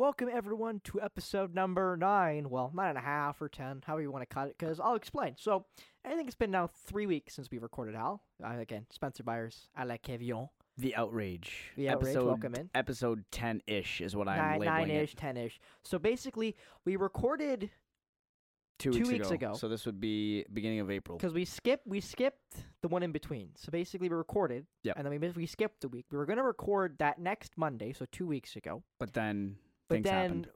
[0.00, 2.48] Welcome everyone to episode number nine.
[2.48, 4.94] Well, nine and a half or ten, however you want to cut it, because I'll
[4.94, 5.34] explain.
[5.36, 5.66] So,
[6.06, 8.22] I think it's been now three weeks since we recorded Al.
[8.42, 10.48] Uh, again, Spencer Byers, à la Kevion.
[10.78, 11.72] The outrage.
[11.76, 12.70] The outrage, Episode, welcome in.
[12.74, 15.18] Episode ten ish is what I'm Nine, labeling nine-ish, it.
[15.18, 15.60] ten-ish.
[15.84, 16.56] So basically,
[16.86, 17.68] we recorded
[18.78, 19.48] Two, two weeks, weeks ago.
[19.48, 19.54] ago.
[19.58, 21.18] So this would be beginning of April.
[21.18, 23.50] because we skipped we skipped the one in between.
[23.54, 24.94] So basically, we recorded, Yep.
[24.96, 26.06] and then we we skipped the week.
[26.10, 28.82] We were gonna record that next Monday, so two weeks ago.
[28.98, 29.56] But then
[29.90, 30.46] But things then,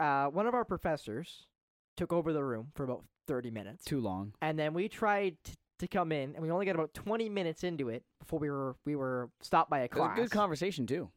[0.00, 1.46] uh, one of our professors
[1.96, 3.84] took over the room for about thirty minutes.
[3.84, 4.32] Too long.
[4.40, 7.62] and then we tried t- to come in, and we only got about 20 minutes
[7.62, 10.16] into it before we were we were stopped by a It was a class.
[10.16, 11.10] good conversation too.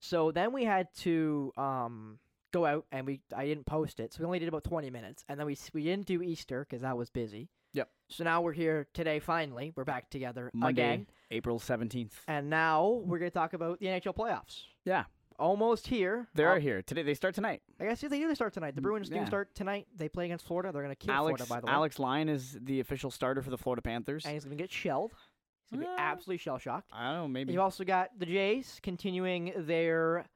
[0.00, 2.18] so then we had to um
[2.52, 5.24] go out, and we I didn't post it, so we only did about 20 minutes,
[5.28, 7.48] and then we we didn't do Easter because that was busy.
[7.74, 7.88] Yep.
[8.10, 9.18] So now we're here today.
[9.20, 12.20] Finally, we're back together Monday, again, April seventeenth.
[12.28, 14.64] and now we're gonna talk about the NHL playoffs.
[14.84, 15.04] Yeah,
[15.42, 16.28] Almost here.
[16.34, 17.02] they are here today.
[17.02, 17.62] They start tonight.
[17.80, 18.74] I guess they do They start tonight.
[18.76, 19.88] The Mm, Bruins do start tonight.
[19.96, 20.70] They play against Florida.
[20.72, 21.72] They're gonna kill Alex Florida, by the way.
[21.72, 24.24] Alex Lyon is the official starter for the Florida Panthers.
[24.24, 25.12] and he's gonna get shelled.
[25.70, 26.90] He's gonna Uh, be absolutely shell shocked.
[26.92, 27.52] I don't know, maybe.
[27.52, 30.26] You've also got the Jays continuing their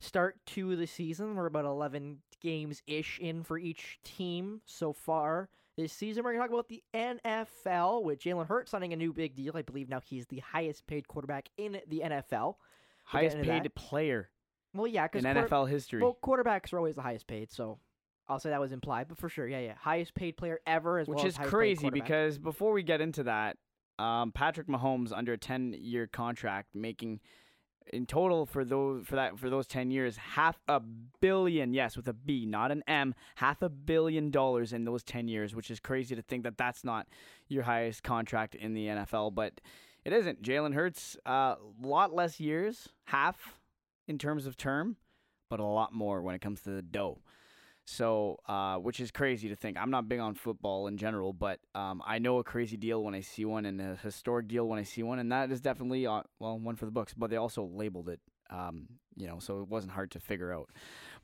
[0.00, 1.36] start to the season.
[1.36, 6.24] We're about 11 games ish in for each team so far this season.
[6.24, 9.56] We're going to talk about the NFL with Jalen Hurts signing a new big deal.
[9.56, 12.56] I believe now he's the highest paid quarterback in the NFL.
[13.04, 13.74] Highest paid that.
[13.74, 14.30] player
[14.74, 16.02] Well, yeah, because in because NFL history.
[16.02, 17.78] well, quarterbacks are always the highest paid, so
[18.28, 19.74] I'll say that was implied, but for sure, yeah, yeah.
[19.74, 23.22] Highest paid player ever as which well as is crazy because before we get into
[23.24, 23.56] that,
[23.98, 27.20] um, Patrick Mahomes under a ten year contract, making
[27.90, 30.80] in total for those for that for those ten years half a
[31.20, 35.26] billion, yes, with a B, not an M, half a billion dollars in those ten
[35.26, 37.06] years, which is crazy to think that that's not
[37.48, 39.60] your highest contract in the NFL, but
[40.04, 40.42] it isn't.
[40.42, 43.57] Jalen Hurts, a uh, lot less years, half
[44.08, 44.96] in terms of term,
[45.48, 47.20] but a lot more when it comes to the dough.
[47.84, 49.78] So, uh, which is crazy to think.
[49.78, 53.14] I'm not big on football in general, but um, I know a crazy deal when
[53.14, 56.06] I see one and a historic deal when I see one, and that is definitely
[56.06, 57.14] uh, well one for the books.
[57.14, 60.68] But they also labeled it, um, you know, so it wasn't hard to figure out.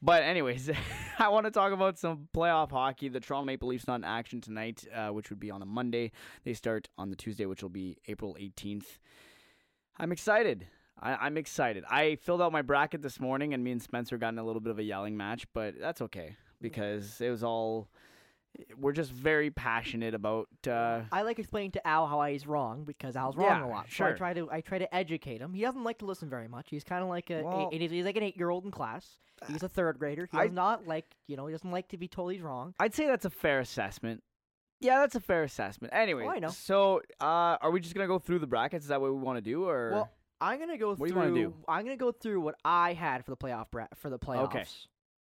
[0.01, 0.71] But anyways,
[1.19, 3.11] I want to talk about some playoff hockey.
[3.11, 6.13] The Toronto Maple Leafs not in action tonight, uh, which would be on a Monday.
[6.45, 8.99] They start on the Tuesday, which will be April 18th.
[9.99, 10.67] I'm excited.
[11.01, 11.85] I, I'm excited.
[11.91, 14.61] I filled out my bracket this morning, and me and Spencer got in a little
[14.61, 17.89] bit of a yelling match, but that's okay because it was all.
[18.79, 20.47] We're just very passionate about.
[20.65, 23.87] Uh, I like explaining to Al how he's wrong because Al's wrong Yeah, a lot.
[23.91, 25.53] So I try to I try to educate him.
[25.55, 26.69] He doesn't like to listen very much.
[26.71, 29.19] He's kind of like a, Well- a- he's, like an eight year old in class.
[29.49, 30.29] He's a third grader.
[30.31, 32.75] He I- does not like you know he doesn't like to be told he's wrong.
[32.79, 34.23] I'd say that's a fair assessment.
[34.81, 35.93] Yeah, that's a fair assessment.
[35.93, 36.49] Anyway, Oh, I know.
[36.49, 38.85] so uh, are we just gonna go through the brackets?
[38.85, 40.11] Is that what we want to do, or Well,
[40.41, 41.21] I'm gonna go What do you through.
[41.23, 41.55] wanna do?
[41.69, 44.45] I'm gonna go through what I had for the playoff bra- for the playoffs.
[44.45, 44.65] Okay.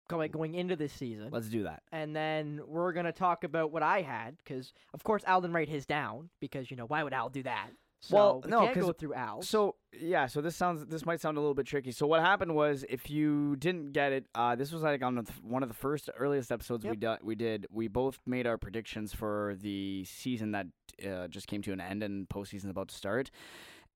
[0.09, 1.83] Going going into this season, let's do that.
[1.93, 5.69] and then we're gonna talk about what I had because of course Al didn't write
[5.69, 7.69] his down because you know why would Al do that?
[8.00, 9.43] So Well, we no, can't 'cause- go through Al.
[9.43, 11.93] So yeah, so this sounds this might sound a little bit tricky.
[11.93, 15.23] So what happened was, if you didn't get it, uh, this was like on the,
[15.41, 17.19] one of the first earliest episodes we did.
[17.23, 17.69] We did.
[17.71, 20.67] We both made our predictions for the season that
[21.09, 23.31] uh, just came to an end and postseason's about to start.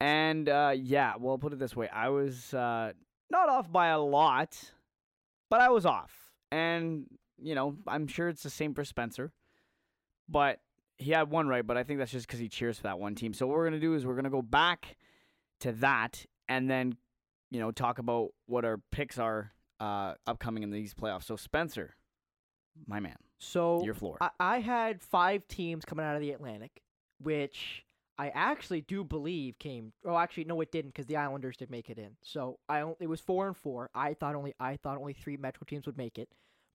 [0.01, 2.93] And uh, yeah, well, put it this way, I was uh,
[3.31, 4.73] not off by a lot,
[5.51, 6.13] but I was off.
[6.51, 7.07] And
[7.43, 9.33] you know, I'm sure it's the same for Spencer,
[10.29, 10.61] but
[10.99, 11.67] he had one right.
[11.67, 13.33] But I think that's just because he cheers for that one team.
[13.33, 14.97] So what we're gonna do is we're gonna go back
[15.61, 16.97] to that and then
[17.51, 21.25] you know talk about what our picks are uh upcoming in these playoffs.
[21.25, 21.97] So Spencer,
[22.87, 24.19] my man, so your floor.
[24.21, 26.83] I, I had five teams coming out of the Atlantic,
[27.19, 27.86] which
[28.19, 29.93] I actually do believe came.
[30.05, 32.17] Oh, actually, no, it didn't because the Islanders did make it in.
[32.23, 33.91] So I on- it was four and four.
[33.95, 36.29] I thought only I thought only three Metro teams would make it,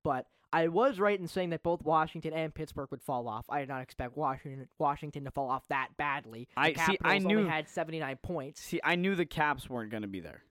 [0.03, 3.45] but I was right in saying that both Washington and Pittsburgh would fall off.
[3.49, 6.47] I did not expect Washington Washington to fall off that badly.
[6.55, 8.61] The I- see, I Capitals only knew- had seventy nine points.
[8.61, 10.43] See, I knew the Caps weren't gonna be there.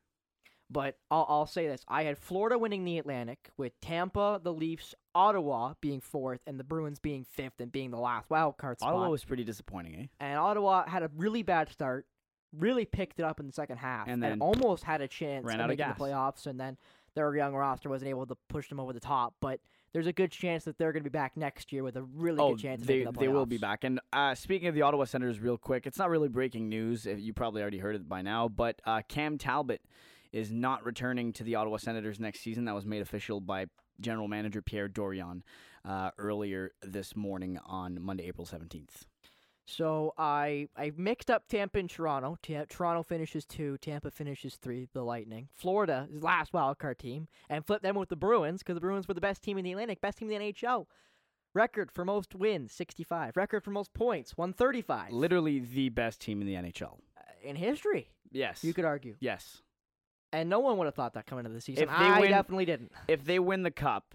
[0.71, 4.95] But I'll, I'll say this: I had Florida winning the Atlantic, with Tampa, the Leafs,
[5.15, 8.95] Ottawa being fourth, and the Bruins being fifth and being the last wild card spot.
[8.95, 10.07] Ottawa was pretty disappointing, eh?
[10.21, 12.07] and Ottawa had a really bad start,
[12.57, 15.61] really picked it up in the second half, And then almost had a chance ran
[15.61, 15.99] of out of gas.
[15.99, 16.47] the playoffs.
[16.47, 16.77] And then
[17.15, 19.35] their young roster wasn't able to push them over the top.
[19.41, 19.61] But
[19.93, 22.39] there's a good chance that they're going to be back next year with a really
[22.39, 23.83] oh, good chance of they the they will be back.
[23.85, 27.07] And uh, speaking of the Ottawa Senators, real quick, it's not really breaking news.
[27.07, 29.81] You probably already heard it by now, but uh, Cam Talbot
[30.33, 32.65] is not returning to the Ottawa Senators next season.
[32.67, 33.67] That was made official by
[34.01, 35.43] General Manager Pierre Dorion
[35.85, 39.07] uh, earlier this morning on Monday, April seventeenth.
[39.67, 42.37] So I I mixed up Tampa and Toronto.
[42.43, 44.89] Ta- Toronto finishes two, Tampa finishes three.
[44.93, 45.49] The Lightning.
[45.55, 49.07] Florida is last wild card team, and flip them with the Bruins because the Bruins
[49.07, 50.87] were the best team in the Atlantic, best team in the NHL.
[51.53, 53.37] Record for most wins, 65.
[53.37, 55.13] Record for most points, 135.
[55.13, 56.99] Literally the best team in the NHL.
[57.19, 58.63] Uh, in history, Yes.
[58.63, 59.17] you could argue.
[59.21, 59.61] yes.
[60.33, 61.85] And no one would have thought that coming into the season.
[61.85, 62.93] If they I win- definitely didn't.
[63.09, 64.15] If they win the cup,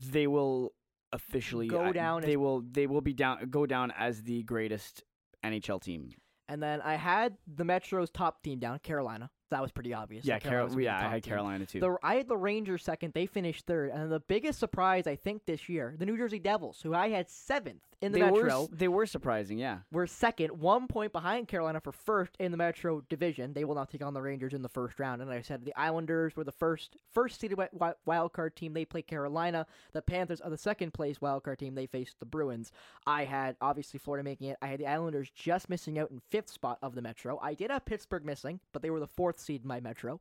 [0.00, 0.74] they will
[1.12, 2.60] officially Go I- down They as- will.
[2.60, 3.48] They will be down.
[3.50, 5.04] Go down as the greatest
[5.42, 6.10] NHL team.
[6.50, 9.30] And then I had the Metro's top team down, Carolina.
[9.50, 10.24] That was pretty obvious.
[10.26, 10.52] Yeah, that Carol.
[10.68, 11.30] Carolina's gonna be Yeah, the I top had team.
[11.30, 11.80] Carolina too.
[11.80, 13.14] The, I had the Rangers second.
[13.14, 13.90] They finished third.
[13.90, 17.30] And the biggest surprise, I think, this year, the New Jersey Devils, who I had
[17.30, 18.42] seventh in the they were.
[18.44, 19.58] Metro, s- They were surprising.
[19.58, 19.78] Yeah.
[19.90, 23.52] We're second, one point behind Carolina for first in the Metro division.
[23.54, 25.20] They will not take on the Rangers in the first round.
[25.22, 28.72] And I said the Islanders were the first first seeded wi- wi- wild card team.
[28.72, 29.66] They play Carolina.
[29.92, 31.74] The Panthers are the second place wild card team.
[31.74, 32.70] They faced the Bruins.
[33.06, 34.58] I had obviously Florida making it.
[34.62, 37.38] I had the Islanders just missing out in fifth spot of the Metro.
[37.42, 40.20] I did have Pittsburgh missing, but they were the fourth seed in my Metro.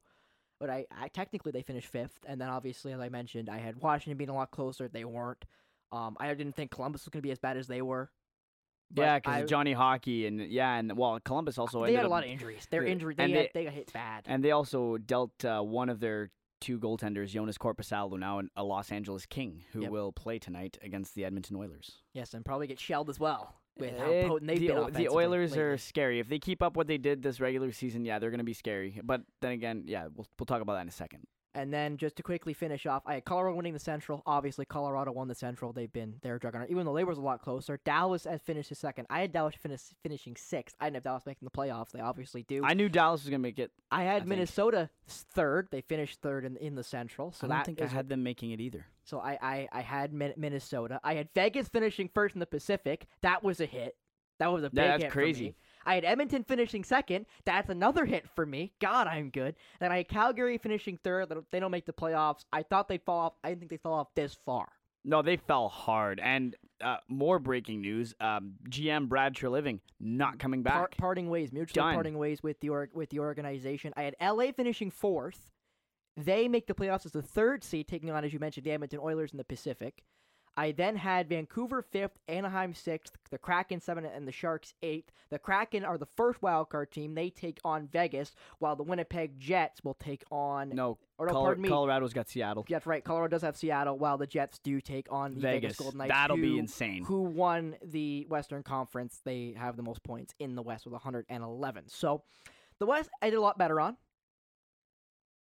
[0.60, 3.76] But I, I technically they finished fifth, and then obviously as I mentioned, I had
[3.80, 4.88] Washington being a lot closer.
[4.88, 5.46] They weren't.
[5.92, 8.10] Um, I didn't think Columbus was going to be as bad as they were.
[8.96, 12.30] Yeah, because Johnny Hockey and yeah, and well, Columbus also they had a lot of
[12.30, 12.66] injuries.
[12.70, 14.24] Their injury, they, and had, they- they got hit bad.
[14.28, 16.32] And they also dealt uh, one of their
[16.62, 19.92] two goaltenders, Joonas Korpisalo, now a Los Angeles King, who Yep.
[19.92, 22.02] will play tonight against the Edmonton Oilers.
[22.14, 24.94] yes, and probably get shelled as well with how Eh, potent they've the, been.
[24.94, 26.20] The Oilers are scary.
[26.20, 28.54] If they keep up what they did this regular season, yeah, they're going to be
[28.54, 29.00] scary.
[29.04, 31.26] But then again, yeah, we'll we'll talk about that in a second.
[31.56, 34.22] And then just to quickly finish off, I had Colorado winning the Central.
[34.28, 35.74] Obviously, Colorado won the Central.
[35.74, 37.80] They've been their juggernaut, even though they was a lot closer.
[37.84, 39.08] Dallas had finished second.
[39.10, 40.76] I had Dallas finish, finishing sixth.
[40.80, 41.92] I didn't have Dallas making the playoffs.
[41.92, 42.64] They obviously do.
[42.64, 43.72] I knew Dallas was going to make it.
[43.90, 44.30] I had think.
[44.30, 45.70] Minnesota s- third.
[45.72, 47.32] They finished third in in the Central.
[47.32, 48.86] So I don't think I had them making it either.
[49.04, 51.00] So I, I, I had Min- Minnesota.
[51.04, 53.08] I had Vegas finishing first in the Pacific.
[53.22, 53.96] That was a hit.
[54.40, 55.56] That was a big Yeah, that's hit crazy.
[55.88, 57.26] I had Edmonton finishing second.
[57.46, 58.74] That's another hit for me.
[58.80, 59.56] God, I'm good.
[59.80, 61.30] Then I had Calgary finishing third.
[61.50, 62.46] They don't- make the playoffs.
[62.54, 63.34] I thought they'd fall off.
[63.44, 64.68] I didn't think they fell off this far.
[65.04, 66.20] No, they fell hard.
[66.22, 70.74] And uh, more breaking news: um, GM Brad Treliving not coming back.
[70.74, 71.94] Par- parting ways, mutually Done.
[71.94, 73.94] parting ways with the org- with the organization.
[73.98, 75.52] I had LA finishing fourth.
[76.18, 79.00] They make the playoffs as the third seed, taking on, as you mentioned, the Edmonton
[79.02, 80.04] Oilers in the Pacific.
[80.58, 85.12] I then had Vancouver fifth, Anaheim sixth, the Kraken seventh, and the Sharks eighth.
[85.30, 87.14] The Kraken are the first wild card team.
[87.14, 90.70] They take on Vegas, while the Winnipeg Jets will take on.
[90.70, 91.70] no, or no, Colo- pardon me.
[91.70, 92.66] Colorado's got Seattle.
[92.68, 93.04] That's right.
[93.04, 95.78] Colorado does have Seattle, while the Jets do take on the Vegas, Vegas.
[95.78, 96.10] Golden Knights.
[96.12, 97.04] That'll be insane.
[97.06, 99.22] Who won the Western Conference?
[99.24, 101.84] They have the most points in the West with 111.
[101.88, 102.24] So
[102.80, 103.98] the West, I did a lot better on.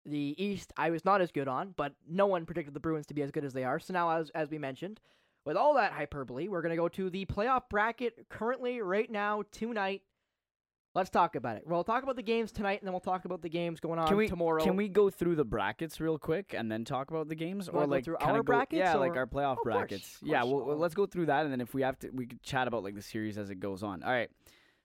[0.06, 3.14] The East, I was not as good on, but no one predicted the Bruins to
[3.14, 3.78] be as good as they are.
[3.78, 5.00] So now, as as we mentioned,
[5.46, 10.02] with all that hyperbole, we're gonna go to the playoff bracket currently, right now, tonight.
[10.94, 11.64] Let's talk about it.
[11.66, 14.06] We'll talk about the games tonight, and then we'll talk about the games going on
[14.06, 14.62] Can we tomorrow.
[14.62, 17.80] Can we go through the brackets real quick and then talk about the games, or
[17.80, 20.18] go like through our go- brackets, Yeah, like our playoff Of course, brackets.
[20.22, 20.52] yeah, course.
[20.52, 22.68] well, well, let's go through that, and then if we have to, we could chat
[22.68, 24.04] about like the series as it goes on.
[24.04, 24.30] All right.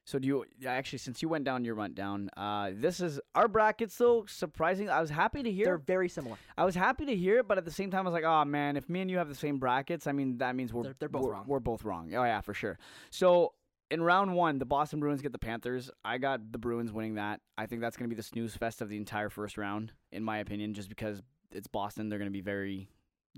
[0.10, 2.32] So do you actually since you went down your rundown?
[2.36, 4.26] Uh, this is our brackets though.
[4.28, 5.66] Surprising, I was happy to hear.
[5.66, 6.36] They're very similar.
[6.58, 8.44] I was happy to hear it, but at the same time, I was like, oh
[8.44, 10.96] man, if me and you have the same brackets, I mean that means we're They're-
[10.98, 11.44] they're both we're, wrong.
[11.46, 12.12] We're both wrong.
[12.16, 12.80] Oh yeah, for sure.
[13.12, 13.54] So
[13.92, 15.92] in round one, the Boston Bruins get the Panthers.
[16.04, 17.42] I got the Bruins winning that.
[17.56, 20.24] I think that's going to be the snooze fest of the entire first round, in
[20.24, 21.22] my opinion, just because
[21.52, 22.10] it's Boston.
[22.10, 22.90] They're going to be very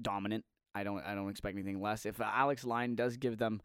[0.02, 0.46] dominant.
[0.74, 2.06] I don't I don't expect anything less.
[2.06, 3.62] If Alex Lyon does give them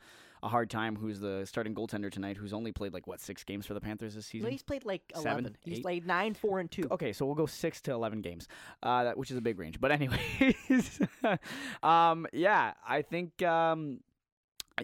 [0.47, 3.67] a hard time, who's the starting goaltender tonight, who's only played like what six games
[3.67, 4.50] for the Panthers this season?
[4.50, 5.57] he's played like Seven, 11.
[5.62, 6.88] He's played 9, 4, and 2.
[6.93, 8.49] Okay, so we'll go six to eleven games,
[8.83, 9.81] uh, which is a big range.
[9.81, 11.00] But anyways,
[11.83, 14.00] um, yeah, I think, um,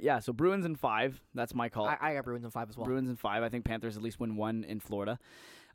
[0.01, 0.19] yeah.
[0.19, 1.21] So Bruins in five.
[1.35, 1.87] That's my call.
[1.87, 2.87] I, I got Bruins in 5 as well.
[2.87, 3.43] Bruins in five.
[3.43, 5.19] I think Panthers at least win one in Florida.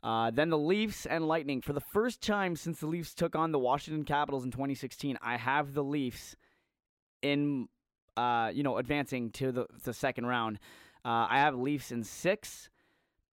[0.02, 1.60] Uh, then the Leafs and Lightning.
[1.60, 5.36] For the first time since the Leafs took on the Washington Capitals in 2016, I
[5.36, 6.36] have the Leafs
[7.22, 7.68] in,
[8.18, 10.58] uh, you know, advancing to the, the second round.
[11.04, 12.68] Uh, I have Leafs in six,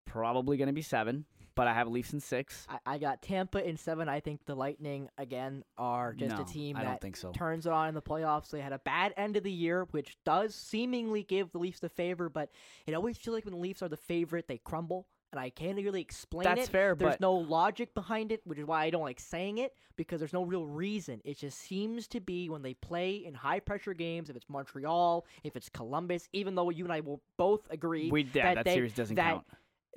[0.05, 1.25] probably going to be seven,
[1.55, 2.67] but I have Leafs in six.
[2.69, 4.07] I, I got Tampa in 7.
[4.07, 7.31] I think the Lightning, again, are just no, a team I that don't think so.
[7.31, 8.51] turns it on in the playoffs.
[8.51, 11.89] They had a bad end of the year, which does seemingly give the Leafs the
[11.89, 12.49] favor, but
[12.85, 15.07] it always feels like when the Leafs are the favorite, they crumble.
[15.35, 16.71] And I can't really explain That's it.
[16.71, 19.73] fair, There's but no logic behind it, which is why I don't like saying it
[19.97, 21.19] because there's no real reason.
[21.25, 25.25] It just seems to be when they play in high pressure games, if it's Montreal,
[25.43, 28.65] if it's Columbus, even though you and I will both agree we yeah, that that,
[28.65, 29.43] they- series doesn't that count.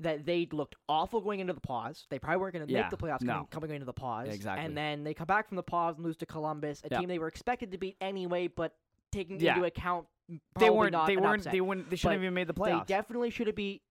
[0.00, 2.06] that they looked awful going into the pause.
[2.10, 3.32] They probably weren't going to Yeah, make the playoffs no.
[3.34, 4.28] coming, coming into the pause.
[4.34, 4.64] Exactly.
[4.66, 6.98] And then they come back from the pause and lose to Columbus, a Yeah.
[6.98, 8.74] team they were expected to beat anyway, but
[9.12, 11.06] taking into account m- They probably weren't.
[11.06, 11.44] They weren't.
[11.44, 11.90] They wouldn't.
[11.90, 12.88] They shouldn't have even made the playoffs.
[12.88, 13.82] They definitely should have beat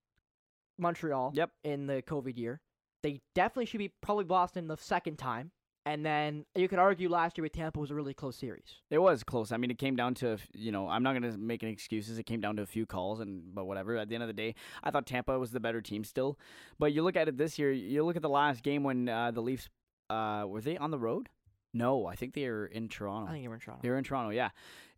[0.78, 1.32] Montreal.
[1.34, 1.52] Yep.
[1.64, 2.62] In the COVID year,
[3.04, 5.52] they definitely should be probably Boston the second time,
[5.86, 8.82] and then you could argue last year with Tampa was a really close series.
[8.90, 9.52] It was close.
[9.52, 12.18] I mean, it came down to you know I'm not gonna make any excuses.
[12.18, 13.98] It came down to a few calls and but whatever.
[13.98, 16.38] At the end of the day, I thought Tampa was the better team still.
[16.80, 17.72] But you look at it this year.
[17.72, 19.70] You look at the last game when uh, the Leafs
[20.10, 21.30] uh, were they on the road?
[21.74, 23.28] No, I think they were in Toronto.
[23.30, 23.82] I think they were in Toronto.
[23.84, 24.32] They were in Toronto.
[24.32, 24.50] Yeah,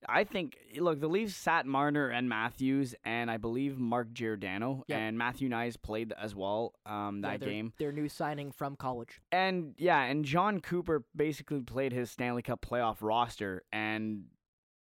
[0.08, 4.98] I think look the Leafs sat Marner and Matthews and I believe Mark Giordano Yeah.
[5.00, 7.74] and Matthew Knies played as well um, Yeah, that their- game.
[7.79, 9.20] Their new signing from college.
[9.32, 14.25] And yeah, and Jon Cooper basically played his Stanley Cup playoff roster, and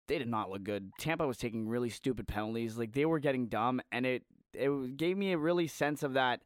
[0.06, 0.90] they did not look good.
[0.98, 4.22] Tampa was taking really stupid penalties, like they were getting dumb, and it
[4.54, 6.40] it gave me a really sense of that.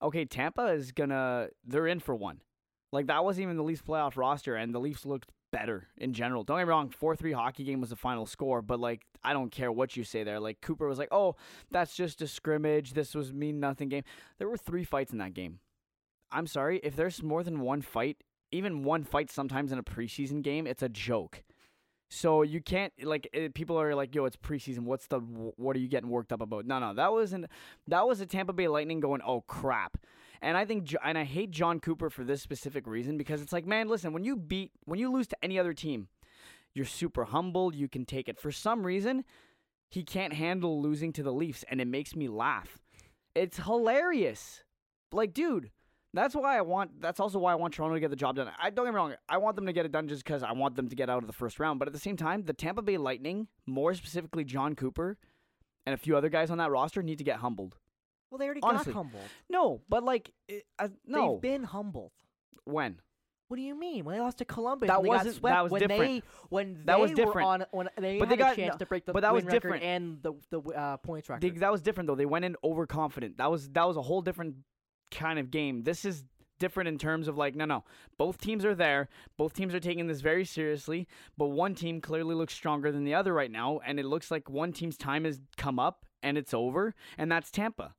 [0.00, 2.40] Okay, Tampa is gonna they're in for one.
[2.92, 6.42] Like that wasn't even the Leafs playoff roster, and the Leafs looked better in general.
[6.42, 9.32] Don't get me wrong, four three hockey game was the final score, but like I
[9.32, 10.40] don't care what you say there.
[10.40, 11.36] Like Cooper was like, oh,
[11.70, 12.94] that's just a scrimmage.
[12.94, 14.02] This was mean nothing game.
[14.38, 15.60] There were three fights in that game.
[16.32, 20.42] I'm sorry, if there's more than one fight, even one fight sometimes in a preseason
[20.42, 21.42] game, it's a joke.
[22.08, 24.80] So you can't like eh, people are like, "Yo, it's preseason.
[24.80, 27.46] What's the what are you getting worked up about?" No, no, that wasn't
[27.88, 29.96] that was a Tampa Bay Lightning going, "Oh crap."
[30.42, 33.64] And I think and I hate Jon Cooper for this specific reason because it's like,
[33.64, 36.08] man, listen, when you beat when you lose to any other team,
[36.74, 38.40] you're super humble, you can take it.
[38.40, 39.24] For some reason,
[39.88, 42.78] he can't handle losing to the Leafs and it makes me laugh.
[43.34, 44.64] It's hilarious.
[45.12, 45.70] Like, dude,
[46.12, 47.00] that's why I want.
[47.00, 48.50] That's also why I want Toronto to get the job done.
[48.60, 49.14] I don't get me wrong.
[49.28, 51.22] I want them to get it done just because I want them to get out
[51.22, 51.78] of the first round.
[51.78, 55.18] But at the same time, the Tampa Bay Lightning, more specifically Jon Cooper,
[55.86, 57.76] and a few other guys on that roster, need to get humbled.
[58.32, 59.22] Well, they already Honestly, got humbled.
[59.50, 61.34] No, but like, it, uh, no.
[61.34, 62.12] They've been humbled.
[62.64, 62.96] when?
[63.48, 64.06] What do you mean?
[64.06, 66.00] When they lost to Columbus, That when they got wasn't- swept, that was when different.
[66.00, 67.34] they when That was they different.
[67.34, 69.20] were on when they But had they got- a chance no, to break the but
[69.20, 69.82] that was different.
[69.82, 71.42] and the the uh, points record.
[71.42, 72.14] They, that was different though.
[72.14, 73.36] They went in overconfident.
[73.36, 74.56] That was that was a whole different
[75.10, 75.82] kind of game.
[75.82, 76.24] This is
[76.58, 77.84] different in terms of like no no.
[78.16, 79.10] Both teams are there.
[79.36, 83.12] Both teams are taking this very seriously, but one team clearly looks stronger than the
[83.12, 86.54] other right now and it looks like one team's time has come up and it's
[86.54, 87.94] over and that's Tampa.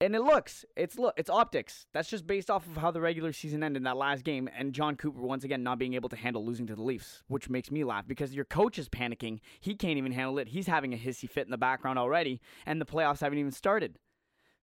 [0.00, 1.86] And it looks, it's look, it's optics.
[1.94, 4.74] That's just based off of how the regular season ended in that last game, and
[4.74, 7.70] Jon Cooper once again not being able to handle losing to the Leafs, which makes
[7.70, 9.38] me laugh because your coach is panicking.
[9.58, 10.48] He can't even handle it.
[10.48, 13.98] He's having a hissy fit in the background already, and the playoffs haven't even started.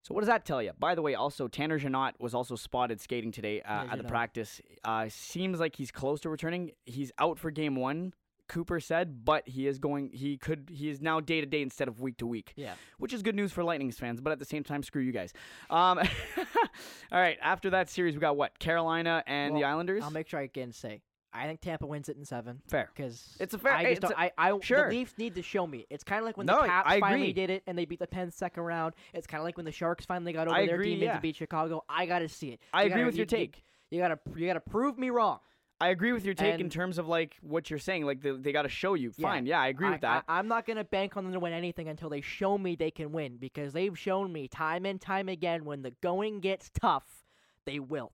[0.03, 0.71] So what does that tell you?
[0.77, 3.95] By the way, also Tanner Jeannot was also spotted skating today uh, Yeah, at the
[3.97, 4.09] Jeannot.
[4.09, 4.61] practice.
[4.83, 6.71] Uh, seems like he's close to returning.
[6.85, 8.13] He's out for game one.
[8.47, 10.09] Cooper said, but he is going.
[10.13, 10.69] He could.
[10.71, 12.73] He is now day to day instead of week to week yeah.
[12.97, 15.33] which is good news for Lightning's fans, but at the same time, screw you guys.
[15.69, 15.99] Um,
[17.11, 18.57] all right, after that series, we got what?
[18.59, 20.03] Carolina and the Islanders?
[20.03, 21.01] I'll make sure I can say
[21.35, 22.89] I think Tampa wins it in seven Fair.
[22.95, 24.89] because It's a fair- I just a- I I sure.
[24.89, 25.85] the Leafs need to show me.
[25.89, 27.33] It's kind of like when No, the Caps I finally agree.
[27.33, 28.93] did it and they beat the Pens second round.
[29.15, 31.15] It's kind of like when the Sharks finally got over I their agree, demons yeah.
[31.15, 31.83] to beat Chicago.
[31.89, 32.59] I gotta see it.
[32.71, 33.63] I You agree gotta- with your you- you- take.
[33.89, 35.39] You gotta you gotta prove me wrong.
[35.83, 38.05] I agree with your take in terms of like what you're saying.
[38.05, 39.11] Like the, they got to show you.
[39.11, 40.23] Fine, yeah, I agree with that.
[40.29, 42.89] I, am not gonna bank on them to win anything until they show me they
[42.89, 47.25] can win because they've shown me time and time again when the going gets tough,
[47.65, 48.13] they wilt.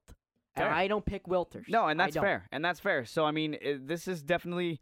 [0.55, 1.69] And I don't pick wilters.
[1.69, 3.05] no, and that's fair, and that's fair.
[3.05, 4.79] So I mean, it, this is definitely.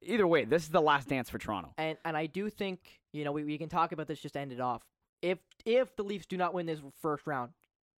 [0.00, 1.74] Either way, this is the last dance for Toronto.
[1.76, 2.80] And and I do think
[3.12, 4.82] you know we, we can talk about this just to end it off.
[5.20, 7.52] If if the Leafs do not win this first round,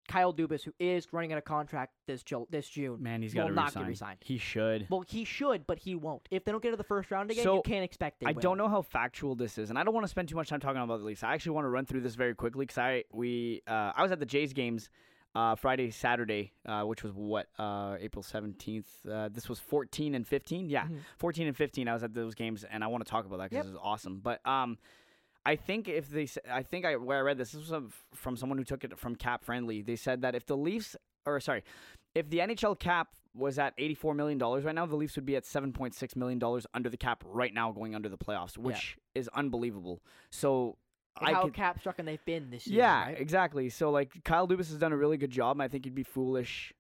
[0.08, 3.48] Kyle Dubas, who is running out of contract this Ju- this June, Man, he's got
[3.48, 3.84] to not resign.
[3.84, 4.18] get resigned.
[4.22, 4.88] He should.
[4.90, 6.28] Well, he should, but he won't.
[6.32, 8.32] If they don't get to the first round again, So, you can't expect they I
[8.32, 8.42] will.
[8.42, 10.60] don't know how factual this is, and I don't want to spend too much time
[10.60, 11.24] talking about the Leafs.
[11.24, 14.12] I actually want to run through this very quickly because I we uh, I was
[14.12, 14.90] at the Jays games
[15.36, 18.88] uh, Friday, Saturday, uh, which was what uh, April seventeenth.
[19.06, 20.70] Uh, this was fourteen and fifteen.
[20.70, 21.00] Yeah, Mhm.
[21.18, 21.88] fourteen and fifteen.
[21.88, 23.74] I was at those games, and I want to talk about that because Yep.
[23.74, 24.20] it was awesome.
[24.20, 24.78] But um,
[25.48, 28.58] I think if they, I think I where I read this, this was from someone
[28.58, 29.82] who took it from Cap Friendly.
[29.82, 31.64] They said that if the Leafs, or sorry,
[32.14, 35.38] if the NHL cap was at eighty-four million dollars right now, the Leafs would be
[35.38, 38.58] at seven point six million dollars under the cap right now, going under the playoffs,
[38.58, 40.02] which is unbelievable.
[40.32, 40.76] So
[41.22, 42.80] I how could, cap and they've been this year.
[42.80, 43.20] yeah, right?
[43.20, 43.70] exactly.
[43.70, 45.56] So like Kyle Dubas has done a really good job.
[45.56, 46.74] and I think it'd be foolish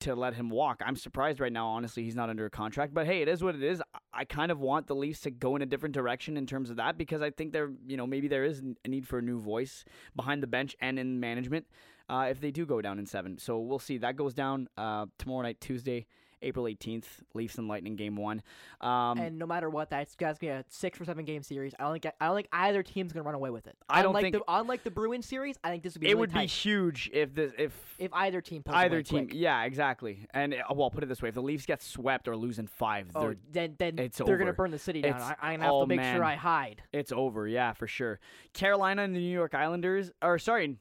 [0.00, 0.82] to let him walk.
[0.84, 1.68] I'm surprised right now.
[1.68, 2.94] Honestly, he's not under a contract.
[2.94, 3.82] But hey, it is what it is.
[4.12, 6.76] I- kind of want the Leafs to go in a different direction in terms of
[6.76, 9.40] that because I think there, you know, maybe there is a need for a new
[9.40, 11.66] voice behind the bench and in management
[12.08, 13.38] uh, if they do go down in seven.
[13.38, 13.98] So we'll see.
[13.98, 16.06] That goes down uh, tomorrow night, Tuesday.
[16.42, 17.04] April 18th,
[17.34, 18.42] Leafs and Lightning game one.
[18.80, 21.74] Um, and no matter what, that's that's gonna be a six or seven game series.
[21.78, 23.76] I don't think I don't think either team's gonna run away with it.
[23.88, 25.56] I don't unlike think- the unlike the Bruins series.
[25.62, 28.40] I think this would be it really would be huge if the if if either
[28.40, 29.38] team either team, quick.
[29.38, 30.26] yeah, exactly.
[30.32, 32.66] And uh, well, put it this way: if the Leafs get swept or lose in
[32.66, 35.16] five, Oh, they're then then it's they're gonna burn the city down.
[35.16, 36.16] It's- I, I'm gonna have oh, to make man.
[36.16, 36.82] sure I hide.
[36.92, 37.46] it's over.
[37.46, 38.18] Yeah, for sure.
[38.52, 40.76] Carolina and the New York Islanders, or sorry,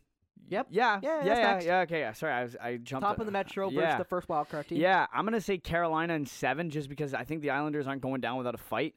[0.49, 0.67] Yep.
[0.69, 1.79] yeah, Yeah, yeah, yeah, yeah.
[1.81, 2.13] Okay, yeah.
[2.13, 4.79] Sorry, I was I jumped Top of the Metro versus the first wild card team.
[4.79, 8.21] Yeah, I'm gonna say Carolina in seven, just because I think the Islanders aren't going
[8.21, 8.95] down without a fight.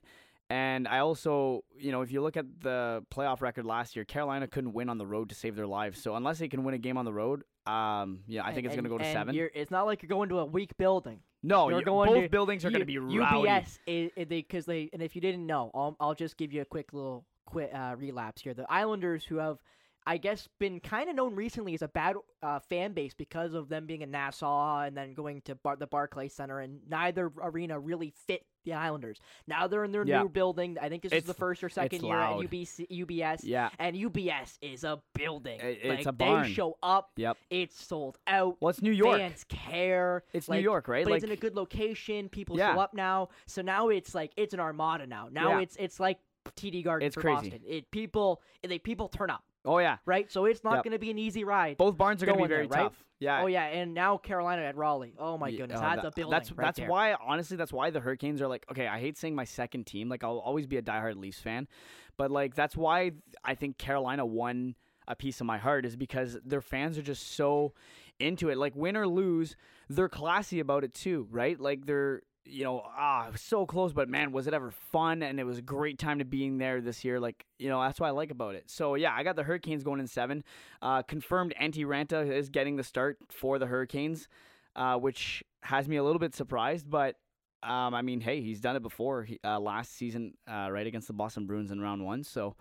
[0.51, 4.47] And I also, you know, if you look at the playoff record last year, Carolina
[4.47, 6.03] couldn't win on the road to save their lives.
[6.03, 8.77] So unless they can win a game on the road, um, yeah, I think it's
[8.77, 9.35] gonna go to and seven.
[9.55, 11.21] It's not like you're going to a weak building.
[11.43, 13.49] No, you're you- going both to- buildings are gonna be rowdy.
[13.49, 16.93] UBS because they and if you didn't know, I'll, I'll just give you a quick
[16.93, 18.55] little quick uh, relapse here.
[18.55, 19.59] The Islanders, who have
[20.07, 23.69] I guess been kind of known recently as a bad uh, fan base because of
[23.69, 27.79] them being in Nassau and then going to Bar- the Barclays Center, and neither arena
[27.79, 29.19] really fit the Islanders.
[29.49, 30.23] Now they're in their Yeah.
[30.23, 30.77] new building.
[30.81, 32.45] I think this is the first or second year loud.
[32.45, 33.45] at UBC, UBS.
[33.45, 33.71] Yeah.
[33.79, 35.61] And UBS is a building.
[35.61, 36.43] I- it's like, a barn.
[36.45, 37.11] They show up.
[37.17, 37.37] Yep.
[37.51, 38.57] It's sold out.
[38.61, 39.19] Well, it's New York.
[39.19, 40.23] Fans care.
[40.33, 41.05] It's like, New York, right?
[41.05, 42.29] But like it's in a good location.
[42.29, 42.75] People Yeah.
[42.75, 43.29] show up now.
[43.47, 45.29] So now it's like it's an armada now.
[45.31, 45.61] Now Yeah.
[45.61, 46.19] it's it's like
[46.57, 47.51] TD Garden It's for crazy.
[47.51, 47.63] Boston.
[47.67, 50.31] It people they people turn up, oh yeah, right?
[50.31, 50.85] So it's not Yep.
[50.85, 51.77] going to be an easy ride.
[51.77, 52.83] both barns are gonna be Going there, very right?
[52.91, 53.05] tough.
[53.21, 53.43] Yeah.
[53.43, 55.15] Oh yeah, and now Carolina at Raleigh.
[55.19, 56.31] Oh my Ye- goodness, uh, that's that- a building.
[56.33, 56.89] That's right that's there.
[56.89, 58.89] why honestly that's why the Hurricanes are like okay.
[58.89, 60.09] I hate saying my second team.
[60.09, 61.69] Like I'll always be a diehard Leafs fan,
[62.17, 63.13] but like that's why
[63.45, 64.75] I think Carolina won
[65.07, 67.75] a piece of my heart is because their fans are just so
[68.19, 68.59] into it.
[68.59, 69.55] Like win or lose,
[69.89, 71.59] they're classy about it too, right?
[71.61, 75.45] Like they're you know ah so close, but man was it ever fun and it
[75.45, 77.21] was a great time to being there this year.
[77.21, 78.71] Like you know that's what I like about it.
[78.71, 80.45] So yeah, I got the Hurricanes going in seven.
[80.81, 84.29] Uh, confirmed Antti Raanta is getting the start for the Hurricanes
[84.77, 86.89] uh, which has me a little bit surprised.
[86.89, 87.17] But
[87.63, 91.07] um, I mean, hey, he's done it before he, uh, last season, uh, right against
[91.07, 92.25] the Boston Bruins in round one.
[92.25, 92.57] So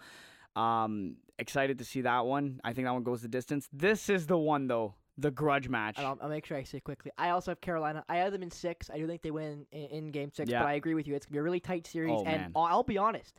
[0.56, 2.60] um, excited to see that one.
[2.64, 3.68] I think that one goes the distance.
[3.74, 6.00] This is the one though, the grudge match.
[6.00, 7.12] I'll, I'll make sure I say it quickly.
[7.18, 8.04] I also have Carolina.
[8.10, 8.90] I have them in six.
[8.90, 10.60] I do think they win in, in game six, Yeah.
[10.62, 11.16] but I agree with you.
[11.16, 12.12] It's gonna be a really tight series.
[12.14, 12.52] Oh, and man.
[12.56, 13.36] I'll, I'll be honest.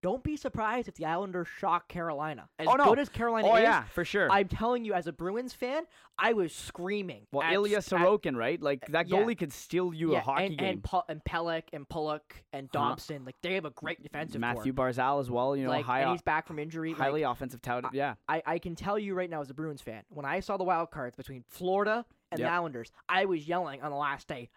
[0.00, 2.48] Don't be surprised if the Islanders shock Carolina.
[2.58, 2.84] As Oh, no.
[2.84, 4.30] good as Carolina oh is, yeah, for sure.
[4.30, 5.82] I'm telling you, as a Bruins fan,
[6.16, 7.26] I was screaming.
[7.32, 8.60] well, at, Ilya at- Sorokin, right?
[8.62, 9.16] Like that yeah.
[9.18, 10.68] goalie could steal you yeah, a hockey and, game.
[10.68, 12.20] And, Pu- and Pelech and Pulock
[12.52, 12.90] and Huh.
[12.90, 14.88] Dobson, like they have a great defensive Matthew core.
[14.90, 15.56] Barzal as well.
[15.56, 16.90] You know, like, high, and he's back from injury.
[16.90, 17.90] like, highly offensive touted.
[17.92, 20.56] Yeah, I, I can tell you right now as a Bruins fan, when I saw
[20.56, 22.46] the wild cards between Florida and Yep.
[22.48, 24.50] the Islanders, I was yelling on the last day,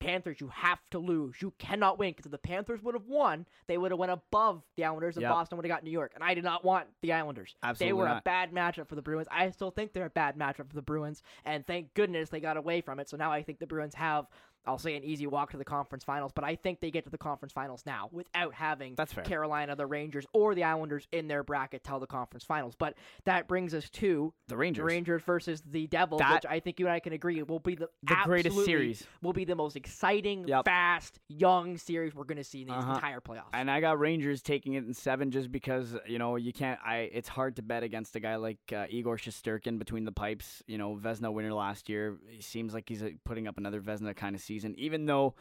[0.00, 1.36] Panthers, you have to lose.
[1.40, 2.10] You cannot win.
[2.10, 5.22] Because if the Panthers would have won, they would have went above the Islanders and
[5.22, 5.30] Yep.
[5.32, 6.12] Boston would have got New York.
[6.14, 7.56] And I did not want the Islanders.
[7.62, 7.88] absolutely.
[7.88, 9.28] they were a bad matchup for the Bruins.
[9.30, 11.22] I still think they're a bad matchup for the Bruins.
[11.44, 13.08] And thank goodness they got away from it.
[13.08, 14.26] So now I think the Bruins have,
[14.68, 16.32] I'll say, an easy walk to the conference finals.
[16.34, 19.24] But I think they get to the conference finals now without having That's fair.
[19.24, 22.74] Carolina, the Rangers, or the Islanders in their bracket till the conference finals.
[22.78, 26.60] But that brings us to the Rangers, the Rangers, versus the Devils, That- which I
[26.60, 29.06] think you and I can agree will be the, the greatest series.
[29.22, 30.64] Will be the most exciting, Yep.
[30.66, 32.94] fast, young series we're going to see in the Uh-huh.
[32.94, 33.48] entire playoffs.
[33.54, 36.78] And I got Rangers taking it in seven just because you know you can't.
[36.84, 40.62] I it's hard to bet against a guy like uh, Igor Shesterkin between the pipes.
[40.66, 42.16] You know, Vezina winner last year.
[42.28, 45.34] He seems like he's uh, putting up another Vezina kind of season, even though.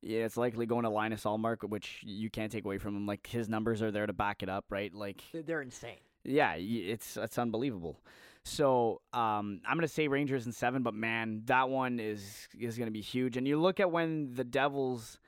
[0.00, 3.04] Yeah, it's likely going to Linus Ullmark, which you can't take away from him.
[3.04, 4.94] Like his numbers are there to back it up, right?
[4.94, 5.96] Like, They're- insane.
[6.22, 8.00] yeah, it's it's unbelievable.
[8.44, 12.92] So um, I'm gonna say Rangers in seven, but man, that one is is gonna
[12.92, 13.36] be huge.
[13.36, 15.18] And you look at when the Devils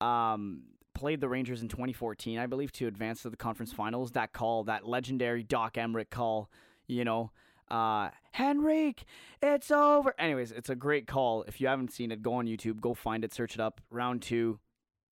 [0.00, 0.62] um,
[0.94, 4.12] played the Rangers in 2014, I believe, to advance to the conference finals.
[4.12, 6.48] That call, that legendary Doc Emrick call,
[6.86, 7.32] you know,
[7.70, 9.04] uh, Henrique,
[9.42, 10.14] it's over.
[10.18, 11.44] Anyways, it's a great call.
[11.44, 13.80] If you haven't seen it, go on YouTube, go find it, search it up.
[13.90, 14.58] Round two,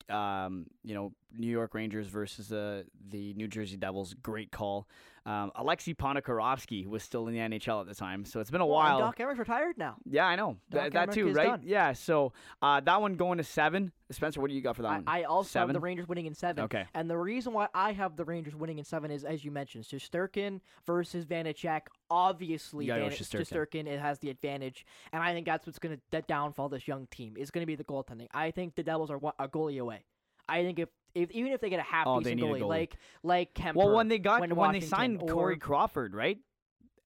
[0.09, 4.15] um, you know, New York Rangers versus uh, the New Jersey Devils.
[4.23, 4.87] Great call.
[5.25, 8.67] Um, Alexei Ponikarovsky was still in the NHL at the time, so it's been a
[8.67, 8.99] Well, while.
[8.99, 9.95] Doc Emrick retired now.
[10.05, 11.47] yeah, I know Th- that too, right?
[11.47, 11.61] done.
[11.65, 13.93] Yeah, so uh, that one going to seven.
[14.11, 15.05] Spencer, what do you got for that I, one?
[15.07, 15.75] I also have Seven?
[15.75, 16.65] the Rangers winning in seven.
[16.65, 16.85] Okay.
[16.93, 19.85] And the reason why I have the Rangers winning in seven is, as you mentioned,
[19.85, 21.83] Sturkin versus Vanecek.
[22.11, 23.09] Obviously, Van-.
[23.11, 26.87] Shesterkin, it has the advantage, and I think that's what's going to that downfall this
[26.89, 28.27] young team is going to be the goaltending.
[28.35, 30.05] I think the Devils are a goalie away.
[30.53, 32.69] I think if, if even if they get a half Oh, decent goalie, goalie.
[32.69, 36.39] like like Kuemper, well, when they got when when, they signed Corey Crawford, right?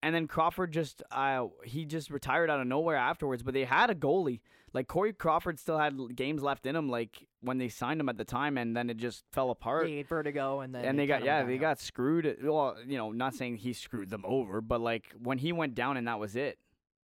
[0.03, 3.43] And then Crawford just uh, he just retired out of nowhere afterwards.
[3.43, 4.41] But they had a goalie.
[4.73, 6.89] Like Corey Crawford still had games left in him.
[6.89, 9.87] Like when they signed him at the time, and then it just fell apart.
[9.87, 12.37] they had vertigo, and then and they got yeah they got screwed.
[12.43, 15.97] Well, you know, not saying he screwed them over, but like when he went down
[15.97, 16.59] and that was it.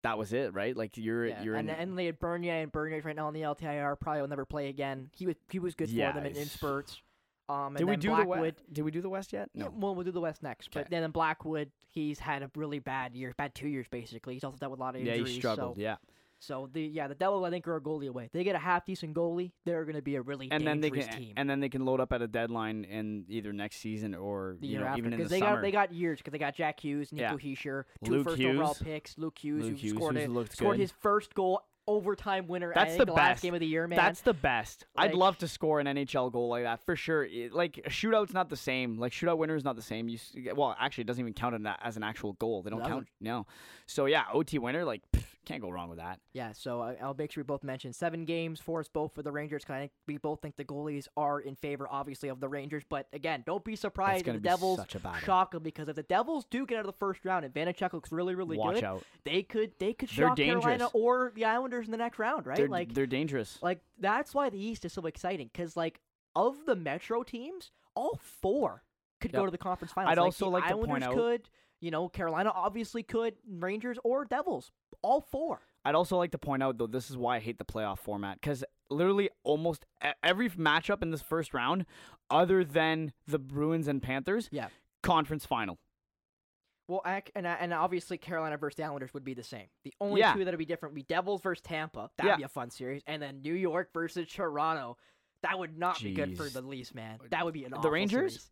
[0.02, 0.76] That was it, right?
[0.76, 3.34] Like you're Yeah, you're and in and they had Bernier and Bernier's right now on
[3.34, 3.98] the LTIR.
[4.00, 5.10] Probably will never play again.
[5.16, 7.02] He was he was good Yeah, for them in, in spurts.
[7.48, 8.62] Um, and Did we do the West?
[8.72, 9.48] Did we do the West yet?
[9.54, 9.74] Yeah, No.
[9.74, 10.70] well, we'll do the West next.
[10.70, 10.88] But Okay.
[10.90, 14.34] then in Blackwood, he's had a really bad year, bad two years basically.
[14.34, 15.20] He's also dealt with a lot of injuries.
[15.28, 15.76] Yeah, he struggled.
[15.76, 15.96] So, yeah,
[16.40, 18.30] so the yeah, the Devils I think are a goalie away.
[18.32, 20.90] They get a half decent goalie, they're going to be a really and then they
[20.90, 21.34] can team.
[21.36, 24.66] and then they can load up at a deadline in either next season or the
[24.66, 25.56] you year know after, even in the because they summer.
[25.56, 27.32] got they got years because they got Jack Hughes, Yeah.
[27.32, 30.76] Nico Hischier, two Luke first overall picks, Luke Hughes, Luke who Hughes, scored it, scored
[30.76, 30.80] good.
[30.80, 32.70] his first goal overtime winner.
[32.74, 33.42] That's the the last best.
[33.42, 33.96] game of the year, man.
[33.96, 34.84] That's the best.
[34.94, 37.24] I'd love to score an NHL goal like that for sure.
[37.24, 38.98] It- like a shootout's not the same.
[38.98, 40.06] Like shootout winner is not the same.
[40.08, 40.18] You
[40.54, 42.62] well, actually, it doesn't even count as an actual goal.
[42.62, 43.08] They don't count.
[43.22, 43.46] No.
[43.86, 46.20] So yeah, OT winner, like pff, can't go wrong with that.
[46.32, 49.22] Yeah, so I, I'll make sure we both mention seven games for us both for
[49.22, 49.64] the Rangers.
[49.64, 52.84] Kind of, we both think the goalies are in favor, obviously, of the Rangers.
[52.88, 55.20] But again, don't be surprised if the Devils such a battle.
[55.20, 57.92] shock them because if the Devils do get out of the first round and Vanecek
[57.92, 59.02] looks really, really Watch good, out.
[59.24, 62.56] they could they could They're shock Carolina or the Islanders in the next round, right?
[62.56, 63.58] They're like they're dangerous.
[63.62, 66.00] like that's why the East is so exciting because like
[66.36, 68.84] of the Metro teams, all four
[69.20, 70.12] could go to the conference finals.
[70.12, 71.48] I'd like, also like to Islanders point out- could,
[71.80, 74.70] you know, Carolina obviously could, Rangers or Devils,
[75.02, 75.60] all four.
[75.84, 78.40] I'd also like to point out though this is why I hate the playoff format
[78.40, 79.86] because literally almost
[80.22, 81.86] every matchup in this first round,
[82.30, 84.68] other than the Bruins and Panthers, Yeah.
[85.02, 85.78] conference final.
[86.88, 89.66] Well, and and obviously Carolina versus the Islanders would be the same.
[89.84, 90.32] The only Yeah.
[90.34, 92.10] two that'd be different would be Devils versus Tampa.
[92.16, 92.36] That'd Yeah.
[92.36, 94.96] be a fun series, and then New York versus Toronto.
[95.42, 97.18] That would not be good for the Leafs, man.
[97.30, 98.32] That would be an The Rangers?
[98.32, 98.50] series.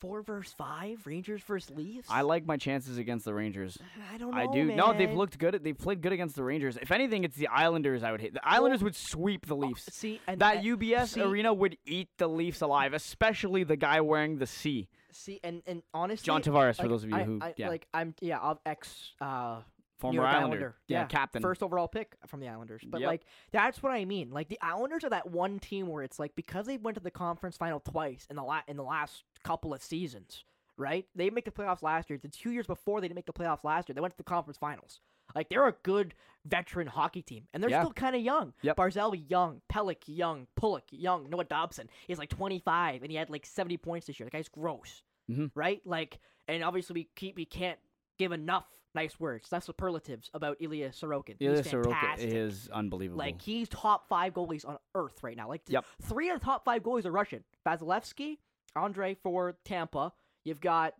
[0.00, 2.08] Four versus five, Rangers versus Leafs.
[2.10, 3.78] I like my chances against the Rangers.
[4.12, 4.36] I don't know.
[4.38, 4.64] I do.
[4.74, 5.58] No, they've looked good.
[5.64, 6.76] They've played good against the Rangers.
[6.80, 8.34] If anything, it's the Islanders I would hate.
[8.34, 9.84] The Islanders would sweep the Leafs.
[9.94, 14.00] See, and That and- UBS see- arena would eat the Leafs alive, especially the guy
[14.02, 14.88] wearing the C.
[15.12, 17.86] see, and and honestly, John Tavares, for those of you I, who, I, yeah, like
[17.94, 19.60] I'm, yeah, I'm ex, uh,
[19.98, 20.76] former Islander, Islander.
[20.88, 21.42] yeah, captain.
[21.42, 22.82] First overall pick from the Islanders.
[22.86, 23.06] But Yep.
[23.08, 24.30] like that's what I mean.
[24.30, 27.10] Like the Islanders are that one team where it's like because they went to the
[27.10, 30.44] conference final twice in the la- in the last couple of seasons,
[30.76, 31.06] right?
[31.14, 32.18] They make the playoffs last year.
[32.18, 34.24] The two years before they didn't make the playoffs last year, they went to the
[34.24, 35.00] conference finals.
[35.34, 37.80] Like they're a good veteran hockey team, and they're Yeah.
[37.82, 38.54] still kind of young.
[38.62, 38.76] Yep.
[38.76, 43.44] Barzal young, Pelech young, Pulock young, Noah Dobson is like 25, and he had like
[43.44, 44.26] 70 points this year.
[44.26, 45.50] The guy's gross, Mhm.
[45.54, 45.84] right?
[45.84, 47.80] Like, and obviously we keep we can't
[48.18, 51.36] give enough nice words, that's superlatives about Ilya Sorokin.
[51.38, 52.32] Ilya He's Sorokin fantastic.
[52.32, 53.18] is unbelievable.
[53.18, 55.48] Like he's top five goalies on earth right now.
[55.48, 55.84] Like Yep.
[56.02, 57.44] three of the top five goalies are Russian.
[57.64, 58.38] Vasilevskiy,
[58.74, 60.12] Andrei for Tampa.
[60.44, 60.94] You've got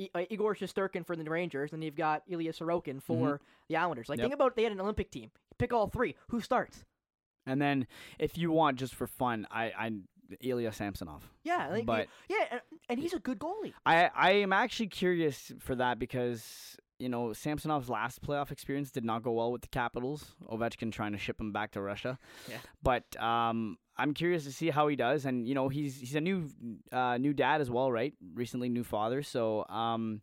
[0.00, 4.08] I- uh, Igor Shesterkin for the Rangers, and you've got Ilya Sorokin for the Islanders.
[4.08, 4.22] Like Mm-hmm.
[4.22, 4.30] Yep.
[4.30, 5.30] think about they had an Olympic team.
[5.58, 6.14] Pick all three.
[6.28, 6.84] Who starts?
[7.46, 7.86] and then
[8.18, 9.90] if you want just for fun, I I
[10.40, 11.28] Ilya Samsonov.
[11.42, 13.72] Yeah, like, But- yeah, and, and he's a good goalie.
[13.84, 19.04] I I am actually curious for that because you know Samsonov's last playoff experience did
[19.04, 20.34] not go well with the Capitals.
[20.50, 22.18] Ovechkin trying to ship him back to Russia.
[22.48, 22.58] Yeah.
[22.82, 26.20] But um, I'm curious to see how he does, and you know he's he's a
[26.20, 26.48] new
[26.92, 28.14] uh, new dad as well, right?
[28.34, 30.22] Recently new father, so um,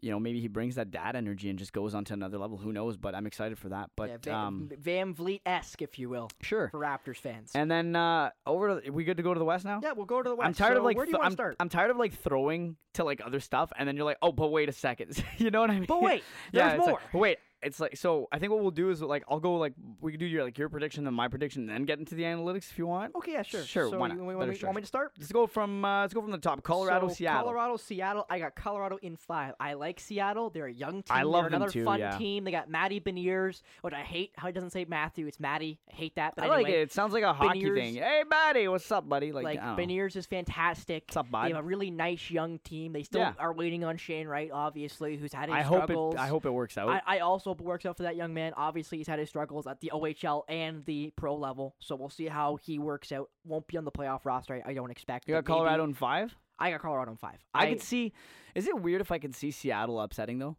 [0.00, 2.56] you know maybe he brings that dad energy and just goes on to another level.
[2.56, 2.96] Who knows?
[2.96, 3.90] But I'm excited for that.
[3.96, 6.68] But yeah, Van, um, VanVleet esque, if you will, sure.
[6.70, 7.52] for Raptors fans.
[7.54, 9.80] And then uh, over, to, we good to go to the West now?
[9.82, 10.46] yeah, we'll go to the West.
[10.46, 11.56] I'm tired So of like where do you th- want I'm, to start?
[11.60, 14.48] I'm tired of like throwing to like other stuff, and then you're like, oh, but
[14.48, 15.86] wait a second, you know what I mean?
[15.86, 16.92] but wait, there's more.
[16.92, 18.28] like, but wait, it's like so.
[18.32, 20.56] I think what we'll do is like I'll go like we could do your like
[20.58, 23.14] your prediction, then my prediction, and then get into the analytics if you want.
[23.16, 23.62] okay, yeah, sure.
[23.64, 24.18] Sure, So why you, not?
[24.26, 25.12] Better want me- want me to start?
[25.18, 26.62] Let's go from uh, let's go from the top.
[26.62, 27.42] Colorado, So, Seattle.
[27.42, 28.26] Colorado, Seattle.
[28.30, 29.54] I got Colorado in five.
[29.58, 30.50] I like Seattle.
[30.50, 31.16] They're a young team.
[31.16, 32.16] I love They're them another too, fun yeah.
[32.18, 32.44] team.
[32.44, 35.26] They got Matty Beniers, which I hate how he doesn't say Matthew.
[35.26, 35.78] It's Matty.
[35.90, 36.34] I hate that.
[36.36, 36.74] But I like it.
[36.74, 37.94] It sounds like a hockey Beniers- thing.
[37.96, 39.32] Hey, buddy, what's up, buddy?
[39.32, 39.82] Like, Like, I don't know.
[39.84, 41.04] Beniers is fantastic.
[41.08, 41.48] what's up, They bud?
[41.52, 42.92] have a really nice young team.
[42.92, 43.32] They still Yeah.
[43.38, 46.18] are waiting on Shane Wright, obviously, who's had his I hope it.
[46.18, 46.88] I hope it works out.
[46.88, 48.52] I, I also hope it works out for that young man.
[48.56, 52.26] Obviously, he's had his struggles at the OHL and the pro level, so we'll see
[52.26, 53.30] how he works out.
[53.44, 55.28] Won't be on the playoff roster, I, I don't expect.
[55.28, 56.34] you got but maybe- Colorado in five.
[56.58, 57.38] I got Colorado in five.
[57.52, 58.12] I, could see.
[58.54, 60.56] Is it weird if I could see Seattle upsetting though?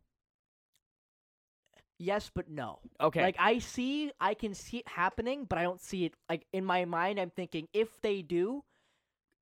[1.99, 2.79] yes, but no.
[2.99, 3.21] Okay.
[3.21, 6.13] Like I see, I can see it happening, but I don't see it.
[6.29, 8.63] Like in my mind, I'm thinking if they do,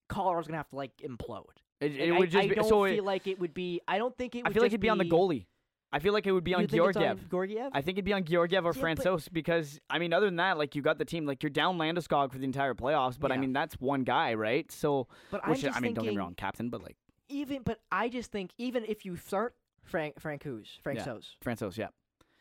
[0.09, 1.45] Colorado's gonna have to like implode.
[1.81, 2.83] it, it Like, would I, just I be don't so.
[2.85, 3.81] it- feel like it would be.
[3.87, 4.43] I don't think it.
[4.45, 5.45] I feel like it'd be on the goalie.
[5.93, 7.19] I feel like it would be on Georgiev.
[7.19, 7.69] on Georgiev.
[7.71, 10.57] I think it'd be on Georgiev or Yeah, Francois because I mean, other than that,
[10.57, 13.37] like you got the team, like you're down Landeskog for the entire playoffs, but I
[13.37, 14.69] mean that's one guy, right?
[14.71, 16.97] So, but which I mean, don't get me wrong, captain, but like
[17.29, 21.05] Even, but I just think even if you start Frank Francouz, Frank Yeah.
[21.05, 21.89] Sos, Francois, yeah,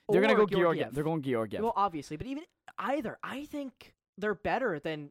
[0.09, 0.59] they're gonna go Georgiev.
[0.59, 0.95] Georgiev.
[0.95, 1.63] They're going Georgiev.
[1.63, 2.45] Well, obviously, but even
[2.79, 5.11] either, I think they're better than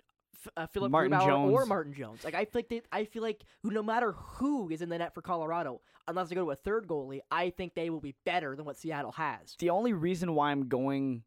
[0.58, 2.24] uh, Philip Martin Grubauer or Martin Jones.
[2.24, 4.98] Like I feel like they, I feel like who, no matter who is in the
[4.98, 8.16] net for Colorado, unless they go to a third goalie, I think they will be
[8.26, 9.56] better than what Seattle has.
[9.60, 11.24] the only reason why I'm going,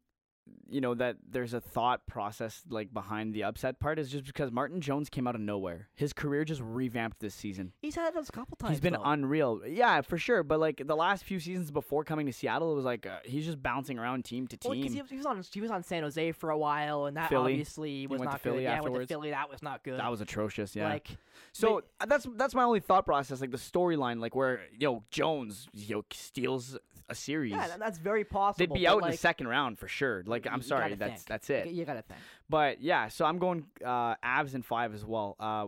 [0.69, 4.51] you know, that there's a thought process like behind the upset part is just because
[4.51, 5.87] Martin Jones came out of nowhere.
[5.95, 7.71] His career just revamped this season.
[7.81, 8.71] He's had those a couple times.
[8.71, 9.01] He's been though.
[9.03, 9.61] unreal.
[9.67, 10.43] Yeah, for sure.
[10.43, 13.45] But like the last few seasons before coming to Seattle, it was like uh, he's
[13.45, 14.91] just bouncing around team to Well, team.
[14.91, 17.29] he, was- he was on he was on San Jose for a while, and that
[17.29, 17.53] Philly.
[17.53, 18.63] obviously was went to not Philly good.
[18.63, 19.29] Yeah, went to Philly.
[19.31, 19.99] That was not good.
[19.99, 20.75] that was atrocious.
[20.75, 20.89] Yeah.
[20.89, 21.07] like
[21.53, 23.39] so uh, that's that's my only thought process.
[23.41, 26.77] Like the storyline, like where you know Jones, you know, steals
[27.09, 27.51] a series.
[27.51, 28.65] yeah, that's very possible.
[28.65, 30.23] They'd be out like, in the second round for sure.
[30.25, 31.27] Like I'm sorry, that's think.
[31.27, 31.67] that's it.
[31.67, 32.19] You gotta think.
[32.49, 35.35] But yeah, so I'm going uh Avs in five as well.
[35.39, 35.67] Uh,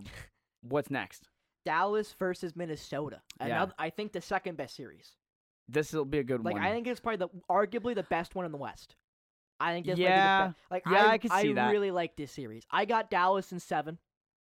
[0.61, 1.27] what's next?
[1.65, 3.21] Dallas versus Minnesota.
[3.45, 3.65] Yeah.
[3.77, 5.11] I think the second best series.
[5.67, 6.63] This will be a good Like one.
[6.63, 8.95] I think it's probably the arguably the best one in the West.
[9.59, 10.07] I think this Yeah.
[10.09, 10.71] might be the best.
[10.71, 11.71] Like Yeah, I, I could see that.
[11.71, 12.63] really like this series.
[12.71, 13.97] I got Dallas in seven,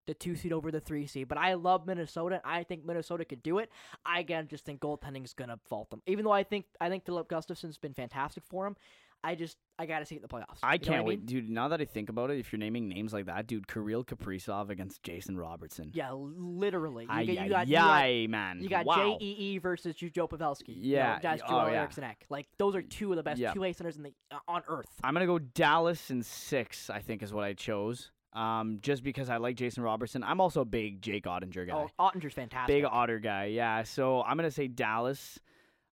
[0.06, 2.40] the two seed over the three seed, but I love Minnesota.
[2.44, 3.70] I think Minnesota could do it.
[4.04, 6.02] I again just think goaltending is gonna fault them.
[6.06, 8.76] Even though I think I think Filip Gustavsson's been fantastic for him,
[9.24, 10.58] I just I gotta see it in the playoffs.
[10.62, 11.26] I You can't wait, mean?
[11.26, 11.50] dude.
[11.50, 14.70] Now that I think about it, if you're naming names like that, dude, Kirill Kaprizov
[14.70, 15.90] against Jason Robertson.
[15.92, 17.04] Yeah, literally.
[17.04, 18.60] You, Ay, get, you ay, got you got, ay, man.
[18.62, 19.16] you got wow.
[19.20, 20.76] JEE versus Joe Pavelski.
[20.78, 22.12] Yeah, you know, that's y- oh, yeah.
[22.30, 23.52] Like those are two of the best Yeah.
[23.52, 24.86] two A centers in the uh, on earth.
[25.02, 26.88] I'm gonna go Dallas in six.
[26.90, 28.12] I think is what I chose.
[28.32, 30.22] Um, just because I like Jason Robertson.
[30.22, 31.72] I'm also a big Jake Oettinger guy.
[31.72, 32.74] Oh, Oettinger's fantastic.
[32.74, 33.46] big Otter guy.
[33.46, 33.82] Yeah.
[33.84, 35.38] So I'm gonna say Dallas.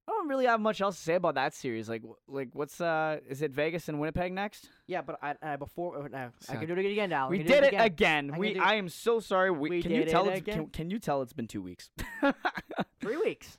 [0.06, 1.88] I don't really have much else to say about that series.
[1.88, 4.68] Like, like what's uh, is it Vegas and Winnipeg next?
[4.86, 7.30] Yeah, but I, I before uh, no, I can do it again now.
[7.30, 8.30] We did it again.
[8.34, 9.50] I We, can I am so sorry.
[9.50, 10.28] We, We can you tell?
[10.28, 10.66] it It's, can, again.
[10.70, 11.90] can you tell it's been two weeks?
[13.00, 13.58] Three weeks.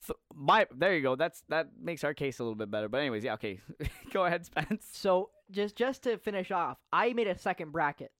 [0.00, 1.14] So, my there you go.
[1.14, 2.88] That's that makes our case a little bit better.
[2.88, 3.60] But anyways, yeah, okay.
[4.12, 4.86] go ahead, Spence.
[4.92, 8.12] So just just to finish off, I made a second bracket,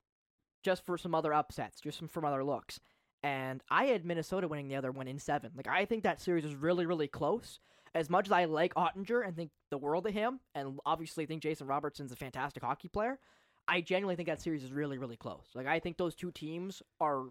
[0.63, 2.81] just for some other upsets, just some from other looks,
[3.23, 5.53] and I had Minnesota winning the other one in seven.
[5.57, 7.61] Like I think that series is really really close.
[7.95, 11.43] As much as I like Oettinger and think the world of him, and obviously think
[11.43, 13.21] Jason Robertson's a fantastic hockey player,
[13.69, 15.47] I genuinely think that series is really really close.
[15.55, 17.25] Like I think those two teams are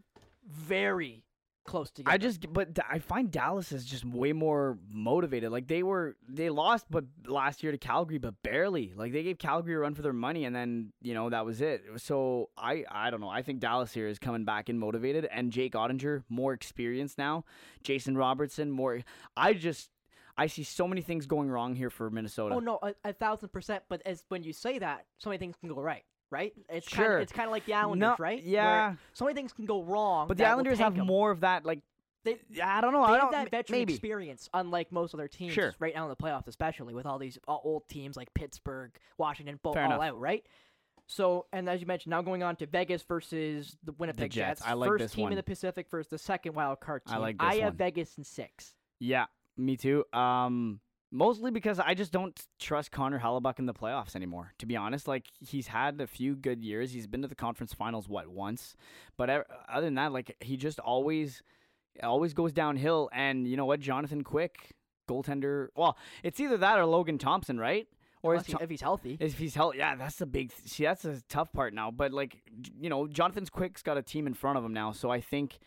[0.50, 1.24] very
[1.64, 2.14] close together.
[2.14, 5.52] I just, but I find Dallas is just way more motivated.
[5.52, 8.94] Like they were, they lost, but last year to Calgary, but barely.
[8.96, 11.62] Like they gave Calgary a run for their money, and then you know that was
[11.62, 11.84] it.
[11.98, 13.30] So I, I don't know.
[13.30, 17.46] I think Dallas here is coming back and motivated, and Jake Oettinger more experienced now.
[17.84, 19.02] Jason Robertson more.
[19.36, 19.90] I just,
[20.38, 22.56] I see so many things going wrong here for Minnesota.
[22.56, 23.84] Oh no, a, a thousand percent.
[23.88, 26.54] But as when you say that, so many things can go right, right?
[26.70, 27.04] It's Sure.
[27.06, 28.44] Kind of, it's kind of like the Islanders, No, right?
[28.44, 28.96] Where yeah.
[29.14, 30.28] so many things can go wrong.
[30.28, 31.08] but the Islanders have have 'em.
[31.08, 31.64] more of that.
[31.66, 31.80] Like
[32.26, 33.06] They- I don't know.
[33.06, 33.32] They I have don't.
[33.34, 33.94] that veteran maybe.
[33.94, 35.74] experience, unlike most other teams Sure.
[35.80, 39.74] right now in the playoffs, especially with all these old teams like Pittsburgh, Washington, both
[39.76, 40.02] Fair all enough.
[40.04, 40.46] out, right?
[41.06, 44.62] So, and as you mentioned, now going on to Vegas versus the Winnipeg Jets.
[44.66, 45.32] I like First team one.
[45.34, 47.22] in the Pacific versus the second wild card I team.
[47.22, 47.78] like I this have one.
[47.78, 48.74] Vegas in six.
[49.00, 49.26] Yeah,
[49.58, 50.06] me too.
[50.14, 50.80] Um,
[51.14, 54.52] mostly because I just don't trust Connor Hellebuyck in the playoffs anymore.
[54.58, 56.92] To be honest, like he's had a few good years.
[56.92, 58.76] He's been to the conference finals what once,
[59.16, 61.44] but other than that, like he just always,
[62.02, 63.10] always goes downhill.
[63.14, 64.72] And you know what, Jonathan Quick,
[65.08, 65.68] goaltender.
[65.76, 67.88] Well, it's either that or Logan Thompson, right?
[68.24, 69.18] Or he- if he's healthy.
[69.20, 70.52] if he's healthy, yeah, that's the big.
[70.66, 71.92] See, that's a tough part now.
[71.92, 72.42] But like,
[72.80, 75.60] you know, Jonathan's Quick's got a team in front of him now, so I think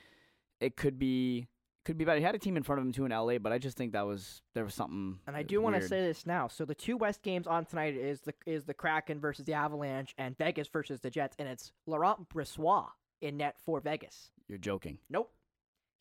[0.59, 1.47] it could be
[1.87, 2.19] could be better.
[2.19, 3.93] He had a team in front of him too in LA, but I just think
[3.93, 5.21] that was there was something.
[5.27, 6.49] And I do want to say this now.
[6.49, 10.13] So the two West games on tonight is the is the Kraken versus the Avalanche
[10.19, 12.89] and Vegas versus the Jets, and it's Laurent Brossoit
[13.23, 14.31] in net for Vegas.
[14.49, 14.99] you're joking.
[15.09, 15.33] Nope.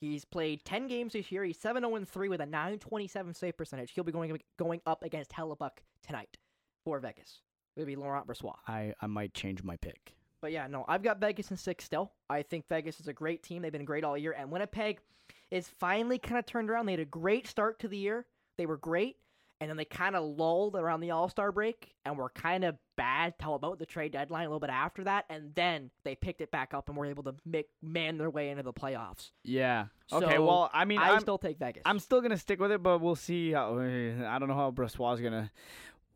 [0.02, 1.46] He's played 10 games this year.
[1.46, 3.92] He's 7 0 3 with a 927 save percentage.
[3.94, 6.38] He'll be going going up against Hellebuyck tonight
[6.84, 7.42] for Vegas.
[7.76, 8.56] It'll be Laurent Brossoit.
[8.68, 10.16] I I might change my pick.
[10.42, 12.12] But yeah, no, I've got Vegas in six still.
[12.30, 13.62] I think Vegas is a great team.
[13.62, 14.36] They've been great all year.
[14.38, 15.00] And Winnipeg
[15.52, 16.86] is finally kind of turned around.
[16.86, 18.26] They had a great start to the year.
[18.58, 19.18] They were great.
[19.62, 22.76] And then they kind of lulled around the All Star break and were kind of
[22.98, 25.26] bad till about the trade deadline a little bit after that.
[25.30, 28.50] And then they picked it back up and were able to make, man their way
[28.50, 29.32] into the playoffs.
[29.46, 29.86] Yeah.
[30.12, 30.40] Okay.
[30.40, 31.84] Well, I mean, I I'm still take Vegas.
[31.86, 33.80] I'm still gonna stick with it, but we'll see how.
[33.80, 35.50] I don't know how Brossoit gonna.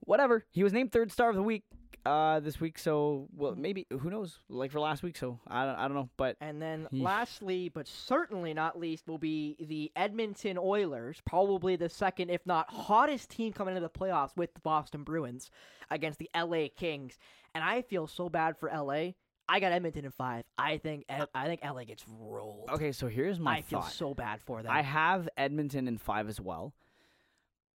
[0.02, 0.46] Whatever.
[0.52, 1.64] He was named third star of the week
[2.06, 4.40] uh this week, so well maybe who knows?
[4.50, 7.02] Like for last week, so I don't, I don't know, but And then Yeesh.
[7.04, 12.70] lastly, but certainly not least, will be the Edmonton Oilers, probably the second, if not
[12.70, 15.52] hottest team coming into the playoffs with the Boston Bruins
[15.92, 17.18] against the LA Kings.
[17.56, 19.12] And I feel so bad for LA.
[19.52, 20.44] I got Edmonton in five.
[20.58, 22.70] I think I think LA gets rolled.
[22.72, 22.92] okay.
[22.92, 24.72] So here's my I feel so bad for them.
[24.72, 26.74] I have Edmonton in five as well.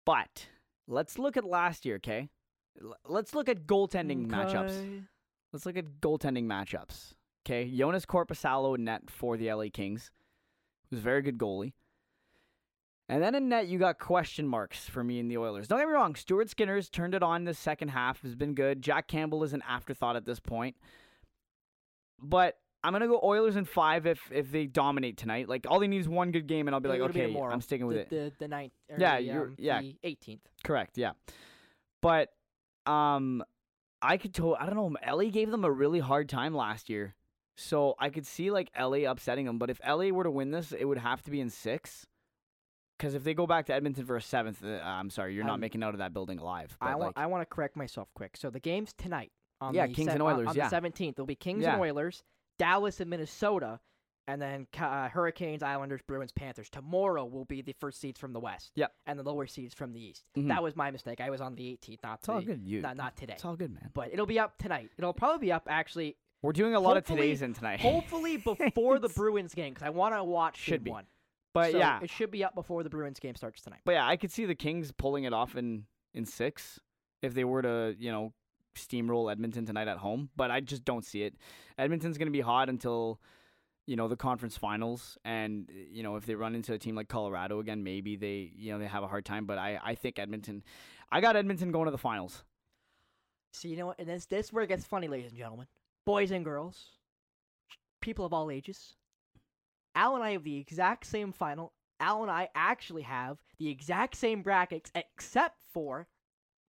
[0.06, 0.48] But
[0.88, 2.30] let's look at last year, okay?
[3.08, 5.04] Let's look at goaltending matchups.
[5.52, 7.14] Let's look at goaltending matchups.
[7.46, 10.12] Okay, Joonas Korpisalo in net for the LA Kings.
[10.90, 11.74] Who's a very good goalie.
[13.10, 15.68] And then in net, you got question marks for me and the Oilers.
[15.68, 18.82] Don't get me wrong, Stuart Skinner's turned it on the second half, has been good.
[18.82, 20.78] Jack Campbell is an afterthought at this point.
[22.22, 25.50] But I'm gonna go Oilers in five if if they dominate tonight.
[25.50, 27.54] Like all they need is one good game, and I'll be like, be okay, tomorrow.
[27.54, 28.10] I'm sticking with the, it.
[28.40, 28.74] The the ninth.
[28.90, 29.82] or Yeah, the, you're- um, yeah.
[29.82, 30.40] The 18th.
[30.64, 31.12] Correct, yeah.
[32.02, 32.30] But
[32.86, 33.44] um
[34.02, 37.16] I could to I don't know, LA gave them a really hard time last year.
[37.56, 40.72] So I could see like LA upsetting them, but if LA were to win this,
[40.72, 42.08] it would have to be in 6.
[43.00, 45.60] Cuz if they go back to Edmonton for a 7th, uh, I'm sorry, you're not
[45.60, 46.76] making out of that building alive.
[46.82, 48.36] I want like, I want to correct myself quick.
[48.38, 49.32] So the game's tonight.
[49.62, 50.68] On Yeah, the Kings se- and Oilers, On, yeah.
[50.68, 51.74] the 17th, it'll be Kings Yeah.
[51.74, 52.24] and Oilers,
[52.58, 53.80] Dallas and Minnesota,
[54.28, 56.70] and then uh, Hurricanes, Islanders, Bruins, Panthers.
[56.70, 58.72] Tomorrow will be the first seeds from the West.
[58.76, 58.94] Yep.
[59.06, 60.24] And the lower seeds from the East.
[60.38, 60.48] Mhm.
[60.48, 61.20] That was my mistake.
[61.22, 62.24] I was on the 18th, not today.
[62.24, 62.62] it's all good.
[62.68, 63.34] You Not, not today.
[63.34, 63.90] It's all good, man.
[63.94, 64.90] But it'll be up tonight.
[64.98, 67.80] It'll probably be up actually, We're doing a lot of today's in tonight.
[67.82, 70.92] hopefully before the Bruins game because I want to watch Should be.
[70.92, 71.06] one.
[71.54, 73.82] But So yeah, it should be up before the Bruins game starts tonight.
[73.86, 76.80] But yeah, I could see the Kings pulling it off in in six
[77.22, 78.34] if they were to, you know,
[78.76, 80.30] steamroll Edmonton tonight at home.
[80.36, 81.36] But I just don't see it.
[81.78, 83.20] Edmonton's going to be hot until,
[83.86, 87.08] you know, the conference finals, and you know if they run into a team like
[87.10, 89.46] Colorado again, maybe they, you know, they have a hard time.
[89.46, 90.64] But I, I think Edmonton,
[91.12, 92.44] I got Edmonton going to the finals.
[93.54, 94.00] See, you know what?
[94.00, 95.68] And this this is where it gets funny, ladies and gentlemen,
[96.06, 96.92] boys and girls,
[98.02, 98.96] people of all ages.
[99.96, 101.74] Al and I have the exact same final.
[102.00, 106.08] Al and I actually have the exact same brackets, except for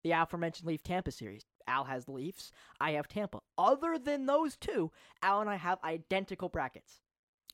[0.03, 1.45] the aforementioned Leaf Tampa series.
[1.67, 2.51] Al has the Leafs.
[2.79, 3.39] I have Tampa.
[3.57, 7.01] Other than those two, Al and I have identical brackets.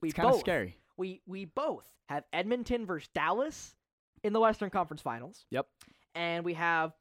[0.02, 0.78] We It's kind of both scary.
[0.98, 3.76] we we both have Edmonton versus Dallas
[4.24, 5.46] in the Western Conference Finals.
[5.52, 5.68] Yep.
[6.16, 6.94] And we have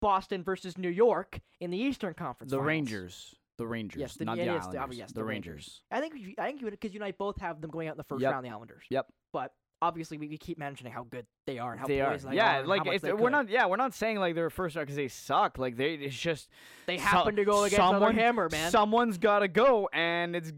[0.00, 2.50] Boston versus New York in the Eastern Conference.
[2.50, 2.50] Finals.
[2.50, 2.66] The Finals.
[2.68, 4.96] Rangers, the Rangers, Yes, the, not yeah, the the- Islanders.
[4.96, 5.82] oh, yes, the, the Rangers.
[5.90, 7.92] I think you- I think you because you and I both have them going out
[7.92, 8.32] in the first Yep.
[8.32, 8.44] round.
[8.44, 8.84] The Islanders.
[8.90, 9.06] Yep.
[9.32, 12.36] But obviously we, we keep mentioning how good they are and how they are, they
[12.36, 12.60] yeah.
[12.60, 15.08] are like it's, we're not, yeah, we're not saying like they're first round because they
[15.08, 15.58] suck.
[15.58, 16.48] Like they, it's just
[16.86, 18.70] They so- happen to go against someone- hammer, man.
[18.70, 20.52] Someone's got to go, and it's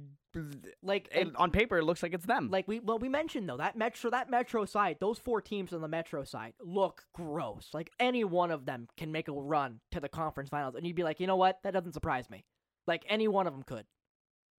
[0.83, 2.51] like it, and- on paper it looks like it's them.
[2.51, 5.81] Like we well we mentioned though that metro that metro side those four teams on
[5.81, 7.71] the metro side look gross.
[7.73, 10.97] Like any one of them can make a run to the conference finals, and you'd
[10.97, 12.45] be like, you know what, that doesn't surprise me.
[12.87, 13.87] Like any one of them could,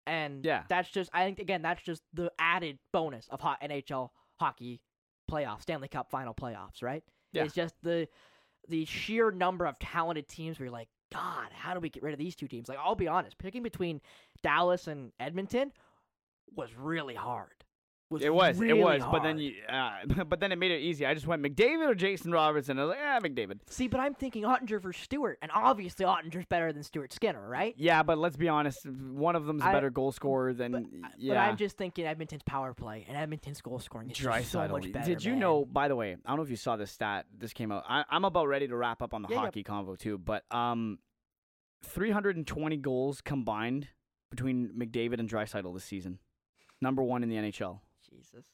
[0.08, 0.63] and Yeah.
[0.69, 4.81] that's just I think again that's just the added bonus of hot NHL hockey
[5.29, 7.03] playoffs, Stanley Cup final playoffs, right?
[7.31, 7.43] Yeah.
[7.43, 8.07] It's just the
[8.67, 12.13] the sheer number of talented teams where you're like, God, how do we get rid
[12.13, 12.67] of these two teams?
[12.67, 14.01] Like I'll be honest, picking between
[14.41, 15.71] Dallas and Edmonton
[16.55, 17.54] was really hard.
[18.21, 21.07] It was, really it was, but then you, uh, but then it made it easy.
[21.07, 22.77] I just went McDavid or Jason Robertson.
[22.77, 23.61] I was like, ah, McDavid.
[23.67, 27.73] See, but I'm thinking Oettinger versus Stuart, and obviously Oettinger's better than Stuart Skinner, right?
[27.77, 30.83] Yeah, but let's be honest, one of them's a I- better goal scorer than But,
[31.17, 31.33] yeah.
[31.33, 34.91] but I'm just thinking Edmonton's power play and Edmonton's goal scoring is just so much
[34.91, 35.05] better.
[35.05, 35.39] Did you man.
[35.39, 35.65] know?
[35.65, 37.25] By the way, I don't know if you saw this stat.
[37.35, 37.85] This came out.
[37.89, 39.41] I, I'm about ready to wrap up on the Yeah, yeah.
[39.45, 40.19] hockey convo too.
[40.19, 40.99] But um,
[41.83, 43.87] 320 goals combined
[44.29, 46.19] between McDavid and Draisaitl this season.
[46.81, 47.79] Number one in the NHL.
[48.09, 48.45] Jesus.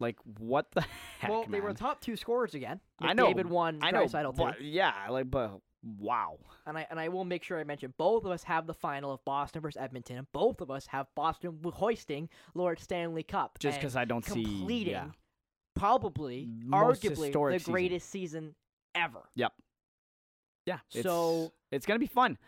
[0.00, 0.84] Like what the
[1.20, 2.80] heck, well, they were top two scorers again.
[3.00, 5.60] I know, David won, I know, but yeah, like, but
[5.98, 6.38] wow.
[6.66, 9.12] And I and I will make sure I mention both of us have the final
[9.12, 13.58] of Boston versus Edmonton, and both of us have Boston hoisting Lord Stanley Cup.
[13.60, 15.06] Just because I don't see, completing yeah,
[15.76, 17.72] probably Most arguably the historic season.
[17.72, 18.54] greatest season
[18.94, 19.20] ever.
[19.36, 19.52] Yep.
[20.66, 20.78] Yeah.
[20.92, 22.38] It's, So- it's gonna be fun.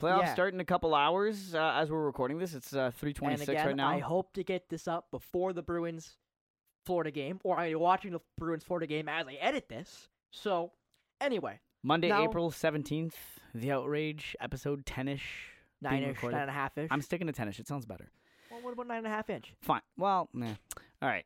[0.00, 0.32] Playoffs Yeah.
[0.34, 2.54] start in a couple hours uh, as we're recording this.
[2.54, 3.88] It's uh, 326 again, right now.
[3.88, 6.16] I hope to get this up before the Bruins
[6.86, 10.08] Florida game, or I'm watching the Bruins Florida game as I edit this.
[10.30, 10.72] So,
[11.20, 13.14] anyway, Monday, Now- April 17th,
[13.54, 15.50] The Outrage, episode 10 ish.
[15.80, 16.88] nine ish, nine and a half ish.
[16.90, 17.58] I'm sticking to 10 ish.
[17.60, 18.10] It sounds better.
[18.50, 19.52] Well, what about nine and a half inch?
[19.62, 19.82] Fine.
[19.96, 20.54] Well, nah.
[21.02, 21.24] All right.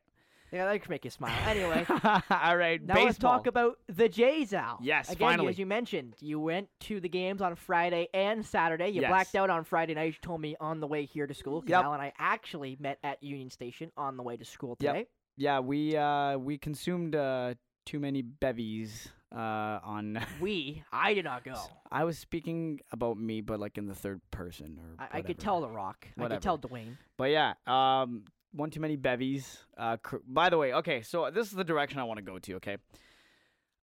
[0.53, 1.33] Yeah, that could make you smile.
[1.47, 1.83] Anyway,
[2.29, 2.79] All right.
[2.79, 3.05] now baseball.
[3.05, 4.77] let's talk about the Jays, Al.
[4.83, 5.49] Yes, Again, finally.
[5.49, 8.89] as you mentioned, you went to the games on Friday and Saturday.
[8.89, 9.09] You Yes.
[9.09, 10.03] blacked out on Friday night.
[10.03, 11.63] You told me on the way here to school.
[11.65, 11.83] Yep.
[11.83, 14.93] Al and I actually met at Union Station on the way to school Yep.
[14.93, 15.07] today.
[15.37, 17.55] Yeah, we uh we consumed uh
[17.87, 21.55] too many bevies uh on We, I did not go.
[21.91, 25.39] I was speaking about me but like in the third person or I, I could
[25.39, 26.07] tell The Rock.
[26.19, 26.97] I could tell Dwayne.
[27.17, 29.65] But yeah, um one too many bevies.
[29.77, 32.39] Uh cr- by the way, okay, so this is the direction I want to go
[32.39, 32.77] to, okay?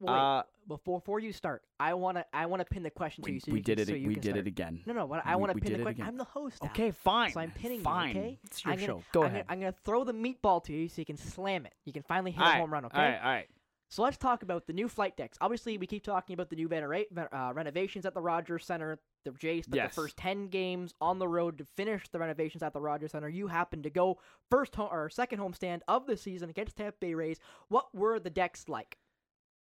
[0.01, 3.33] Well, wait, uh before before you start, I wanna I wanna pin the question to
[3.33, 3.41] you.
[3.41, 4.39] So we you did can, it So you we did start.
[4.39, 4.81] it again.
[4.87, 5.05] No, no.
[5.07, 6.05] What I want to we pin the question.
[6.05, 6.59] I'm the host.
[6.63, 6.71] Al.
[6.71, 7.33] Okay, fine.
[7.33, 8.15] So I'm pinning fine.
[8.15, 8.21] you.
[8.23, 8.39] Okay.
[8.45, 9.03] It's your I'm gonna, show.
[9.13, 9.47] Go I'm ahead.
[9.49, 11.75] Gonna, I'm gonna throw the meatball to you so you can slam it.
[11.85, 12.85] You can finally hit All a right, home run.
[12.87, 12.97] Okay.
[12.99, 13.49] All right, all right.
[13.89, 15.37] So let's talk about the new flight decks.
[15.41, 19.01] Obviously, we keep talking about the new venera- uh, renovations at the Rogers Center.
[19.25, 19.95] The Jays took Yes.
[19.95, 23.29] the first ten games on the road to finish the renovations at the Rogers Center.
[23.29, 24.19] You happened to go
[24.51, 27.39] first home or second home stand of the season against Tampa Bay Rays.
[27.69, 28.99] What were the decks like?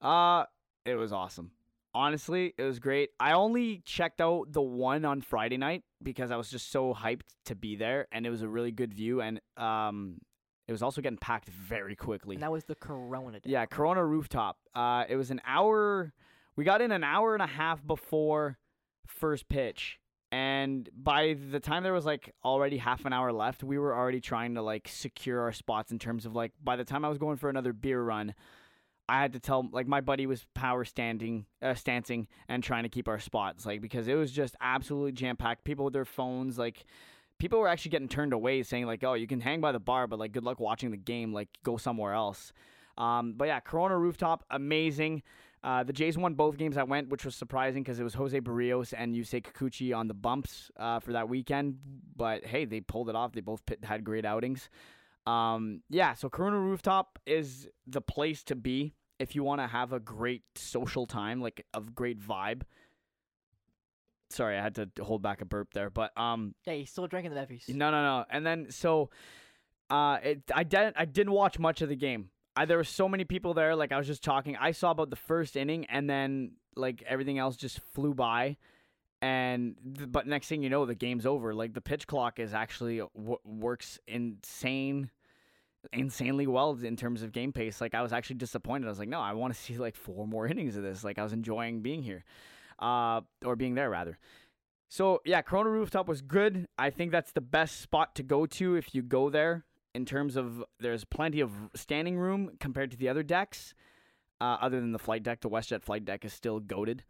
[0.02, 0.46] Uh,
[0.86, 1.52] it was awesome.
[1.94, 3.10] Honestly, it was great.
[3.20, 7.22] I only checked out the one on Friday night because I was just so hyped
[7.46, 10.22] to be there, and it was a really good view, and um,
[10.68, 12.36] it was also getting packed very quickly.
[12.36, 13.44] And that was the Corona deck.
[13.52, 14.58] Yeah, Corona rooftop.
[14.74, 16.14] Uh, it was an hour.
[16.56, 18.58] We got in an hour and a half before
[19.10, 20.00] first pitch,
[20.32, 24.22] and by the time there was like already half an hour left, we were already
[24.22, 27.18] trying to like secure our spots in terms of like by the time I was
[27.18, 28.34] going for another beer run.
[29.08, 32.90] I had to tell like my buddy was power standing, uh, stancing, and trying to
[32.90, 35.64] keep our spots like because it was just absolutely jam packed.
[35.64, 36.86] People with their phones, like
[37.40, 40.06] people were actually getting turned away, saying like, "Oh, you can hang by the bar,
[40.06, 41.34] but like, good luck watching the game.
[41.34, 42.54] Like, go somewhere else."
[43.00, 45.24] Um, but yeah, Corona rooftop, amazing.
[45.62, 48.40] Uh, the Jays won both games I went, which was surprising because it was Jose
[48.40, 51.78] Berrios and Yusei Kikuchi on the bumps uh, for that weekend.
[52.16, 53.34] But hey, they pulled it off.
[53.34, 54.70] They both pit- had great outings.
[55.28, 59.92] Um, yeah, so Corona rooftop is the place to be if you want to have
[59.92, 62.62] a great social time, like a great vibe.
[64.30, 67.32] Sorry, I had to hold back a burp there, but um, Yeah, he's still drinking
[67.34, 67.66] the bevies.
[67.68, 68.26] no, no, no.
[68.30, 69.10] And then so,
[69.90, 72.30] uh, it I didn't I didn't watch much of the game.
[72.60, 73.74] I, there were so many people there.
[73.74, 74.58] Like I was just talking.
[74.58, 78.58] I saw about the first inning, and then like everything else just flew by.
[79.22, 81.54] And th- but next thing you know, the game's over.
[81.54, 85.10] Like the pitch clock is actually w- works insane,
[85.94, 87.80] insanely well in terms of game pace.
[87.80, 88.88] Like I was actually disappointed.
[88.88, 91.02] I was like, no, I want to see like four more innings of this.
[91.02, 92.26] Like I was enjoying being here,
[92.80, 94.18] uh, or being there rather.
[94.90, 96.68] So yeah, Corona Rooftop was good.
[96.78, 99.64] I think that's the best spot to go to if you go there.
[99.96, 103.74] In terms of there's plenty of standing room compared to the other decks.
[104.42, 107.04] Uh, other than the flight deck, the WestJet flight deck is still goaded.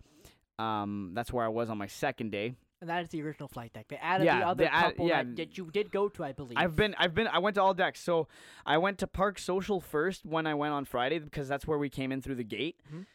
[0.57, 2.55] Um, that's where I was on my second day.
[2.81, 3.87] And that is the original flight deck.
[3.89, 5.23] They added Yeah, the other add- couple yeah.
[5.23, 6.57] that, that you did go to, I believe.
[6.57, 7.99] I've been, I've been, I went to all decks.
[7.99, 8.27] So
[8.65, 11.89] I went to Park Social first when I went on Friday because that's where we
[11.89, 12.81] came in through the gate.
[12.91, 13.05] Mhm.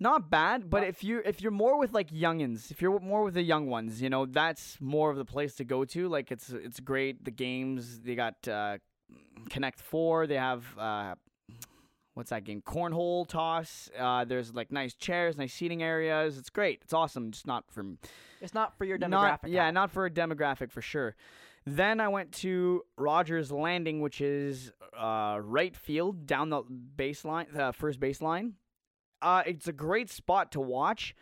[0.00, 3.24] Not bad, but But- if you if you're more with like youngins, if you're more
[3.24, 6.08] with the young ones, you know that's more of the place to go to.
[6.08, 7.24] Like it's it's great.
[7.24, 8.78] The games they got uh,
[9.50, 10.26] Connect Four.
[10.26, 11.14] They have uh,
[12.14, 12.60] what's that game?
[12.60, 13.88] Cornhole toss.
[13.98, 16.36] Uh, there's like nice chairs, nice seating areas.
[16.36, 16.80] It's great.
[16.82, 17.30] It's awesome.
[17.30, 17.84] Just not for
[18.40, 19.44] it's not for your demographic.
[19.44, 21.14] not, yeah, not for a demographic for sure.
[21.64, 26.62] Then I went to Rogers Landing, which is uh, right field down the
[26.96, 28.52] baseline, the first baseline.
[29.20, 31.14] Uh, it's a great spot to watch,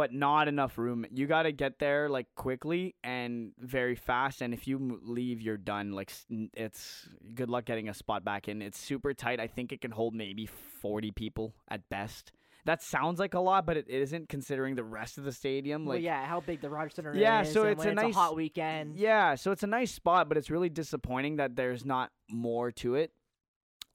[0.00, 1.04] but not enough room.
[1.12, 4.40] You got to get there like quickly and very fast.
[4.40, 5.92] And if you leave, you're done.
[5.92, 6.10] Like
[6.54, 8.62] it's good luck getting a spot back in.
[8.62, 9.40] It's super tight.
[9.40, 12.32] I think it can hold maybe 40 people at best.
[12.64, 15.84] That sounds like a lot, but it isn't considering the rest of the stadium.
[15.84, 17.52] Well, Like yeah, how big the Rogers Center Yeah, is.
[17.52, 18.96] so it's a it's a hot weekend.
[18.96, 22.94] Yeah, so it's a nice spot, but it's really disappointing that there's not more to
[22.94, 23.12] it.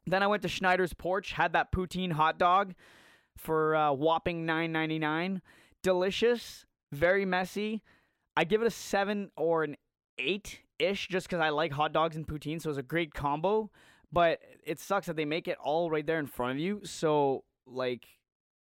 [0.05, 2.75] Then I went to Schneider's Porch, had that poutine hot dog
[3.37, 5.41] for uh, whopping nine ninety nine.
[5.85, 7.83] Delicious, very messy.
[8.35, 9.75] I give it a seven or an
[10.17, 12.59] eight ish, just because I like hot dogs and poutine.
[12.59, 13.69] So it's a great combo.
[14.11, 16.81] But it sucks that they make it all right there in front of you.
[16.85, 18.07] So like,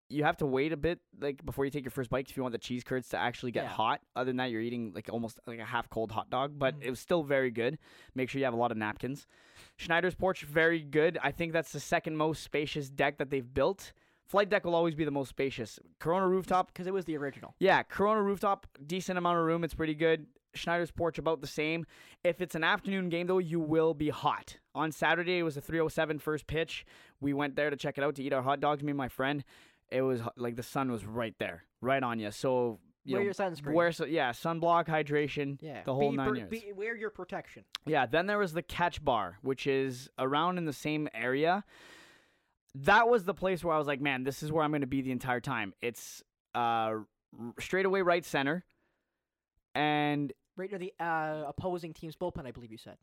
[0.07, 2.43] you have to wait a bit like before you take your first bite if you
[2.43, 3.69] want the cheese curds to actually get Yeah.
[3.69, 4.01] hot.
[4.15, 6.83] Other than that, you're eating like almost like a half cold hot dog, but Mhm.
[6.83, 7.79] it was still very good.
[8.13, 9.25] Make sure you have a lot of napkins.
[9.77, 11.17] Schneider's porch, very good.
[11.23, 13.93] I think that's the second most spacious deck that they've built.
[14.29, 15.79] Flight deck will always be the most spacious.
[15.99, 17.55] Corona rooftop, because it was the original.
[17.59, 19.63] yeah, Corona rooftop, decent amount of room.
[19.63, 20.27] It's pretty good.
[20.53, 21.85] Schneider's porch about the same.
[22.23, 24.57] If it's an afternoon game though, you will be hot.
[24.75, 26.85] On Saturday it was a 307 first pitch.
[27.19, 28.81] We went there to check it out to eat our hot dogs.
[28.83, 29.43] Me and my friend.
[29.91, 32.29] It was h- like the sun was right there, right on you.
[32.31, 33.73] So you Wear know, your sunscreen.
[33.73, 36.51] wear so yeah, sunblock, hydration, yeah, the whole be, nine per- yards.
[36.51, 37.63] be- wear your protection.
[37.87, 41.63] Yeah, then there was the catch bar, which is around in the same area.
[42.75, 44.87] That was the place where I was like, man, this is where I'm going to
[44.87, 45.73] be the entire time.
[45.81, 46.23] It's
[46.55, 46.93] uh
[47.59, 48.63] straight away right center.
[49.75, 52.97] And Right near the uh, opposing team's bullpen, I believe you said.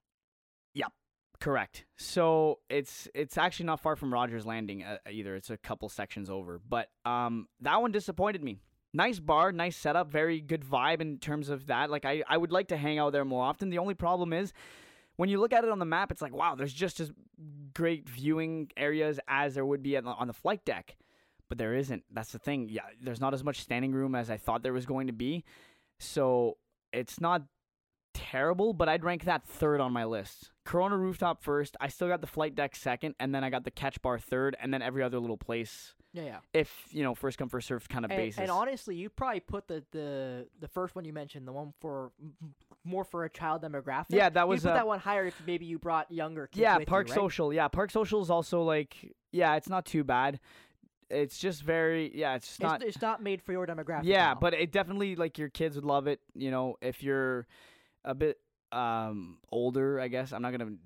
[0.74, 0.92] Yep,
[1.40, 1.86] correct.
[1.96, 5.34] So it's it's actually not far from Rogers Landing uh, either.
[5.34, 6.60] It's a couple sections over.
[6.68, 8.58] But um that one disappointed me.
[8.92, 11.88] Nice bar, nice setup, very good vibe in terms of that.
[11.88, 13.70] Like I I would like to hang out there more often.
[13.70, 14.52] The only problem is
[15.16, 17.10] when you look at it on the map, it's like, wow, there's just as
[17.74, 20.96] great viewing areas as there would be on the, on the flight deck.
[21.48, 22.04] But there isn't.
[22.10, 22.68] That's the thing.
[22.68, 25.44] Yeah, there's not as much standing room as I thought there was going to be.
[26.00, 26.58] So
[26.92, 27.42] it's not
[28.14, 30.50] terrible, but I'd rank that third on my list.
[30.64, 31.76] Corona Rooftop first.
[31.80, 34.56] I still got the flight deck second, and then I got the catch bar third,
[34.60, 35.94] and then every other little place.
[36.16, 36.38] Yeah, yeah.
[36.54, 38.40] If you know, first come first served kind of And, basis.
[38.40, 42.10] and honestly, you probably put the, the the first one you mentioned, the one for
[42.84, 44.06] more for a child demographic.
[44.08, 46.60] Yeah, that was you put uh, that one higher if maybe you brought younger kids.
[46.60, 47.14] yeah, with you, Park right?
[47.14, 47.52] Social.
[47.52, 50.40] Yeah, Park Social is also like yeah, it's not too bad.
[51.10, 54.04] It's just very yeah, it's just It's, not it's not made for your demographic.
[54.04, 54.38] Yeah, now.
[54.40, 56.20] but it definitely like your kids would love it.
[56.34, 57.46] You know, if you're
[58.04, 58.38] a bit
[58.72, 60.76] um older, I guess I'm not gonna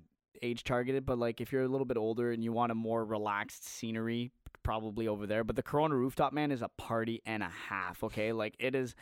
[0.41, 2.75] age target it, but like if you're a little bit older and you want a
[2.75, 4.31] more relaxed scenery,
[4.63, 5.43] probably over there.
[5.43, 8.03] But the Corona Rooftop man is a party and a half.
[8.03, 8.95] Okay, like it is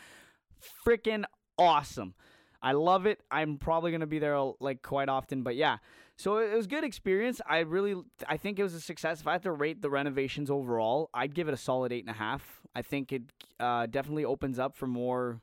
[0.85, 1.23] freaking
[1.57, 2.13] awesome.
[2.61, 3.21] I love it.
[3.31, 5.77] I'm probably gonna be there like quite often, but yeah.
[6.17, 7.39] So it was good experience.
[7.47, 7.95] I really,
[8.27, 9.21] I think it was a success.
[9.21, 12.13] If I had to rate the renovations overall, I'd give it a solid eight and
[12.13, 12.59] a half.
[12.75, 13.21] I think it
[13.57, 15.39] uh, definitely opens up for more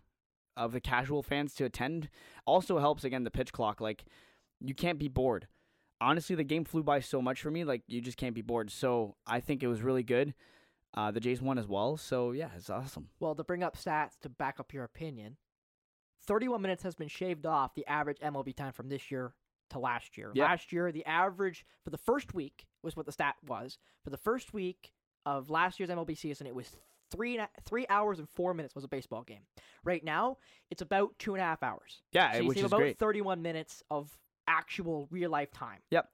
[0.55, 2.11] of the casual fans to attend.
[2.47, 3.81] Also helps again the pitch clock.
[3.81, 4.05] Like
[4.61, 5.47] you can't be bored.
[6.01, 7.65] Honestly, the game flew by so much for me.
[7.65, 8.71] Like you just can't be bored.
[8.71, 10.35] So I think it was really good.
[10.95, 11.97] Uh, the Jays won as well.
[11.97, 13.09] So yeah, it's awesome.
[13.21, 15.37] Well, to bring up stats to back up your opinion,
[16.27, 19.35] 31 minutes has been shaved off the average MLB time from this year
[19.71, 20.31] to last year.
[20.35, 20.49] Yep.
[20.49, 23.79] Last year, the average for the first week was what the stat was.
[24.05, 24.93] For the first week
[25.25, 26.71] of last year's MLB season, it was
[27.11, 29.43] three three hours and four minutes was a baseball game.
[29.85, 30.39] Right now,
[30.71, 32.03] it's about two and a half hours.
[32.13, 32.99] Yeah, So you which save is about great.
[32.99, 34.17] 31 minutes of
[34.49, 35.79] actual real life time.
[35.91, 36.09] Yep.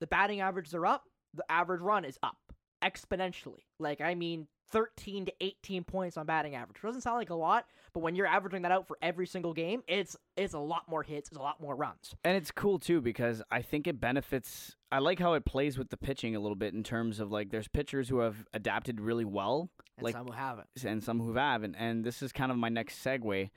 [0.00, 1.04] The batting averages are up.
[1.34, 2.36] The average run is up
[2.82, 3.64] exponentially.
[3.78, 6.80] Like I mean, 13 to 18 points on batting average.
[6.82, 9.82] Doesn't sound like a lot, but when you're averaging that out for every single game,
[9.88, 12.14] it's it's a lot more hits, it's a lot more runs.
[12.24, 14.76] And it's cool too because I think it benefits.
[14.92, 17.50] I like how it plays with the pitching a little bit in terms of like
[17.50, 20.84] there's pitchers who have adapted really well, And Like- some who have it.
[20.84, 21.74] and some who haven't.
[21.76, 23.50] And this is kind of my next segue.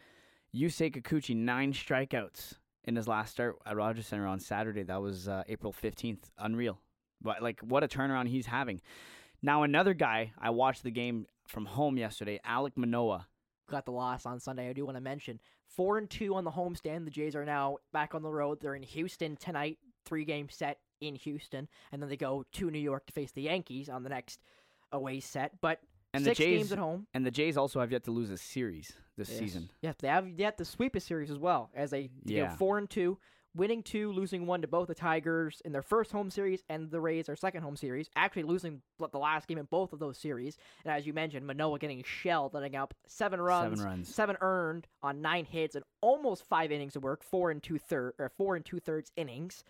[0.55, 2.55] Yusei Kikuchi nine strikeouts
[2.87, 4.81] in his last start at Rogers Center on Saturday.
[4.83, 6.29] That was uh, April fifteenth.
[6.39, 6.79] Unreal,
[7.21, 8.81] but like what a turnaround he's having.
[9.43, 13.27] Now another guy I watched the game from home yesterday, Alek Manoah.
[13.69, 14.69] Got the loss on Sunday.
[14.69, 17.03] I do want to mention four and two on the homestand.
[17.05, 18.59] The Jays are now back on the road.
[18.61, 19.77] They're in Houston tonight.
[20.05, 23.41] Three game set in Houston, and then they go to New York to face the
[23.43, 24.39] Yankees on the next
[24.93, 25.51] away set.
[25.61, 25.79] But
[26.13, 27.07] And six the Jays games at home.
[27.13, 29.39] and the Jays also have yet to lose a series this Yes.
[29.39, 29.69] season.
[29.81, 32.55] Yeah, they have yet to sweep a series as well as they they go Yeah.
[32.55, 33.17] four and two,
[33.55, 37.01] winning two, losing one to both the Tigers in their first home series and the
[37.01, 38.09] Rays their second home series.
[38.15, 41.45] Actually losing the the last game in both of those series, and as you mentioned,
[41.47, 44.13] Manoah getting shelled, letting up seven runs, Seven runs.
[44.15, 48.13] seven earned on nine hits and almost five innings of work, four and two third
[48.19, 49.63] or four and two thirds innings.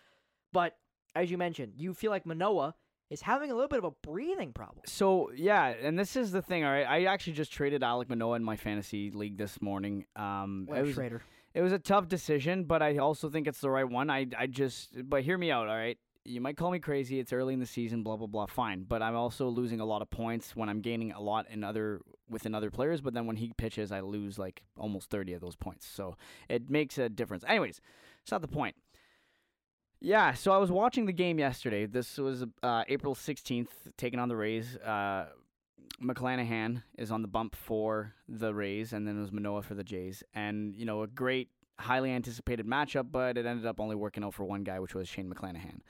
[0.52, 0.76] But
[1.14, 2.74] as you mentioned, you feel like Manoah
[3.10, 4.82] is having a little bit of a breathing problem.
[4.86, 6.64] So yeah, and this is the thing.
[6.64, 10.04] All right, I actually just traded Alek Manoah in my fantasy league this morning.
[10.16, 11.22] Um, What it was Schrader.
[11.54, 14.10] it was a tough decision, but I also think it's the right one.
[14.10, 15.68] I I just but hear me out.
[15.68, 17.18] All right, you might call me crazy.
[17.18, 18.46] It's early in the season, blah blah blah.
[18.46, 21.64] Fine, but I'm also losing a lot of points when I'm gaining a lot in
[21.64, 23.00] other within other players.
[23.00, 25.86] But then when he pitches, I lose like almost thirty of those points.
[25.86, 26.16] So
[26.50, 27.42] it makes a difference.
[27.48, 27.80] Anyways,
[28.22, 28.76] it's not the point.
[30.00, 31.86] Yeah, so I was watching the game yesterday.
[31.86, 34.76] This was uh, April 16th, taking on the Rays.
[34.76, 35.26] Uh,
[36.02, 39.82] McClanahan is on the bump for the Rays, and then it was Manoah for the
[39.82, 40.22] Jays.
[40.34, 41.48] And, you know, a great,
[41.80, 45.08] highly anticipated matchup, but it ended up only working out for one guy, which was
[45.08, 45.80] Shane McClanahan.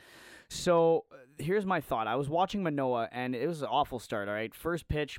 [0.48, 1.04] So
[1.36, 2.06] here's my thought.
[2.06, 4.54] I was watching Manoah, and it was an awful start, all right?
[4.54, 5.18] First pitch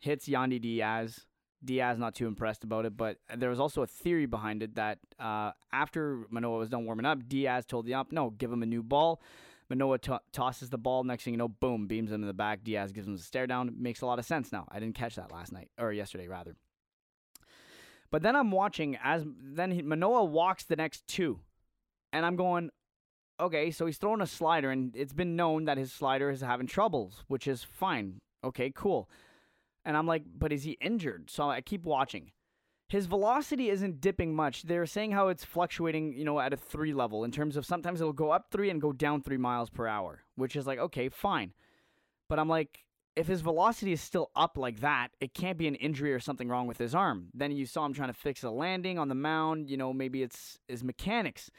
[0.00, 1.26] hits Yandy Diaz.
[1.64, 4.98] Diaz not too impressed about it, but there was also a theory behind it that
[5.18, 8.66] uh, after Manoah was done warming up, Diaz told the ump, no, give him a
[8.66, 9.20] new ball.
[9.68, 11.04] Manoah to tosses the ball.
[11.04, 12.62] Next thing you know, boom, beams him in the back.
[12.62, 13.74] Diaz gives him a stare down.
[13.78, 14.66] Makes a lot of sense now.
[14.70, 16.56] I didn't catch that last night or yesterday rather.
[18.10, 21.40] But then I'm watching as then he, Manoah walks the next two,
[22.12, 22.70] and I'm going,
[23.40, 26.66] okay, so he's throwing a slider, and it's been known that his slider is having
[26.66, 28.20] troubles, which is fine.
[28.44, 29.08] Okay, cool.
[29.84, 31.30] And I'm like, but is he injured?
[31.30, 32.32] So I keep watching.
[32.88, 34.64] His velocity isn't dipping much.
[34.64, 38.00] They're saying how it's fluctuating, you know, at a three level in terms of sometimes
[38.00, 41.08] it'll go up three and go down three miles per hour, which is like, okay,
[41.08, 41.54] fine.
[42.28, 42.84] But I'm like,
[43.16, 46.48] if his velocity is still up like that, it can't be an injury or something
[46.48, 47.28] wrong with his arm.
[47.34, 50.22] Then you saw him trying to fix a landing on the mound, you know, maybe
[50.22, 51.50] it's his mechanics.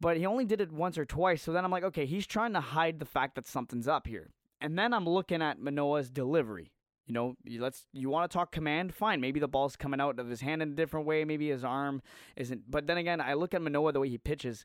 [0.00, 1.42] But he only did it once or twice.
[1.42, 4.30] So then I'm like, okay, he's trying to hide the fact that something's up here.
[4.60, 6.72] And then I'm looking at Manoah's delivery.
[7.06, 9.20] You know, you let's you want to talk command, fine.
[9.20, 11.24] Maybe the ball's coming out of his hand in a different way.
[11.24, 12.00] Maybe his arm
[12.36, 12.70] isn't.
[12.70, 14.64] But then again, I look at Manoah the way he pitches.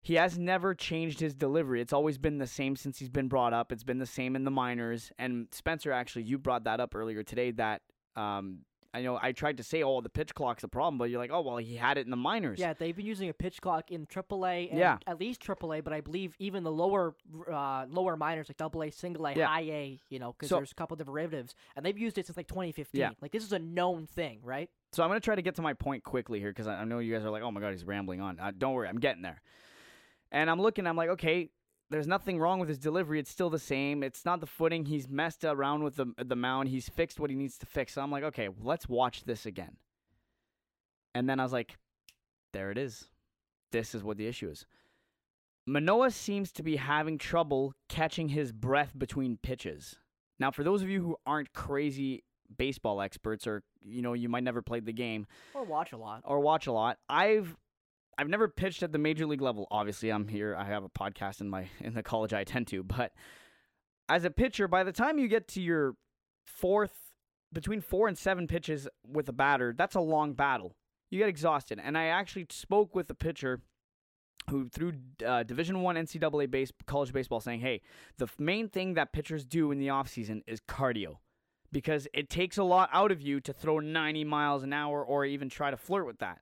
[0.00, 1.80] He has never changed his delivery.
[1.80, 3.72] It's always been the same since he's been brought up.
[3.72, 5.10] It's been the same in the minors.
[5.18, 7.50] And Spencer, actually, you brought that up earlier today.
[7.50, 7.82] That
[8.14, 8.60] um,
[8.98, 11.30] I know I tried to say, oh, the pitch clock's a problem, but you're like,
[11.32, 12.58] oh, well, he had it in the minors.
[12.58, 14.98] Yeah, they've been using a pitch clock in AAA and Yeah.
[15.06, 17.14] at least AAA, but I believe even the lower
[17.50, 19.46] uh, lower minors like Double A, Single A, Yeah.
[19.46, 22.26] High A, you know, because So- there's a couple of derivatives, and they've used it
[22.26, 23.00] since like 2015.
[23.00, 23.10] Yeah.
[23.22, 24.68] Like this is a known thing, right?
[24.92, 26.98] So I'm gonna try to get to my point quickly here because I I know
[26.98, 28.38] you guys are like, oh my god, he's rambling on.
[28.40, 29.40] Uh, don't worry, I'm getting there.
[30.30, 31.50] And I'm looking, I'm like, okay,
[31.90, 33.18] there's nothing wrong with his delivery.
[33.18, 34.02] It's still the same.
[34.02, 34.84] It's not the footing.
[34.86, 36.68] He's messed around with the the mound.
[36.68, 37.94] He's fixed what he needs to fix.
[37.94, 39.76] So I'm like, okay, let's watch this again.
[41.14, 41.76] And then I was like,
[42.52, 43.08] there it is.
[43.72, 44.66] This is what the issue is.
[45.66, 49.96] Manoah seems to be having trouble catching his breath between pitches.
[50.38, 52.24] Now, for those of you who aren't crazy
[52.56, 56.22] baseball experts or you know you might never played the game Or watch a lot.
[56.24, 57.54] or watch a lot i've
[58.18, 59.66] i've never pitched at the major league level.
[59.70, 60.54] Obviously i'm here.
[60.56, 63.12] I have a podcast in my in the college i attend to but
[64.08, 65.94] as a pitcher by the time you get to your
[66.44, 67.12] fourth
[67.52, 70.74] between four and seven pitches with a batter that's a long battle.
[71.10, 71.80] You get exhausted.
[71.82, 73.60] And i actually spoke with a pitcher
[74.50, 74.94] who through
[75.26, 77.82] uh, division one ncaa base college baseball saying hey
[78.16, 81.18] the f- main thing that pitchers do in the offseason is cardio
[81.72, 85.24] because it takes a lot out of you to throw 90 miles an hour or
[85.24, 86.38] even try to flirt with that.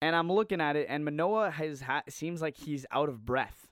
[0.00, 3.68] And I'm looking at it, and Manoah has ha- seems like he's out of breath,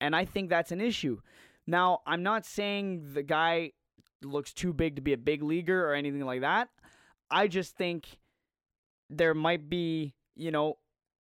[0.00, 1.20] and I think that's an issue.
[1.66, 3.72] Now, I'm not saying the guy
[4.22, 6.68] looks too big to be a big leaguer or anything like that.
[7.28, 8.18] I just think
[9.10, 10.78] there might be, you know,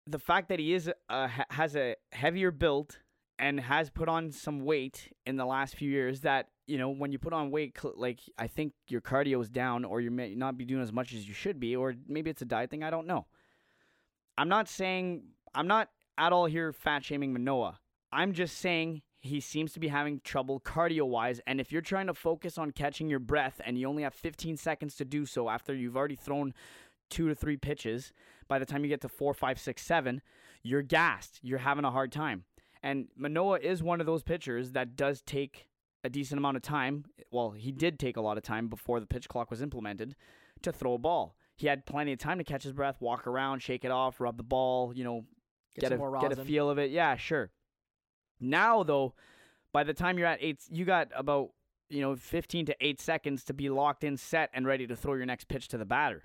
[0.07, 2.98] the fact that he is uh, ha- has a heavier build
[3.38, 7.11] and has put on some weight in the last few years that you know when
[7.11, 10.57] you put on weight like i think your cardio is down or you may not
[10.57, 12.90] be doing as much as you should be or maybe it's a diet thing i
[12.90, 13.26] don't know
[14.39, 15.22] i'm not saying
[15.55, 17.78] i'm not at all here fat shaming manoah
[18.12, 22.07] i'm just saying he seems to be having trouble cardio wise and if you're trying
[22.07, 25.49] to focus on catching your breath and you only have 15 seconds to do so
[25.49, 26.53] after you've already thrown
[27.11, 28.12] two to three pitches
[28.49, 30.20] by the time you get to four five six seven
[30.62, 32.45] you're gassed you're having a hard time
[32.85, 35.68] and Manoah is one of those pitchers that does take
[36.05, 37.07] a decent amount of time.
[37.30, 40.14] Well, he did take a lot of time before the pitch clock was implemented
[40.61, 41.35] to throw a ball.
[41.57, 44.36] He had plenty of time to catch his breath, walk around, shake it off, rub
[44.36, 45.24] the ball, you know,
[45.74, 46.90] Get, get a get a feel of it.
[46.90, 47.50] Yeah, sure.
[48.40, 49.14] Now though,
[49.72, 51.50] by the time you're at eight, you got about
[51.88, 55.14] you know 15 to eight seconds to be locked in, set, and ready to throw
[55.14, 56.24] your next pitch to the batter.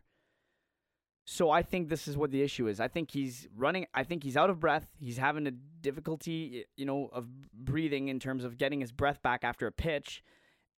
[1.25, 2.79] So I think this is what the issue is.
[2.79, 3.85] I think he's running.
[3.93, 4.87] I think he's out of breath.
[4.99, 9.43] He's having a difficulty, you know, of breathing in terms of getting his breath back
[9.43, 10.23] after a pitch,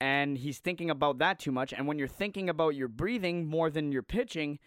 [0.02, 1.74] and he's thinking about that too much.
[1.74, 4.58] And when you're thinking about your breathing more than your pitching,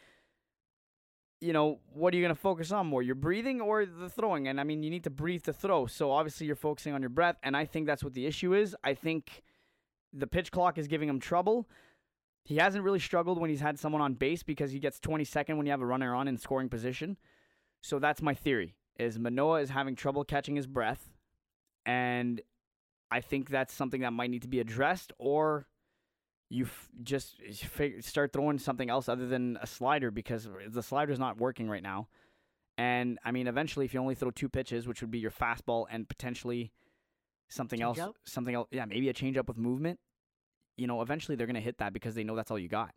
[1.40, 4.46] you know, what are you going to focus on more, your breathing or the throwing?
[4.46, 5.86] And I mean, you need to breathe to throw.
[5.86, 8.76] So obviously, you're focusing on your breath, and I think that's what the issue is.
[8.84, 9.42] I think
[10.12, 11.68] the pitch clock is giving him trouble.
[12.44, 15.66] He hasn't really struggled when he's had someone on base because he gets 22nd when
[15.66, 17.16] you have a runner on in scoring position.
[17.80, 18.76] So that's my theory.
[19.00, 21.10] Is Manoah is having trouble catching his breath,
[21.84, 22.40] and
[23.14, 25.68] I think that's something that might need to be addressed, or
[26.50, 27.36] you f- just
[28.00, 32.08] start throwing something else other than a slider because the slider's not working right now.
[32.76, 35.86] And I mean, eventually, if you only throw two pitches, which would be your fastball
[35.88, 36.72] and potentially
[37.48, 38.14] something else, Changeup?
[38.24, 40.00] something else, yeah, maybe a changeup with movement.
[40.76, 42.96] You know, eventually they're gonna hit that because they know that's all you got.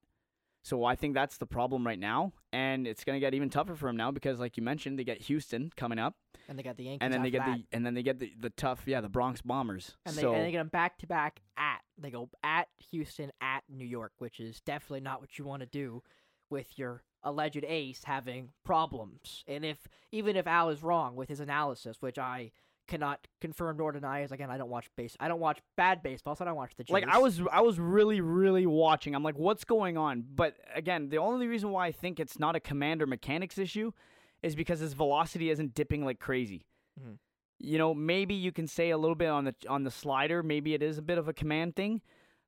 [0.64, 3.88] So I think that's the problem right now, and it's gonna get even tougher for
[3.88, 6.16] him now because, like you mentioned, they get Houston coming up,
[6.50, 7.00] and they got the Yankees.
[7.02, 7.58] and then they get that.
[7.58, 9.96] the and then they get the, the tough, yeah, the Bronx Bombers.
[10.06, 13.32] and they so and they get them back to back at they go at Houston
[13.40, 16.04] at New York, which is definitely not what you want to do
[16.50, 19.44] with your alleged ace having problems.
[19.48, 22.52] And if even if Al is wrong with his analysis, which I
[22.88, 26.36] cannot confirm nor deny, is again I don't watch base I don't watch bad baseball,
[26.36, 26.94] so I don't watch the Jays.
[26.94, 29.14] like I was I was really really watching.
[29.16, 30.24] I'm like, what's going on?
[30.34, 33.92] But again, the only reason why I think it's not a commander mechanics issue
[34.44, 36.66] is because his velocity isn't dipping like crazy.
[37.00, 37.18] Mhm.
[37.60, 40.44] You know, maybe you can say a little bit on the on the slider.
[40.44, 42.02] Maybe it is a bit of a command thing,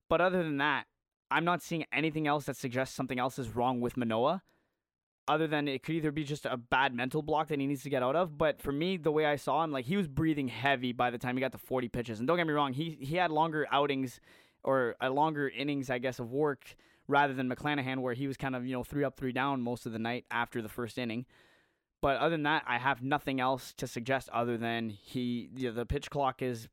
[0.07, 0.85] but other than that,
[1.31, 4.43] I'm not seeing anything else that suggests something else is wrong with Manoah.
[5.29, 7.89] Other than it could either be just a bad mental block that he needs to
[7.89, 8.35] get out of.
[8.35, 11.19] But for me, the way I saw him, like he was breathing heavy by the
[11.19, 12.17] time he got to 40 pitches.
[12.17, 14.19] And don't get me wrong, he he had longer outings
[14.63, 16.75] or a longer innings, I guess, of work
[17.07, 19.85] rather than McClanahan, where he was kind of you know three up, three down most
[19.85, 21.27] of the night after the first inning.
[22.01, 25.85] But other than that, I have nothing else to suggest other than he the, the
[25.85, 26.69] pitch clock is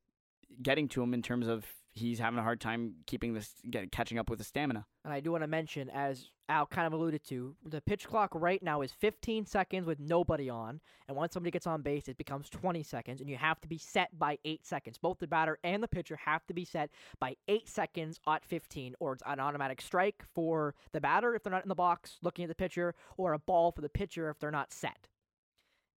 [0.63, 1.67] getting to him in terms of
[1.97, 4.87] he's having a hard time keeping this get, catching up with the stamina.
[5.05, 8.31] And I do want to mention, as Al kind of alluded to, the pitch clock
[8.35, 10.81] right now is 15 seconds with nobody on.
[11.09, 13.21] And once somebody gets on base, it becomes 20 seconds.
[13.21, 14.99] And you have to be set by 8 seconds.
[14.99, 18.95] Both the batter and the pitcher have to be set by 8 seconds at 15,
[19.01, 22.45] or it's an automatic strike for the batter if they're not in the box looking
[22.45, 25.09] at the pitcher, or a ball for the pitcher if they're not set.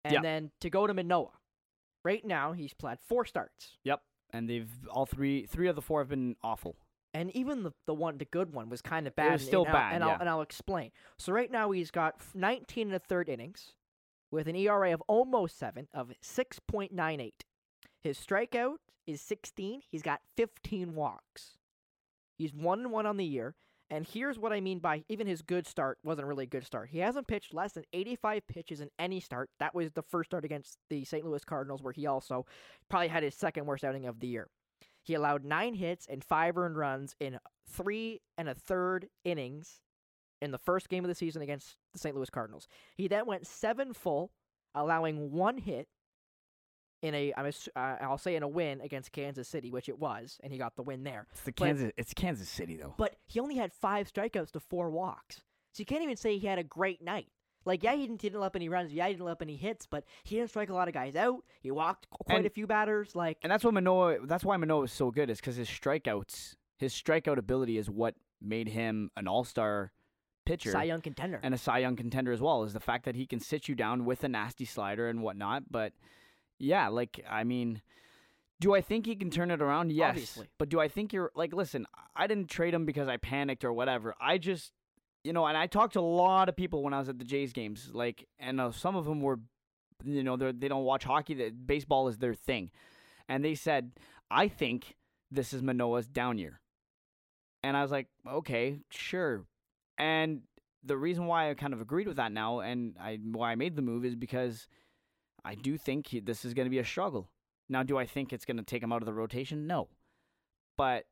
[0.05, 0.21] And Yeah.
[0.21, 1.31] then to go to Manoa.
[2.05, 3.77] Right now, he's played four starts.
[3.83, 4.01] Yep.
[4.31, 6.75] And they've all three three of the four have been awful.
[7.13, 9.31] and even the the one the good one was kind of bad.
[9.31, 10.13] was and- still and I'll- bad, and yeah.
[10.13, 10.91] I'll and I'll explain.
[11.17, 13.73] So right now he's got 19 and a third innings,
[14.31, 17.33] with an ERA of almost seven of 6.98.
[18.01, 18.77] His strikeout
[19.07, 19.81] is 16.
[19.89, 21.57] He's got 15 walks.
[22.37, 23.55] He's one and one on the year.
[23.91, 26.89] And here's what I mean by even his good start wasn't really a good start.
[26.89, 29.49] He hasn't pitched less than 85 pitches in any start.
[29.59, 31.25] That was the first start against the St.
[31.25, 32.45] Louis Cardinals, where he also
[32.87, 34.47] probably had his second worst outing of the year.
[35.01, 39.81] He allowed nine hits and five earned runs in three and a third innings
[40.41, 42.15] in the first game of the season against the St.
[42.15, 42.67] Louis Cardinals.
[42.95, 44.31] He then went seven full,
[44.75, 45.87] allowing one hit
[47.01, 49.97] in a I'm ass- uh, I'll say in a win against Kansas City, which it
[49.99, 51.27] was, and he got the win there.
[51.31, 51.91] It's the But- Kansas.
[51.97, 52.93] It's Kansas City though.
[52.97, 55.37] But he only had five strikeouts to four walks,
[55.71, 57.27] so you can't even say he had a great night.
[57.65, 59.57] Like, yeah, he didn't, didn't let up any runs, yeah, he didn't let up any
[59.57, 61.43] hits, but he didn't strike a lot of guys out.
[61.61, 63.15] He walked quite And- a few batters.
[63.15, 64.25] Like, And that's what Manoah.
[64.25, 65.29] That's why Manoah is so good.
[65.29, 69.91] Is because his strikeouts, his strikeout ability is what made him an All Star
[70.45, 71.39] pitcher Cy Young contender.
[71.43, 72.63] and a Cy Young contender as well.
[72.63, 75.63] Is the fact that he can sit you down with a nasty slider and whatnot.
[75.69, 75.91] But
[76.59, 77.81] yeah, like I mean,
[78.59, 79.91] do I think he can turn it around?
[79.91, 80.09] Yes.
[80.09, 80.47] Obviously.
[80.57, 81.53] But do I think you're like?
[81.53, 81.85] Listen,
[82.15, 84.13] I didn't trade him because I panicked or whatever.
[84.19, 84.73] I just,
[85.23, 87.25] you know, and I talked to a lot of people when I was at the
[87.25, 87.89] Jays games.
[87.93, 89.39] Like, and uh, some of them were,
[90.03, 91.33] you know, they they don't watch hockey.
[91.35, 92.71] That baseball is their thing,
[93.27, 93.91] and they said,
[94.29, 94.97] I think
[95.31, 96.59] this is Manoah's down year.
[97.63, 99.45] And I was like, okay, sure.
[99.97, 100.41] And
[100.83, 103.75] the reason why I kind of agreed with that now, and I why I made
[103.75, 104.67] the move is because
[105.45, 107.29] I do think he, this is going to be a struggle.
[107.69, 109.67] Now, do I think it's going to take him out of the rotation?
[109.67, 109.89] No.
[110.77, 111.05] But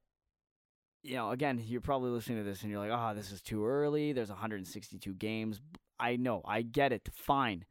[1.03, 3.65] you know, again, you're probably listening to this and you're like, "Oh, this is too
[3.65, 4.13] early.
[4.13, 5.61] There's 162 games."
[5.99, 7.09] I know, I get it.
[7.13, 7.65] Fine.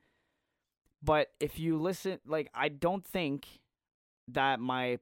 [1.03, 3.47] But if you listen, like, I don't think
[4.29, 4.99] that my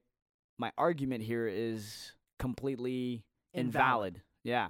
[0.57, 4.21] my argument here is completely invalid.
[4.43, 4.69] Yeah.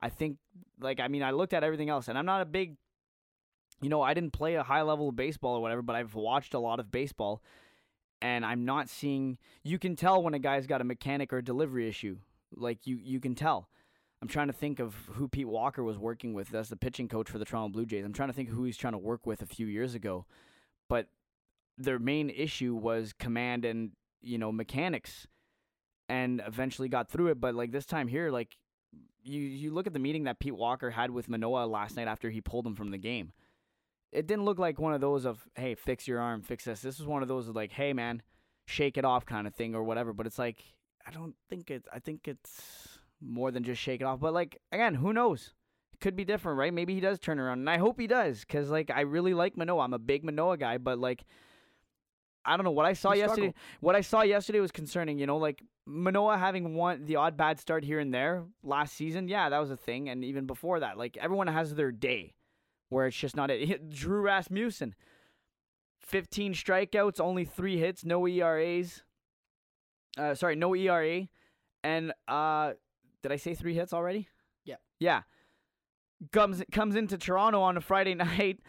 [0.00, 0.36] I think
[0.80, 2.76] like I mean I looked at everything else and I'm not a big
[3.80, 6.54] you know, I didn't play a high level of baseball or whatever, but I've watched
[6.54, 7.42] a lot of baseball
[8.22, 11.44] and I'm not seeing you can tell when a guy's got a mechanic or a
[11.44, 12.16] delivery issue.
[12.56, 13.68] Like you you can tell.
[14.22, 17.28] I'm trying to think of who Pete Walker was working with as the pitching coach
[17.28, 18.06] for the Toronto Blue Jays.
[18.06, 20.24] I'm trying to think of who he's trying to work with a few years ago.
[20.88, 21.08] But
[21.76, 23.90] their main issue was command and,
[24.22, 25.26] you know, mechanics
[26.08, 27.40] and eventually got through it.
[27.40, 28.56] But like this time here, like
[29.22, 32.30] you you look at the meeting that Pete Walker had with Manoah last night after
[32.30, 33.34] he pulled him from the game.
[34.14, 36.80] It didn't look like one of those of hey, fix your arm, fix this.
[36.80, 38.22] This was one of those of like, hey man,
[38.66, 40.12] shake it off kind of thing or whatever.
[40.12, 40.62] But it's like
[41.06, 41.84] I don't think it.
[41.92, 44.20] I think it's more than just shake it off.
[44.20, 45.52] But like again, who knows?
[45.92, 46.72] It could be different, right?
[46.72, 49.56] Maybe he does turn around, and I hope he does, because like I really like
[49.56, 49.84] Manoah.
[49.84, 51.24] I'm a big Manoah guy, but like
[52.44, 53.48] I don't know what I saw He yesterday.
[53.48, 53.54] struggled.
[53.80, 55.18] What I saw yesterday was concerning.
[55.18, 59.28] You know, like Manoah having one the odd bad start here and there last season.
[59.28, 62.34] Yeah, that was a thing, and even before that, like everyone has their day
[62.88, 63.88] where it's just not it.
[63.90, 64.94] Drew Rasmussen,
[66.00, 69.02] 15 strikeouts, only three hits, no ERAs.
[70.16, 71.26] Uh, sorry, no ERA,
[71.82, 72.72] and uh,
[73.22, 74.28] did I say three hits already?
[74.64, 74.76] Yeah.
[75.00, 75.22] Yeah.
[76.32, 78.60] Comes comes into Toronto on a Friday night,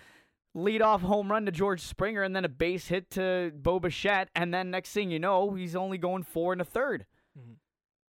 [0.56, 4.30] lead off home run to George Springer, and then a base hit to Bo Bichette,
[4.36, 7.06] and then next thing you know, he's only going four and a 3rd
[7.38, 7.58] Mhm.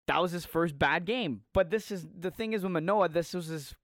[0.06, 1.42] That was his first bad game.
[1.54, 3.76] But this is the thing is with Manoah, this was his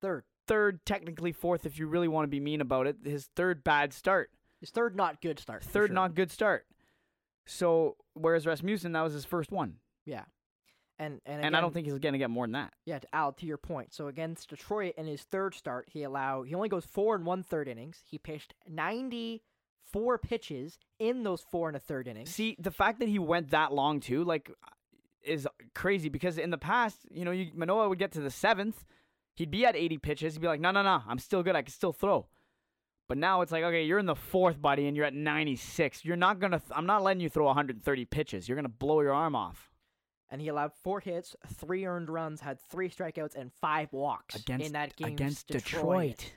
[0.00, 0.24] third.
[0.46, 2.96] Third, technically fourth, if you really want to be mean about it.
[3.04, 4.30] His third bad start.
[4.60, 5.64] His third not good start.
[5.64, 5.94] Third sure.
[5.94, 6.66] not good start.
[7.46, 10.24] So whereas Rasmussen, that was his first one, Yeah.
[10.98, 12.74] And and, and I don't think he's gonna get more than that.
[12.84, 13.92] Yeah, to Al, to your point.
[13.92, 17.42] So against Detroit in his third start, he allowed he only goes four and one
[17.42, 18.02] third innings.
[18.08, 19.42] He pitched ninety
[19.92, 22.30] four pitches in those four and a third innings.
[22.30, 24.50] See, the fact that he went that long too, like,
[25.24, 28.84] is crazy because in the past, you know, you, Manoah would get to the seventh,
[29.34, 31.62] he'd be at 80 pitches, he'd be like, no, no, no, I'm still good, I
[31.62, 32.26] can still throw.
[33.08, 36.04] But now it's like, okay, you're in the fourth, buddy, and you're at 96.
[36.04, 38.48] You're not gonna, th- I'm not letting you throw 130 pitches.
[38.48, 39.70] You're gonna blow your arm off
[40.30, 44.66] And he allowed four hits, three earned runs, had three strikeouts, and five walks against
[44.66, 46.32] in that game against Detroit, Detroit.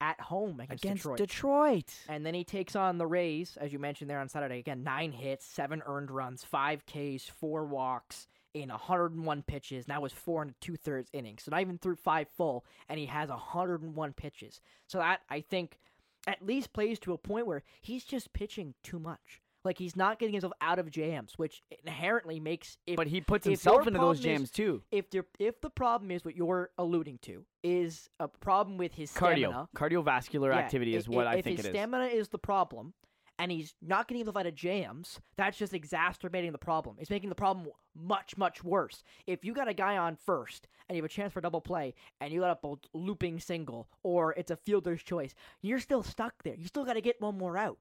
[0.00, 1.18] at home against, Against Detroit.
[1.18, 1.94] Detroit.
[2.08, 4.58] And then he takes on the Rays, as you mentioned there on Saturday.
[4.60, 8.28] Again, nine hits, seven earned runs, five Ks, four walks
[8.62, 9.86] in 101 pitches.
[9.86, 13.06] that was four and two thirds innings, so not even through five full, and he
[13.06, 14.60] has 101 pitches.
[14.86, 15.78] So that I think
[16.26, 19.40] at least plays to a point where he's just pitching too much.
[19.64, 23.44] Like he's not getting himself out of jams, which inherently makes if But he puts
[23.46, 24.82] himself into those problem is- jams too.
[24.92, 29.10] if the if the problem is what you're alluding to is a problem with his
[29.12, 31.74] Cardio, stamina, cardiovascular yeah, activity is what i- think his it is.
[31.74, 32.94] stamina is the problem,
[33.38, 36.96] and he's not getting out of jams, that's just exacerbating the problem.
[36.98, 39.02] It's making the problem much much worse.
[39.26, 41.60] If you got a guy on first and you have a chance for a double
[41.60, 46.02] play, and you got up a looping single, or it's a fielder's choice, you're still
[46.02, 46.54] stuck there.
[46.56, 47.78] You still got to get one more out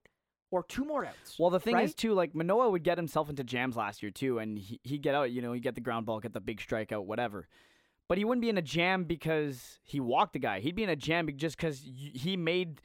[0.51, 1.37] or two more outs.
[1.37, 4.39] Well, the thing is too, like Manoah would get himself into jams last year too,
[4.39, 6.59] and he he'd get out, you know, he'd get the ground ball, get the big
[6.59, 7.47] strikeout, whatever.
[8.07, 10.59] But he wouldn't be in a jam because he walked the guy.
[10.59, 12.81] He'd be in a jam just because he made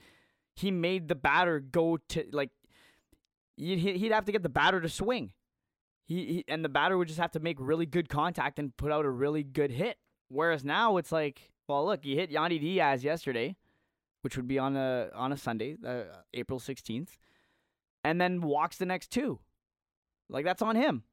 [0.55, 2.51] he made the batter go to like
[3.67, 5.33] he'd he'd have to get the batter to swing.
[6.07, 8.91] He, he and the batter would just have to make really good contact and put
[8.91, 9.97] out a really good hit.
[10.29, 13.57] Whereas now it's like, well, look, he hit Yandy Diaz yesterday,
[14.23, 16.03] which would be on a on a Sunday, uh,
[16.35, 17.17] April sixteenth
[18.05, 19.41] and then walks the next two.
[20.29, 21.05] Like that's on him.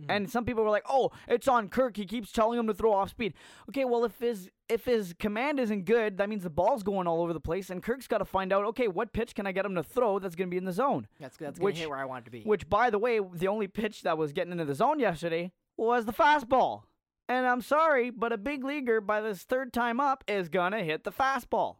[0.00, 0.06] Mhm.
[0.08, 1.96] And some people were like, "Oh, it's on Kirk.
[1.96, 3.34] He keeps telling him to throw off speed."
[3.68, 7.22] Okay, well if his if his command isn't good, that means the ball's going all
[7.22, 9.64] over the place, and Kirk's got to find out, okay, what pitch can I get
[9.66, 11.08] him to throw that's going to be in the zone?
[11.18, 12.42] that's that's gonna hit where I want it to be.
[12.42, 16.04] Which, by the way, the only pitch that was getting into the zone yesterday was
[16.06, 16.84] the fastball.
[17.28, 21.04] And I'm sorry, but a big leaguer by this third time up is gonna hit
[21.04, 21.76] the fastball.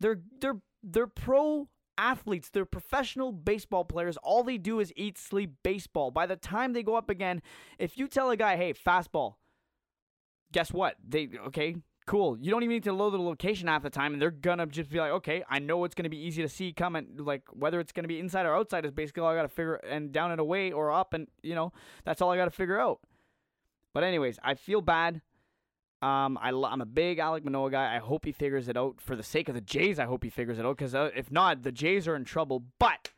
[0.00, 1.68] They're they're they're pro
[1.98, 2.50] athletes.
[2.50, 4.16] They're professional baseball players.
[4.18, 6.10] All they do is eat, sleep baseball.
[6.10, 7.42] By the time they go up again,
[7.78, 9.36] if you tell a guy, "Hey, fastball,"
[10.52, 10.96] guess what?
[11.06, 11.76] They okay,
[12.06, 12.38] cool.
[12.38, 14.90] You don't even need to load the location half the time, and they're gonna just
[14.90, 17.16] be like, "Okay, I know it's gonna be easy to see coming.
[17.16, 20.12] Like whether it's gonna be inside or outside is basically all I gotta figure, and
[20.12, 21.72] down and away or up, and you know
[22.04, 23.00] that's all I gotta figure out."
[23.92, 25.22] But anyways, I feel bad.
[26.04, 27.96] Um, I I'm a big Alek Manoah guy.
[27.96, 29.98] I hope he figures it out for the sake of the Jays.
[29.98, 32.62] I hope he figures it out because uh, if not, the Jays are in trouble.
[32.78, 33.12] But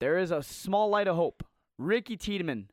[0.00, 1.44] there is a small light of hope.
[1.76, 2.70] Ricky Tiedemann,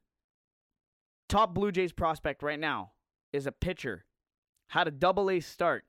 [1.28, 2.91] top Blue Jays prospect right now,
[3.34, 4.06] is a pitcher.
[4.70, 5.84] Had a double A start.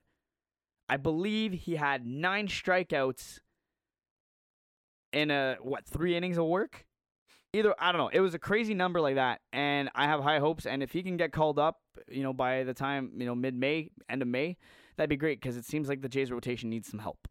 [0.88, 3.38] I believe he had nine strikeouts
[5.12, 6.85] in a what three innings of work.
[7.52, 8.08] Either I don't know.
[8.08, 10.66] It was a crazy number like that, and I have high hopes.
[10.66, 13.54] And if he can get called up, you know, by the time you know mid
[13.54, 14.56] May, end of May,
[14.96, 17.28] that'd be great because it seems like the Jays rotation needs some help.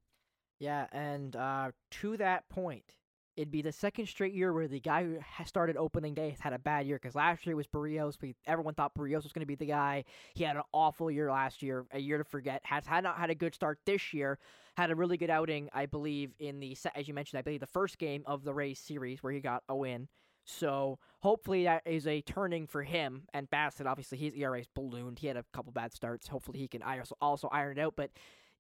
[0.60, 2.96] Yeah, and uh, to that point,
[3.38, 6.54] it'd be the second straight year where the guy who started opening day has had
[6.54, 6.98] a bad year.
[7.02, 8.16] Because last year was Berrios.
[8.22, 10.06] We, everyone thought Berrios was going to be the guy.
[10.34, 12.62] He had an awful year last year, a year to forget.
[12.64, 14.40] Has had not had a good start this year.
[14.78, 17.68] Had a really good outing, I believe, in the as you mentioned, I believe the
[17.68, 20.08] first game of the Rays series where he got a win.
[20.44, 23.24] So hopefully that is a turning for him.
[23.34, 25.20] And Bassitt, obviously, his ERA's ballooned.
[25.20, 26.28] He had a couple bad starts.
[26.28, 27.96] Hopefully he can also also iron it out.
[27.96, 28.12] But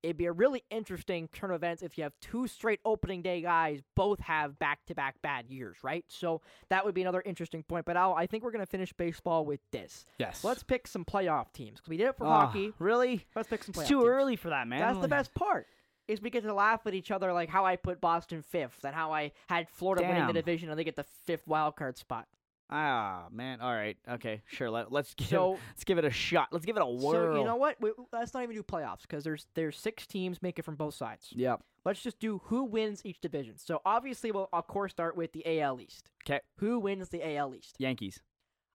[0.03, 3.41] it'd be a really interesting turn of events if you have two straight opening day
[3.41, 6.05] guys both have back to back bad years, right?
[6.07, 7.85] So that would be another interesting point.
[7.85, 10.05] But Al, I think we're gonna finish baseball with this.
[10.19, 10.43] Yes.
[10.43, 12.73] Let's pick some playoff teams because we did it for Ah, hockey.
[12.79, 13.25] Really?
[13.35, 14.09] Let's pick some playoff It's too teams.
[14.09, 14.79] early for that, man.
[14.79, 15.67] That's the best part.
[16.07, 18.93] Is we get to laugh at each other like how I put Boston fifth and
[18.93, 22.27] how I had Florida winning the division and they get the fifth wild card spot.
[22.70, 23.61] Ah, man.
[23.61, 23.97] All right.
[24.09, 24.41] Okay.
[24.47, 24.70] Sure.
[24.70, 26.47] Let, let's give So let's give it a shot.
[26.51, 27.34] Let's give it a whirl.
[27.34, 27.80] So you know what?
[27.80, 30.95] We, let's not even do playoffs because there's there's six teams make it from both
[30.95, 31.30] sides.
[31.36, 31.61] Yep.
[31.86, 33.57] Let's just do who wins each division.
[33.57, 36.09] So obviously, we'll of course start with the AL East.
[36.28, 36.41] Okay.
[36.57, 37.76] Who wins the AL East?
[37.78, 38.22] Yankees.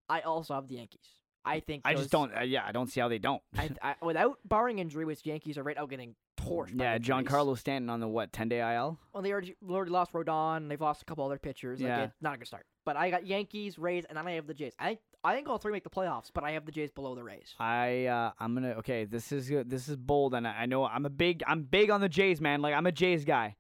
[0.09, 1.07] I also have the Yankees.
[1.45, 2.37] I think I just don't.
[2.37, 3.43] Uh, yeah, I don't see how they don't.
[3.57, 6.81] I, I, without barring injury, which Yankees are right now getting torched.
[6.81, 6.99] yeah.
[6.99, 8.99] Giancarlo Stanton on the what ten day IL.
[9.13, 10.69] Well, they already, already lost Rodon.
[10.69, 11.81] They've lost a couple other pitchers.
[11.81, 12.05] Yeah.
[12.05, 12.67] it's not a good start.
[12.85, 14.73] But I got Yankees, Rays, and then I have the Jays.
[14.79, 17.23] I I think all three make the playoffs, but I have the Jays below the
[17.23, 17.55] Rays.
[17.59, 19.05] I uh, I'm gonna okay.
[19.05, 19.69] This is good.
[19.69, 22.41] This is bold, and I I know I'm a big I'm big on the Jays,
[22.41, 22.63] man.
[22.63, 23.57] Like I'm a Jays guy.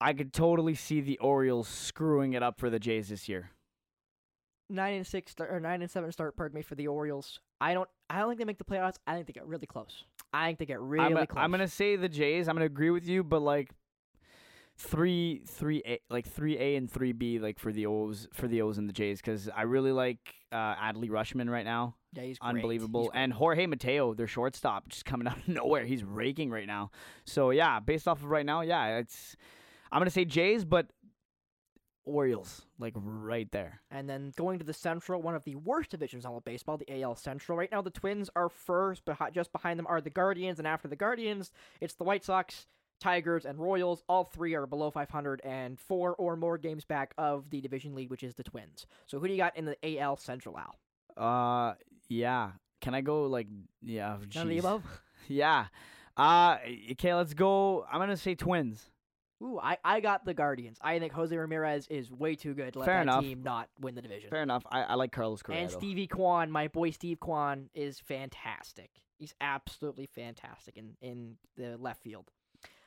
[0.00, 3.50] I could totally see the Orioles screwing it up for the Jays this year.
[4.68, 6.36] Nine and six or nine and seven start.
[6.36, 7.40] Pardon me for the Orioles.
[7.60, 7.88] I don't.
[8.10, 8.96] I don't think they make the playoffs.
[9.06, 10.04] I think they get really close.
[10.32, 11.42] I think they get really I'm, a, close.
[11.42, 12.48] I'm gonna say the Jays.
[12.48, 13.70] I'm gonna agree with you, but like
[14.78, 18.62] three three A like three A and three B like for the O's for the
[18.62, 20.18] O's and the Jays because I really like
[20.52, 21.94] uh, Adley Rutschman right now.
[22.12, 22.56] Yeah, he's great.
[22.56, 23.02] unbelievable.
[23.04, 23.10] He's.
[23.14, 25.84] And Jorge Mateo, their shortstop, just coming out of nowhere.
[25.84, 26.90] He's raking right now.
[27.24, 29.36] So yeah, based off of right now, yeah, it's
[29.90, 30.86] I'm gonna say Jays, but
[32.06, 33.82] Orioles like right there.
[33.90, 36.78] And then going to the Central, one of the worst divisions in all of baseball,
[36.78, 37.58] the AL Central.
[37.58, 40.88] Right now, the Twins are first, but just behind them are the Guardians, and after
[40.88, 41.50] the Guardians,
[41.80, 42.66] it's the White Sox,
[43.00, 44.02] Tigers, and Royals.
[44.08, 48.08] All three are below 500 and four or more games back of the division lead,
[48.10, 48.86] which is the Twins.
[49.06, 50.76] So who do you got in the AL Central, Al?
[51.16, 51.74] Uh,
[52.08, 52.52] yeah.
[52.80, 53.48] Can I go like
[53.82, 54.16] yeah?
[54.34, 54.84] None of the above.
[55.28, 55.66] Yeah.
[56.16, 56.58] Uh,
[56.92, 57.12] okay.
[57.12, 57.84] Let's go.
[57.90, 58.90] I'm gonna say Twins.
[59.42, 60.78] Ooh, I, I got the Guardians.
[60.80, 63.22] I think Jose Ramirez is way too good to let Fair that enough.
[63.22, 64.30] team not win the division.
[64.30, 64.64] Fair enough.
[64.70, 65.62] I, I like Carlos Correa.
[65.62, 65.70] and.
[65.70, 68.90] Stevie Kwan, my boy Steve Kwan, is fantastic.
[69.18, 72.30] He's absolutely fantastic in, in the left field.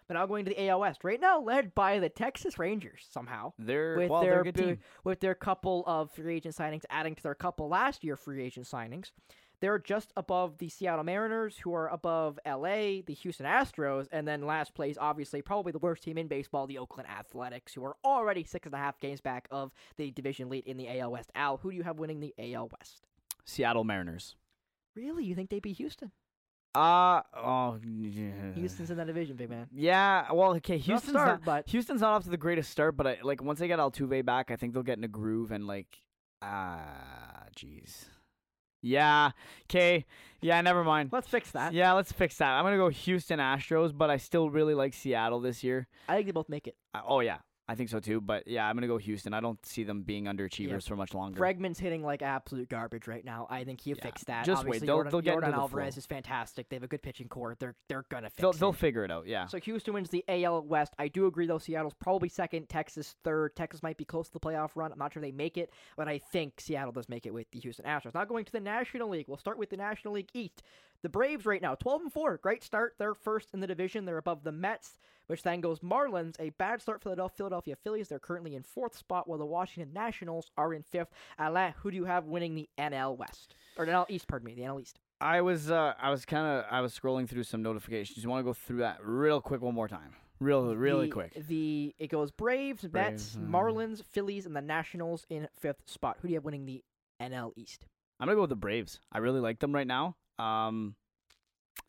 [0.08, 3.54] But now going to the AL West, right now led by the Texas Rangers somehow.
[3.60, 4.80] They're with well, their they're a good team.
[5.04, 8.66] with their couple of free agent signings, adding to their couple last year free agent
[8.66, 9.12] signings.
[9.62, 14.46] They're just above the Seattle Mariners, who are above LA, the Houston Astros, and then
[14.46, 18.44] last place, obviously, probably the worst team in baseball, the Oakland Athletics, who are already
[18.44, 21.32] six and a half games back of the division lead in the AL West.
[21.36, 23.06] Al, who do you have winning the AL West?
[23.46, 24.36] Seattle Mariners.
[24.96, 25.26] Really?
[25.26, 26.12] You think they beat Houston?
[26.76, 27.80] Uh oh.
[27.84, 28.54] Yeah.
[28.54, 29.68] Houston's in that division, big man.
[29.74, 30.32] Yeah.
[30.32, 30.78] Well, okay.
[30.78, 33.60] Houston's start, not, but Houston's not off to the greatest start, but I, like once
[33.60, 35.98] they get Altuve back, I think they'll get in a groove and like
[36.44, 38.06] ah, jeez.
[38.82, 39.32] Yeah.
[39.70, 40.06] Okay.
[40.42, 40.60] Yeah.
[40.62, 41.10] Never mind.
[41.12, 41.74] let's fix that.
[41.74, 42.52] Yeah, let's fix that.
[42.52, 45.88] I'm gonna go Houston Astros, but I still really like Seattle this year.
[46.08, 46.76] I think they both make it.
[46.94, 47.38] Uh, oh yeah,
[47.70, 48.20] I think so too.
[48.20, 49.34] But yeah, I'm gonna go Houston.
[49.34, 51.40] I don't see them being underachievers for much longer.
[51.40, 53.46] Bregman's hitting like absolute garbage right now.
[53.48, 54.04] I think he'll Yeah.
[54.04, 54.46] fix that.
[54.46, 54.80] Just wait.
[54.82, 56.00] They'll- Jordan, they'll get Jordan into the Alvarez flow.
[56.00, 56.68] is fantastic.
[56.70, 57.56] They have a good pitching core.
[57.60, 58.58] They're they're gonna fix they'll it.
[58.60, 59.28] they'll figure it out.
[59.28, 59.46] Yeah.
[59.46, 60.94] So Houston wins the AL West.
[60.98, 61.60] I do agree though.
[61.60, 62.70] Seattle's probably second.
[62.70, 63.56] Texas third.
[63.56, 64.92] Texas might be close to the playoff run.
[64.92, 67.60] I'm not sure they make it, but I think Seattle does make it with the
[67.60, 68.16] Houston Astros.
[68.16, 69.28] Now going to the National League.
[69.28, 70.64] We'll start with the National League East.
[71.04, 72.38] The Braves right now, 12 and 4.
[72.38, 72.96] Great start.
[72.98, 74.04] They're first in the division.
[74.06, 74.98] They're above the Mets,
[75.30, 76.36] which then goes Marlins.
[76.40, 78.10] A bad start for the Philadelphia Phillies.
[78.10, 81.10] They're currently in fourth spot, while the Washington Nationals are in fifth.
[81.38, 84.28] Alain, who do you have winning the NL West or the NL East?
[84.28, 85.00] Pardon me, the NL East.
[85.22, 88.24] I was uh I was kind of I was scrolling through some notifications.
[88.24, 90.16] You want to go through that real quick one more time?
[90.40, 91.48] Real really the, quick.
[91.48, 96.18] The it goes Braves, Mets, Braves, uh, Marlins, Phillies, and the Nationals in fifth spot.
[96.22, 96.84] Who do you have winning the
[97.22, 97.86] NL East?
[98.20, 99.00] I'm gonna go with the Braves.
[99.12, 100.16] I really like them right now.
[100.38, 100.96] Um,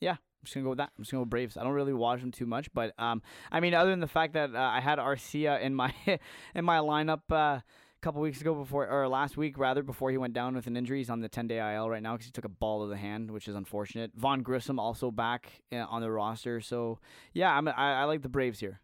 [0.01, 0.91] yeah, I'm just gonna go with that.
[0.97, 1.57] I'm just gonna go Braves.
[1.59, 3.21] I don't really watch them too much, but um,
[3.53, 5.93] I mean, other than the fact that uh, I had Arcia in my
[6.55, 7.63] in my lineup uh, a
[8.01, 10.97] couple weeks ago before or last week rather before he went down with an injury.
[10.99, 12.97] He's on the 10 day IL right now because he took a ball to the
[12.97, 14.13] hand, which is unfortunate.
[14.17, 16.99] Vaughn Grissom also back uh, on the roster, so
[17.35, 18.81] yeah, I'm, I I like the Braves here.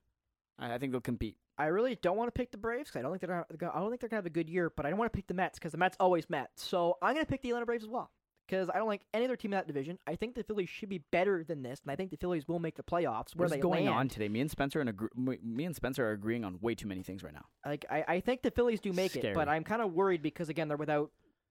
[0.59, 1.37] I, I think they'll compete.
[1.59, 3.79] I really don't want to pick the Braves 'cause I don't think they're gonna, I
[3.79, 5.33] don't think they're gonna have a good year, but I don't want to pick the
[5.33, 6.51] Mets because the Mets always met.
[6.57, 8.11] So I'm gonna pick the Atlanta Braves as well
[8.47, 9.99] because I don't like any other team in that division.
[10.07, 12.59] I think the Phillies should be better than this, and I think the Phillies will
[12.59, 13.35] make the playoffs.
[13.35, 13.97] Where What's going land.
[13.97, 14.29] on today?
[14.29, 17.03] Me and Spencer and agree- me me and Spencer are agreeing on way too many
[17.03, 17.45] things right now.
[17.65, 20.49] Like I, I think the Phillies do make it, but I'm kind of worried because
[20.49, 21.11] again they're without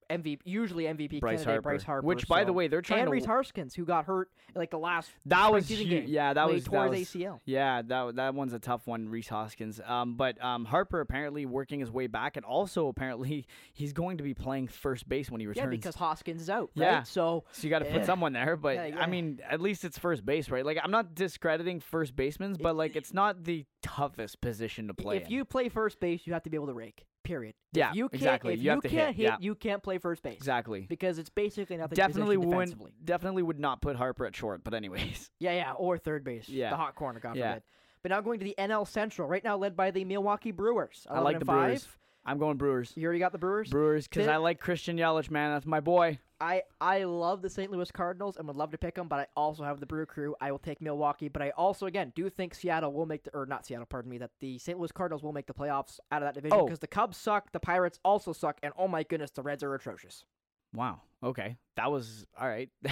[0.10, 1.62] MVP, usually MVP Bryce candidate Harper.
[1.62, 4.30] Bryce Harper, Which, by the way, they're trying and to Rhys Hoskins, who got hurt
[4.54, 6.06] like the last That was preseason hu- game.
[6.08, 7.40] yeah, that was tore that his was, ACL.
[7.46, 9.82] Yeah, that that one's a tough one, Rhys Hoskins.
[9.86, 14.24] Um, but um, Harper apparently working his way back, and also apparently he's going to
[14.24, 15.66] be playing first base when he returns.
[15.66, 16.70] Yeah, because Hoskins is out.
[16.76, 17.04] Yeah.
[17.04, 18.06] So so you got to put Eh.
[18.06, 18.56] someone there.
[18.56, 19.00] But Yeah, yeah.
[19.02, 20.66] I mean, at least it's first base, right?
[20.66, 25.18] Like I'm not discrediting first basemen, but like it's not the toughest position to play.
[25.18, 25.32] if in.
[25.32, 27.06] you play first base, you have to be able to rake.
[27.26, 27.56] Period.
[27.74, 28.54] Yeah, if you can't, exactly.
[28.54, 29.36] If You you, to hit, can't hit, yeah.
[29.42, 30.38] you can't play first base.
[30.38, 31.96] exactly Because it's basically nothing.
[31.96, 34.64] definitely would definitely would not put Harper at short.
[34.64, 36.48] But anyways, Yeah, yeah, or third base.
[36.48, 36.70] Yeah.
[36.70, 37.20] the hot corner.
[37.20, 37.50] God Yeah.
[37.56, 37.64] forbid.
[38.04, 41.06] But now going to the NL Central, right now led by the Milwaukee Brewers.
[41.10, 41.66] I like the five.
[41.66, 41.88] Brewers.
[42.24, 42.94] I'm going Brewers.
[42.96, 43.70] You already got the Brewers.
[43.70, 45.52] Brewers because I like Christian Yelich, man.
[45.52, 46.20] That's my boy.
[46.42, 47.72] I I love the St.
[47.72, 50.36] Louis Cardinals and would love to pick them, but I also have the Brew Crew.
[50.42, 53.46] I will take Milwaukee, but I also again do think Seattle will make the or
[53.46, 54.78] not Seattle, pardon me, that the St.
[54.78, 56.66] Louis Cardinals will make the playoffs out of that division Oh.
[56.66, 59.74] because the Cubs suck, the Pirates also suck, and oh my goodness, the Reds are
[59.74, 60.26] atrocious.
[60.74, 61.02] Wow.
[61.24, 62.70] Okay, that was all right.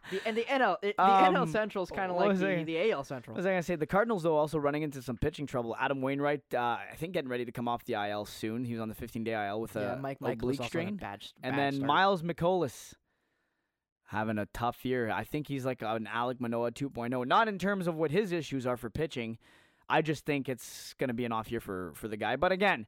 [0.10, 2.64] The, and the NL it, the Um, NL Central is kind of like the, I-
[2.64, 3.36] the AL Central.
[3.36, 3.76] Was I gonna say?
[3.76, 5.76] The Cardinals though also running into some pitching trouble.
[5.78, 8.64] Adam Wainwright, uh, I think getting ready to come off the IL soon.
[8.64, 10.96] He was on the 15-day IL with yeah, a Mike oblique also had a strain.
[10.96, 11.86] bad, s- And then start.
[11.86, 12.94] Miles Mikolas
[14.06, 15.10] having a tough year.
[15.10, 17.26] I think he's like an Alek Manoah 2.0.
[17.26, 19.38] Not in terms of what his issues are for pitching.
[19.88, 22.36] I just think it's gonna be an off year for for the guy.
[22.36, 22.86] But again.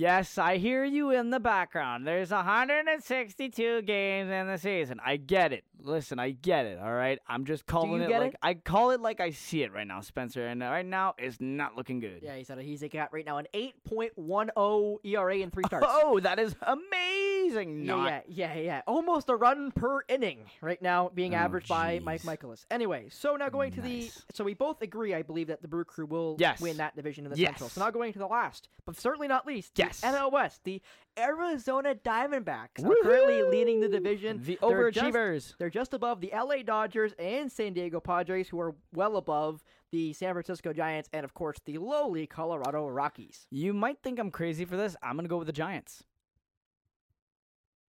[0.00, 2.06] Yes, I hear you in the background.
[2.06, 5.00] There's 162 games in the season.
[5.04, 5.64] I get it.
[5.80, 6.78] Listen, I get it.
[6.80, 7.18] All right.
[7.26, 8.38] I'm just calling it like it?
[8.40, 10.46] I call it like I see it right now, Spencer.
[10.46, 12.20] And right now, it's not looking good.
[12.22, 15.86] Yeah, he's at a, he's got right now an 8.10 ERA in three starts.
[15.88, 17.84] Oh, that is amazing.
[17.84, 18.80] Yeah, Not- yeah, yeah, yeah.
[18.86, 22.22] Almost a run per inning right now being Oh, averaged by Mike.
[22.22, 22.66] Mikolas.
[22.70, 25.84] Anyway, so now going to the so we both agree, I believe, that the Brew
[25.84, 26.60] Crew will Yes.
[26.60, 27.50] win that division in the Yes.
[27.50, 27.68] Central.
[27.70, 30.00] So now going to the last, but certainly not least, the Yes.
[30.02, 30.80] NL West, the
[31.18, 34.42] Arizona Diamondbacks are currently leading the division.
[34.42, 35.54] The They're just- overachievers.
[35.58, 40.12] They're just above the LA Dodgers and San Diego Padres, who are well above the
[40.12, 43.46] San Francisco Giants and, of course, the lowly Colorado Rockies.
[43.50, 44.94] You might think I'm crazy for this.
[45.02, 46.04] I'm gonna go with the Giants.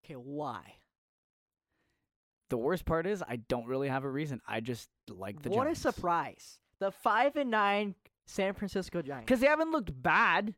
[0.05, 0.75] Okay, why?
[2.49, 4.41] The worst part is I don't really have a reason.
[4.47, 5.79] I just like the what Giants.
[5.85, 6.59] a surprise!
[6.79, 7.95] The five and nine
[8.25, 9.25] San Francisco Giants.
[9.25, 10.55] Because they haven't looked bad.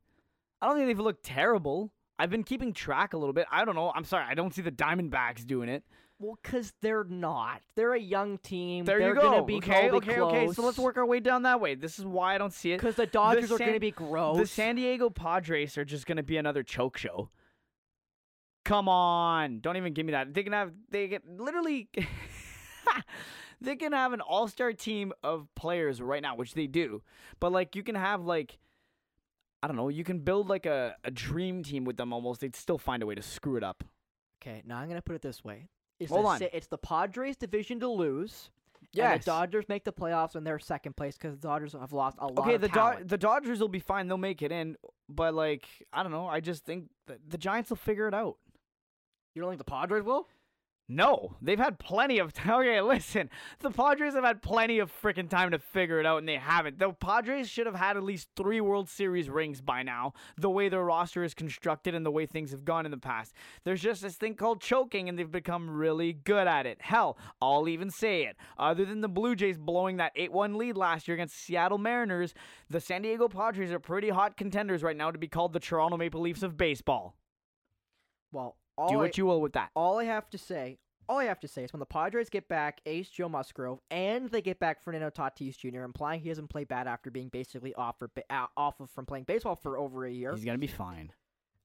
[0.61, 1.91] I don't think they've looked terrible.
[2.17, 3.47] I've been keeping track a little bit.
[3.49, 3.91] I don't know.
[3.95, 4.25] I'm sorry.
[4.27, 5.83] I don't see the Diamondbacks doing it.
[6.19, 7.61] Well, because they're not.
[7.75, 8.83] They're a young team.
[8.83, 9.21] There they're you go.
[9.21, 10.53] Gonna be okay, probably okay, okay.
[10.53, 11.75] So let's work our way down that way.
[11.75, 12.77] This is why I don't see it.
[12.77, 14.37] Because the Dodgers are San- going to be gross.
[14.37, 17.29] The San Diego Padres are just going to be another choke show.
[18.65, 19.61] Come on.
[19.61, 20.33] Don't even give me that.
[20.33, 21.87] They can have, they get literally,
[23.61, 27.01] they can have an all star team of players right now, which they do.
[27.39, 28.57] But like, you can have like,
[29.61, 32.41] I don't know, you can build like a, a dream team with them almost.
[32.41, 33.83] They'd still find a way to screw it up.
[34.41, 35.67] okay, now I'm going to put it this way.
[35.99, 36.41] It's Hold the, on.
[36.53, 38.49] It's the Padres' division to lose.
[38.81, 39.25] And Yes.
[39.25, 42.27] the Dodgers make the playoffs and they're second place because the Dodgers have lost a
[42.27, 44.07] lot Okay, of the Do- the Dodgers will be fine.
[44.07, 44.77] They'll make it in.
[45.09, 46.25] But like, I don't know.
[46.27, 48.37] I just think the Giants will figure it out.
[49.35, 50.27] you don't think the Padres will?
[50.91, 52.49] No, they've had plenty of time.
[52.59, 53.29] Okay, listen,
[53.59, 56.79] the Padres have had plenty of freaking time to figure it out, and they haven't.
[56.79, 60.13] The Padres should have had at least three World Series rings by now.
[60.35, 63.33] The way their roster is constructed and the way things have gone in the past,
[63.63, 66.81] there's just this thing called choking, and they've become really good at it.
[66.81, 68.35] Hell, I'll even say it.
[68.57, 72.33] Other than the Blue Jays blowing that 8-1 lead last year against Seattle Mariners,
[72.69, 75.97] the San Diego Padres are pretty hot contenders right now to be called the Toronto
[75.97, 77.15] Maple Leafs of baseball.
[78.31, 79.69] Well, all Do I, what you will with that.
[79.75, 80.77] all I have to say,
[81.07, 84.29] all I have to say is when the Padres get back Ace Joe Musgrove and
[84.29, 87.97] they get back Fernando Tatis Jr., implying he doesn't play bad after being basically off
[87.99, 91.11] for, uh, off of from playing baseball for over a year, He's gonna be fine.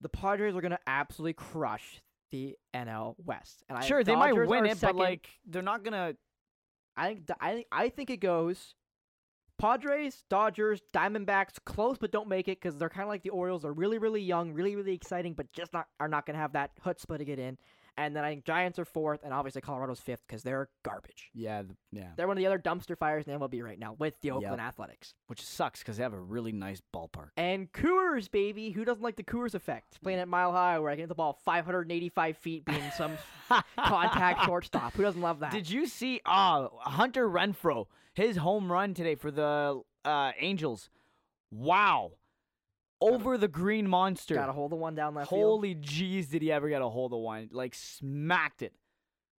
[0.00, 2.00] the Padres are gonna absolutely crush
[2.30, 3.62] the NL West.
[3.68, 4.96] And I, Sure, they might win it, second.
[4.96, 6.16] but like they're not gonna.
[6.96, 8.74] I think I think I think it goes
[9.58, 13.62] Padres, Dodgers, Diamondbacks, close but don't make it because they're kind of like the Orioles.
[13.62, 16.52] They're really, really young, really, really exciting, but just not are not going to have
[16.52, 17.58] that chutzpah to get in.
[17.96, 21.30] And then I think Giants are fourth, and obviously Colorado's fifth because they're garbage.
[21.32, 22.08] Yeah, the, yeah.
[22.16, 24.60] They're one of the other dumpster fires in the MLB right now with the Oakland
[24.60, 25.14] Athletics.
[25.28, 27.28] Which sucks because they have a really nice ballpark.
[27.36, 28.70] And Coors, baby.
[28.70, 30.02] Who doesn't like the Coors effect?
[30.02, 33.12] Playing at Mile High where I can hit the ball 585 feet being some
[33.78, 34.94] contact shortstop.
[34.94, 35.52] Who doesn't love that?
[35.52, 36.20] Did you see?
[36.26, 40.88] Uh, Hunter Renfroe, his home run today for the uh, Angels.
[41.50, 42.12] Wow,
[43.00, 44.34] over the green monster.
[44.34, 45.40] Got to hold the one down left field.
[45.42, 47.48] Holy jeez, did he ever get a hold of one?
[47.52, 48.72] Like smacked it.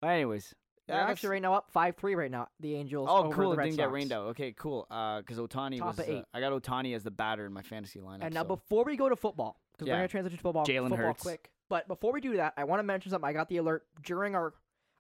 [0.01, 0.55] But anyways,
[0.87, 2.49] They're actually right now up 5-3 right now.
[2.61, 3.53] The Angels Oh, cool!
[3.53, 4.27] It Red didn't get rained out.
[4.29, 4.87] Okay, cool.
[4.91, 6.07] Uh, because Ohtani Top was.
[6.09, 6.23] uh.
[6.35, 8.19] I got Ohtani as the batter in my fantasy lineup.
[8.23, 9.95] And now so- before we go to football, because Yeah.
[9.95, 11.23] we're gonna transition to football, Jalen football Hurts.
[11.23, 11.51] quick.
[11.71, 13.29] But before we do that, I want to mention something.
[13.29, 14.53] I got the alert during our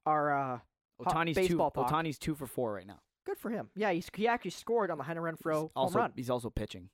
[0.07, 0.59] our uh,
[1.01, 1.43] Ohtani's two.
[1.43, 1.91] baseball talk.
[1.91, 2.99] Ohtani's two for four right now.
[3.27, 3.71] Good for him.
[3.75, 6.13] Yeah, he's, he actually scored on the Hunter Renfroe home also, run.
[6.17, 6.91] he's also pitching.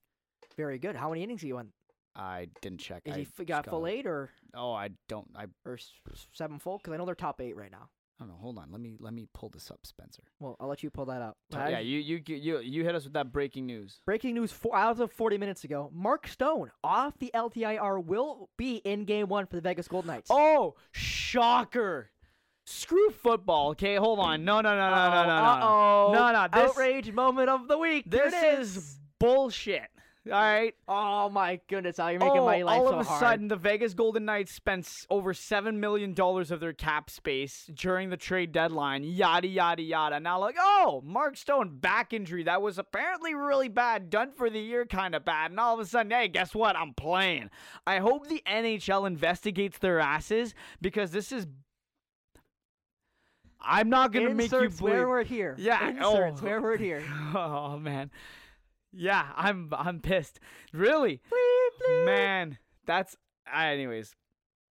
[0.56, 0.96] Very good.
[0.96, 1.72] How many innings he won?
[2.16, 3.02] I didn't check.
[3.06, 5.28] Is I he f- got full eight or Oh, I don't.
[5.36, 5.92] I, or s-
[6.32, 6.78] seven full?
[6.78, 7.88] Because I know they're top eight right now.
[8.18, 8.38] I don't know.
[8.40, 8.70] Hold on.
[8.70, 10.24] Let me let me pull this up, Spencer.
[10.40, 11.38] Well, I'll let you pull that up.
[11.52, 14.02] Yeah, you you you you hit us with that breaking news.
[14.04, 15.90] Breaking news four as of 40 minutes ago.
[15.94, 20.28] Mark Stone off the LTIR will be in game one for the Vegas Golden Knights.
[20.30, 22.10] Oh, shocker!
[22.70, 23.70] Screw football.
[23.70, 24.44] Okay, hold on.
[24.44, 25.44] No, no, no, no, no, no, no.
[25.44, 26.12] Uh-oh.
[26.14, 28.06] No, no, this- Outrage moment of the week.
[28.10, 29.88] Here This it is bullshit.
[30.26, 30.74] All right.
[30.86, 33.20] Oh my goodness, how you're making oh, my life all so of a hard.
[33.20, 37.70] sudden, the Vegas Golden Knights spent s- over seven million dollars of their cap space
[37.72, 39.02] during the trade deadline.
[39.02, 40.20] Yada yada yada.
[40.20, 44.60] Now, like, oh, Mark Stone back injury that was apparently really bad, done for the
[44.60, 45.52] year, kind of bad.
[45.52, 46.76] And all of a sudden, hey, guess what?
[46.76, 47.48] I'm playing.
[47.86, 51.46] I hope the NHL investigates their asses because this is.
[53.62, 55.08] I'm not gonna make you swear believe.
[55.08, 55.54] word here.
[55.58, 56.36] Yeah, Insert oh.
[56.36, 57.02] swear word here.
[57.34, 58.10] oh man,
[58.92, 60.40] yeah, I'm I'm pissed.
[60.72, 62.04] Really, Bleep, bleep.
[62.06, 62.58] man.
[62.86, 63.16] That's
[63.54, 64.14] anyways.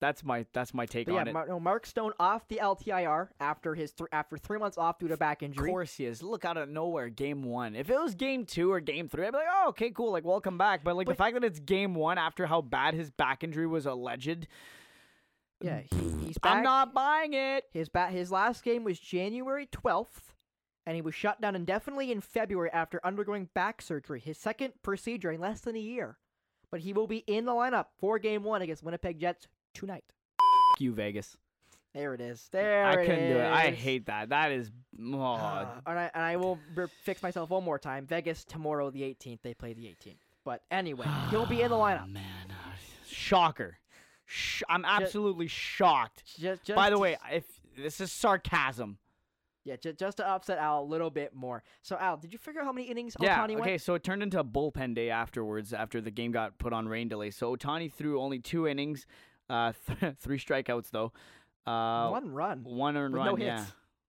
[0.00, 1.32] That's my that's my take But yeah, on it.
[1.32, 5.08] Mar- no, Mark Stone off the LTIR after his th- after three months off due
[5.08, 5.68] to back injury.
[5.70, 6.22] of course he is.
[6.22, 7.74] Look out of nowhere, game one.
[7.74, 10.24] If it was game two or game three, I'd be like, oh, okay, cool, like
[10.24, 10.84] welcome back.
[10.84, 13.66] But like But- the fact that it's game one after how bad his back injury
[13.66, 14.46] was alleged,
[15.60, 16.58] Yeah, he, he's back.
[16.58, 17.64] I'm not buying it.
[17.72, 20.32] His bat his last game was January 12th,
[20.86, 25.32] and he was shut down indefinitely in February after undergoing back surgery, his second procedure
[25.32, 26.18] in less than a year.
[26.70, 30.04] But he will be in the lineup for game one against Winnipeg Jets tonight.
[30.74, 31.36] F- you Vegas.
[31.94, 32.48] There it is.
[32.52, 33.50] There I couldn't do it.
[33.50, 34.28] I hate that.
[34.28, 34.70] That is
[35.12, 36.58] oh, Uh, and, I, and I will
[37.02, 38.06] fix myself one more time.
[38.06, 39.40] Vegas tomorrow, the 18th.
[39.42, 40.18] They play the 18th.
[40.44, 42.12] But anyway, he'll be in the lineup.
[42.12, 42.22] man.
[43.08, 43.78] Shocker.
[44.30, 46.22] Sh- I'm absolutely shocked.
[46.38, 47.44] Just, just By the way, if
[47.76, 48.98] this is sarcasm.
[49.64, 51.62] yeah, just, just to upset Al a little bit more.
[51.82, 53.38] So Al, did you figure out how many innings Yeah.
[53.38, 53.70] Ohtani Okay.
[53.70, 53.80] went?
[53.80, 57.08] So it turned into a bullpen day afterwards after the game got put on rain
[57.08, 57.30] delay.
[57.30, 59.06] So Ohtani threw only two innings,
[59.48, 61.12] uh, th- three strikeouts though.
[61.66, 62.64] Uh, One run.
[62.64, 63.26] one earned run.
[63.26, 63.64] no yeah,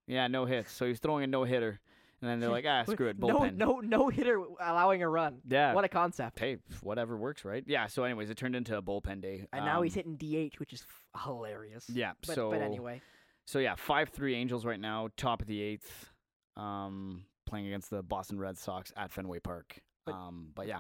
[0.08, 0.72] yeah, no hits.
[0.74, 1.80] So he's throwing a no hitter,
[2.22, 3.56] and then they're like, ah, screw it, No, bullpen.
[3.56, 5.42] no, no hitter allowing a run.
[5.48, 5.74] Yeah.
[5.74, 6.40] What a concept.
[6.40, 7.64] Hey, whatever works, right?
[7.68, 7.88] Yeah.
[7.88, 9.46] So, anyways, it turned into a bullpen day.
[9.54, 10.84] And now he's Um, hitting DH, which is
[11.16, 11.90] f- hilarious.
[11.90, 12.14] Yeah.
[12.26, 13.02] But, so, but anyway,
[13.46, 16.12] so yeah, five three Angels right now, top of the eighth,
[16.58, 19.80] um, playing against the Boston Red Sox at Fenway Park.
[20.06, 20.80] But- um, but yeah,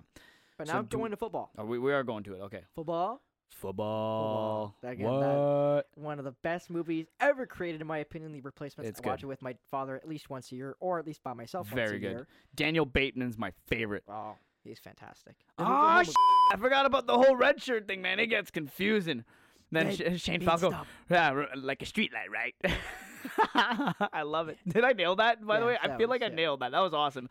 [0.57, 1.51] but So now do- going to football.
[1.57, 2.41] oh, we we are going to it.
[2.41, 2.63] Okay.
[2.75, 4.76] Football, Football.
[4.84, 5.19] Again, what?
[5.21, 8.31] that- one of the best movies ever created, in my opinion.
[8.31, 8.89] The replacements.
[8.89, 9.26] It's I watch good.
[9.26, 11.76] it with my father at least once a year, or at least by myself once
[11.76, 12.11] Very a good.
[12.11, 12.27] year.
[12.55, 14.03] Daniel Bateman's my favorite.
[14.07, 15.35] Oh, he's fantastic.
[15.57, 16.09] Oh, sh-
[16.53, 18.19] I forgot about the whole red shirt thing, man.
[18.19, 19.23] It gets confusing.
[19.71, 20.76] Then Red Shane Falco,
[21.11, 22.55] yeah, like a street light, right?
[24.13, 24.57] I love it.
[24.67, 25.45] Did I nail that?
[25.45, 26.71] By the way, I feel was- like I nailed that.
[26.71, 27.29] That was awesome.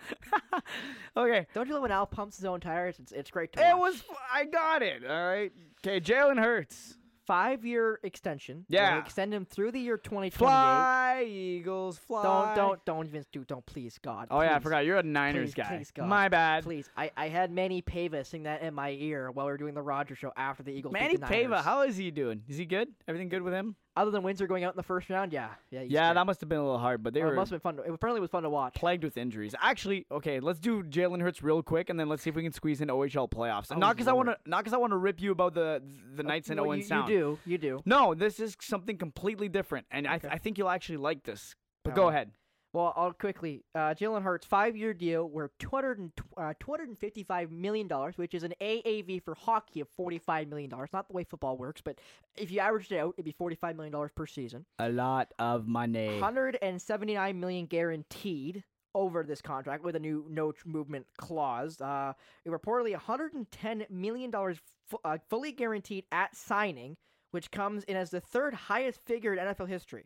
[1.16, 2.96] okay, Don't you love when Al pumps his own tires?
[2.98, 3.92] It's it's great to it watch.
[3.92, 4.04] was.
[4.32, 5.04] I got it.
[5.04, 5.52] All right.
[5.86, 6.94] Okay, Jalen Hurts.
[7.26, 8.64] five year extension.
[8.68, 8.98] Yeah.
[8.98, 10.32] extend him through the year 2028.
[10.38, 12.22] Fly, Eagles, fly.
[12.22, 14.28] Don't don't don't even do don't please God.
[14.30, 14.84] Oh yeah, I forgot.
[14.84, 15.76] You're a Niners Please, guy.
[15.76, 16.08] please, God.
[16.08, 16.64] My bad.
[16.64, 19.74] Please, I, I had Manny Pava sing that in my ear while we were doing
[19.74, 20.92] the Roger show after the Eagles.
[20.92, 22.42] Manny the Pava, how is he doing?
[22.48, 22.88] Is he good?
[23.06, 23.76] Everything good with him?
[23.98, 25.82] Other than Windsor going out in the first round, yeah, yeah.
[25.82, 27.60] yeah, that must have been a little hard, but they Oh, it were must have
[27.60, 27.76] been fun.
[27.78, 28.74] To, it apparently was fun to watch.
[28.74, 29.56] plagued with injuries.
[29.60, 32.52] Actually, okay, let's do Jalen Hurts real quick, and then let's see if we can
[32.52, 33.66] squeeze in OHL playoffs.
[33.72, 35.82] Oh, not because I want to, not because I want to rip you about the
[36.14, 37.08] the uh, Knights and well, Owen you, Sound.
[37.10, 37.80] You do, you do.
[37.84, 40.28] No, this is something completely different, and I, Okay.
[40.30, 41.56] I think you'll actually like this.
[41.82, 42.14] But All go right.
[42.14, 42.30] ahead.
[42.74, 43.64] Well, I'll quickly.
[43.74, 48.52] Uh, Jalen Hurts, five-year deal worth 200 and, uh, 255 million dollars, which is an
[48.60, 50.90] AAV for hockey of 45 million dollars.
[50.92, 51.98] Not the way football works, but
[52.36, 54.66] if you averaged it out, it'd be 45 million dollars per season.
[54.78, 56.08] A lot of money.
[56.08, 58.64] 179 million guaranteed
[58.94, 61.80] over this contract with a new no movement clause.
[61.80, 62.12] Uh,
[62.46, 64.58] reportedly 110 million dollars
[64.88, 66.96] fu- uh, fully guaranteed at signing,
[67.30, 70.04] which comes in as the third highest figure in NFL history.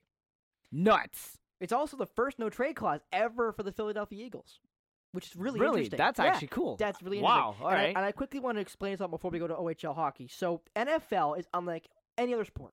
[0.70, 1.39] Nuts.
[1.62, 4.59] It's also the first no trade clause ever for the Philadelphia Eagles,
[5.12, 5.97] which is really really, interesting.
[5.97, 6.76] that's Yeah, actually cool.
[6.76, 7.55] that's really wow.
[7.60, 7.84] All and, right.
[7.84, 10.26] I, and I quickly want to explain something before we go to OHL hockey.
[10.26, 12.72] So NFL is unlike any other sport.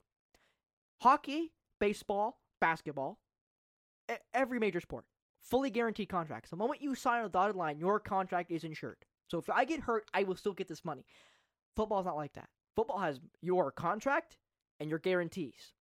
[1.01, 3.19] Hockey, baseball, basketball,
[4.33, 5.05] every major sport,
[5.43, 6.49] fully guaranteed contracts.
[6.49, 8.97] The moment you sign the dotted line, your contract is insured.
[9.27, 11.05] So if I get hurt, I will still get this money.
[11.75, 12.49] Football's not like that.
[12.75, 14.37] Football has your contract
[14.79, 15.73] and your guarantees.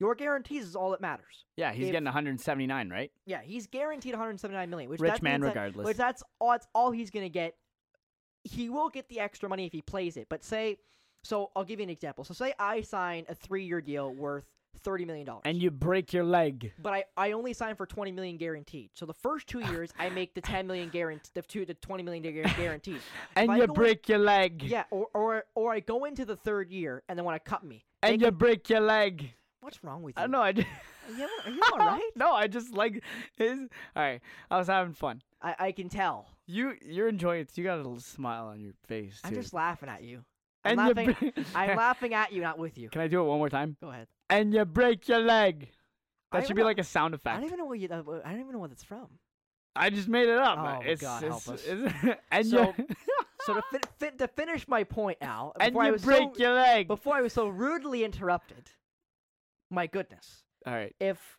[0.00, 1.44] Your guarantees is all that matters.
[1.56, 3.10] yeah, he's if- getting 179, right?
[3.26, 5.86] Yeah, he's guaranteed 179 million, which Rich man, means that- regardless.
[5.86, 6.50] which that's all.
[6.50, 7.54] That's all he's gonna get.
[8.42, 10.26] He will get the extra money if he plays it.
[10.28, 10.78] But say,
[11.22, 12.24] so I'll give you an example.
[12.24, 14.44] So say I sign a three-year deal worth
[14.82, 16.72] 30 million dollars, and you break your leg.
[16.82, 18.90] but I, I only sign for 20 million guaranteed.
[18.94, 22.02] So the first two years I make the 10 million guaranteed, the two the 20
[22.02, 22.98] million guar- guaranteed.
[23.36, 24.62] And I you go in- break your leg.
[24.64, 27.62] Yeah, or or or I go into the third year and they want to cut
[27.64, 27.84] me.
[28.02, 29.32] they And you can- break your leg.
[29.64, 30.20] What's wrong with you?
[30.22, 30.42] I don't know.
[30.42, 30.68] I just,
[31.08, 32.10] Are you, are you all right?
[32.16, 33.02] no, I just like
[33.36, 33.58] his.
[33.96, 34.20] All right,
[34.50, 35.22] I was having fun.
[35.42, 36.28] I, I can tell.
[36.46, 37.50] You you're enjoying it.
[37.56, 39.20] You got a little smile on your face.
[39.24, 39.40] I'm too.
[39.40, 40.24] just laughing at you.
[40.64, 41.32] I'm and you laughing.
[41.34, 42.88] bre- I'm laughing at you, not with you.
[42.90, 43.76] Can I do it one more time?
[43.82, 44.06] Go ahead.
[44.30, 45.68] And you break your leg.
[46.32, 47.34] That should be wa- like a sound effect.
[47.36, 47.88] I don't even know what you.
[47.90, 49.08] Uh, I don't even know what that's from.
[49.76, 50.58] I just made it up.
[50.58, 51.66] Oh, it's, God, it's, help us.
[51.66, 52.86] it's- and So, you
[53.42, 56.36] So to, fin- fin- to finish my point, Al, and before I you was break
[56.36, 56.86] so, your leg.
[56.88, 58.70] before I was so rudely interrupted.
[59.70, 60.94] My goodness, All right.
[61.00, 61.38] if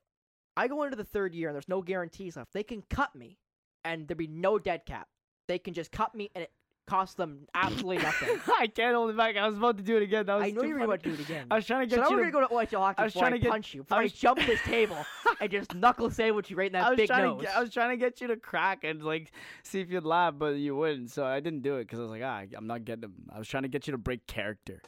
[0.57, 3.37] I go into the third year and there's no guarantees left, they can cut me,
[3.83, 5.07] and there'd be no dead cap.
[5.47, 6.51] They can just cut me, and it
[6.87, 8.39] costs them absolutely nothing.
[8.59, 9.35] I can't hold it back.
[9.37, 10.25] I was about to do it again.
[10.27, 10.83] That was I know you were funny.
[10.85, 11.47] about to do it again.
[11.51, 12.31] I was trying to So get now you we're to.
[12.31, 14.03] gonna go to OHL hockey I was trying to get- punch you, I before I,
[14.03, 14.97] was- jump this table
[15.39, 17.39] and just knuckle sandwich you right in that I was big trying nose.
[17.41, 19.31] to get, I was trying to get you to crack and like
[19.63, 21.09] see if you'd laugh, but you wouldn't.
[21.11, 23.11] So I didn't do it because I was like, ah, I'm not getting.
[23.33, 24.81] I was trying to get you to break character,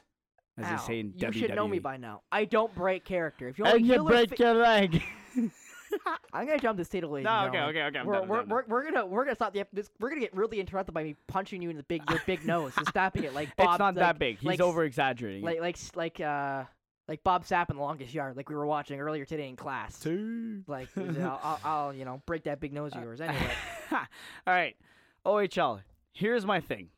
[0.57, 1.33] as Al, they say in you WWE.
[1.33, 2.21] should know me by now.
[2.31, 3.47] I don't break character.
[3.47, 5.01] If you want And to you break fi- your leg.
[6.33, 7.99] I'm gonna jump this table, ladies no, okay, okay, okay.
[7.99, 8.49] I'm We're, done, we're, done.
[8.49, 9.89] we're, we're gonna we're gonna stop the this.
[9.99, 12.73] We're gonna get really interrupted by me punching you in the big your big nose
[12.77, 13.69] and snapping it like Bob.
[13.75, 14.37] it's not like, that big.
[14.39, 15.43] He's like over exaggerating.
[15.43, 16.63] Like like s- like uh
[17.07, 19.97] like Bob Sapp in the longest yard, like we were watching earlier today in class.
[19.97, 20.63] Two.
[20.67, 23.47] Like I'll, I'll, I'll you know break that big nose of yours anyway.
[23.91, 23.99] All
[24.45, 24.75] right,
[25.25, 25.81] OHL.
[26.11, 26.89] Here's my thing.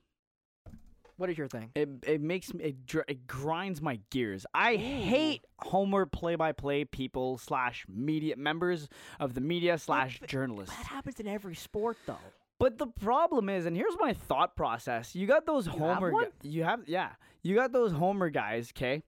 [1.20, 1.70] What is your thing?
[1.76, 4.46] It it makes me it, dr- it grinds my gears.
[4.54, 8.88] I hate Homer play-by-play people slash media members
[9.20, 10.74] of the media slash journalists.
[10.78, 12.16] That happens in every sport though.
[12.58, 16.12] But the problem is, and here's my thought process: you got those have Homer.
[16.12, 17.10] gu- you have yeah.
[17.44, 18.72] You got those Homer guys.
[18.74, 19.04] Okay,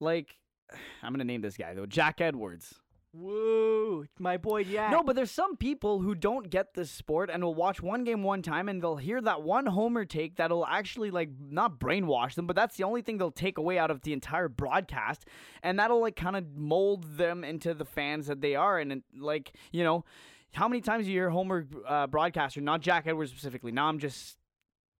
[0.00, 0.34] like
[1.02, 2.79] I'm gonna name this guy though, Jack Edwards.
[3.12, 4.92] Woo, my boy Jack.
[4.92, 8.22] No, but there's some people who don't get this sport and will watch one game
[8.22, 12.46] one time and they'll hear that one homer take that'll actually like not brainwash them,
[12.46, 15.24] but that's the only thing they'll take away out of the entire broadcast,
[15.64, 18.78] and that'll like kind of mold them into the fans that they are.
[18.78, 20.04] And like you know,
[20.52, 23.72] how many times you hear Homer uh, broadcaster, not Jack Edwards specifically.
[23.72, 24.36] Now I'm just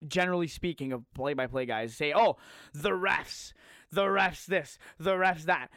[0.08, 2.38] generally speaking of play-by-play guys say, "Oh,
[2.72, 3.52] the refs,
[3.92, 5.68] the refs this, the refs that."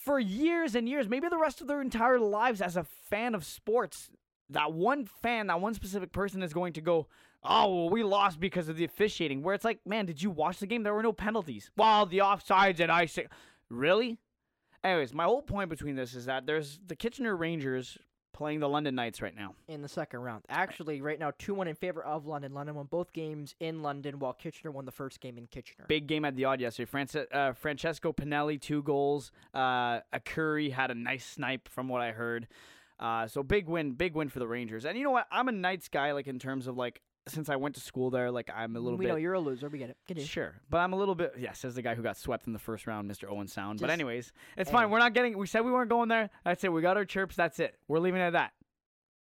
[0.00, 3.44] For years and years, maybe the rest of their entire lives as a fan of
[3.44, 4.10] sports,
[4.48, 7.06] that one fan, that one specific person is going to go,
[7.42, 10.58] "Oh, well, we lost because of the officiating." Where it's like, "Man, did you watch
[10.58, 10.84] the game?
[10.84, 13.26] There were no penalties." Well, the offsides and I say,
[13.68, 14.16] "Really?"
[14.82, 17.98] Anyways, my whole point between this is that there's the Kitchener Rangers
[18.40, 19.54] playing the London Knights right now.
[19.68, 20.42] in the second round.
[20.48, 22.54] Actually, right now, 2 1 in favor of London.
[22.54, 25.84] London won both games in London, while Kitchener won the first game in Kitchener.
[25.88, 26.86] Big game at the Aud yesterday.
[26.86, 29.30] France, uh, Francesco Pinelli, two goals.
[29.52, 32.48] Uh, Akuri had a nice snipe from what I heard.
[32.98, 34.86] Uh, so big win, big win for the Rangers.
[34.86, 35.26] And you know what?
[35.30, 38.30] I'm a Knights guy, like in terms of like since I went to school there,
[38.30, 39.10] like I'm a little we bit.
[39.10, 39.68] We know you're a loser.
[39.68, 39.96] We get it.
[40.06, 40.26] Continue.
[40.26, 41.34] Sure, but I'm a little bit.
[41.38, 43.30] Yes, as the guy who got swept in the first round, Mr.
[43.30, 43.80] Owen Sound.
[43.80, 44.74] but anyways, it's hey.
[44.76, 44.90] fine.
[44.90, 45.36] We're not getting.
[45.38, 46.30] We said we weren't going there.
[46.44, 46.72] That's it.
[46.72, 47.36] We got our chirps.
[47.36, 47.76] That's it.
[47.88, 48.52] We're leaving it at that.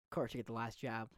[0.09, 1.09] Of course, you get the last job.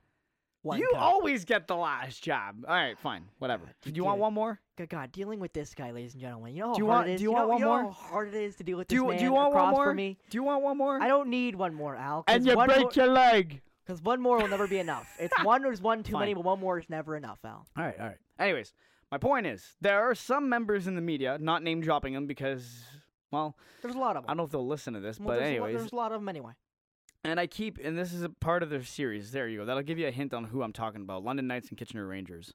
[0.62, 1.02] One you cup.
[1.02, 2.66] always get the last job.
[2.68, 3.64] All right, fine, whatever.
[3.64, 4.60] God, Do you you want one more?
[4.78, 6.54] God, God, dealing with this guy, ladies and gentlemen.
[6.54, 7.20] You know how Do you hard want- it is.
[7.20, 7.84] do you know, want one you know more?
[7.84, 9.58] how hard it is to deal with Do this you man do you want one
[9.64, 9.86] across more?
[9.86, 10.18] from me.
[10.30, 11.02] Do you want one more?
[11.02, 12.26] I don't need one more, Al.
[12.28, 13.62] and you one break your leg.
[13.90, 15.08] Because one more will never be enough.
[15.18, 16.20] It's one is one too Fine.
[16.20, 17.66] many, but one more is never enough, Al.
[17.76, 18.18] All right, all right.
[18.38, 18.72] Anyways,
[19.12, 22.84] my point is there are some members in the media, not name dropping them because,
[23.32, 24.30] well, There's a lot of them.
[24.30, 25.92] I don't know if they'll listen to this, Well, but there's, a lot, anyways, there's
[25.92, 26.52] a lot of them anyway.
[27.24, 29.32] and I keep, and this is a part of their series.
[29.32, 29.66] There you go.
[29.66, 32.54] That'll give you a hint on who I'm talking about: London Knights and Kitchener Rangers.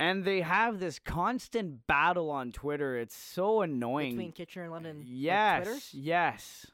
[0.00, 2.98] And they have this constant battle on Twitter.
[2.98, 4.16] It's so annoying.
[4.16, 4.96] Between Kitchener and London.
[4.98, 5.90] like, yes, Twitters?
[5.94, 6.66] yes.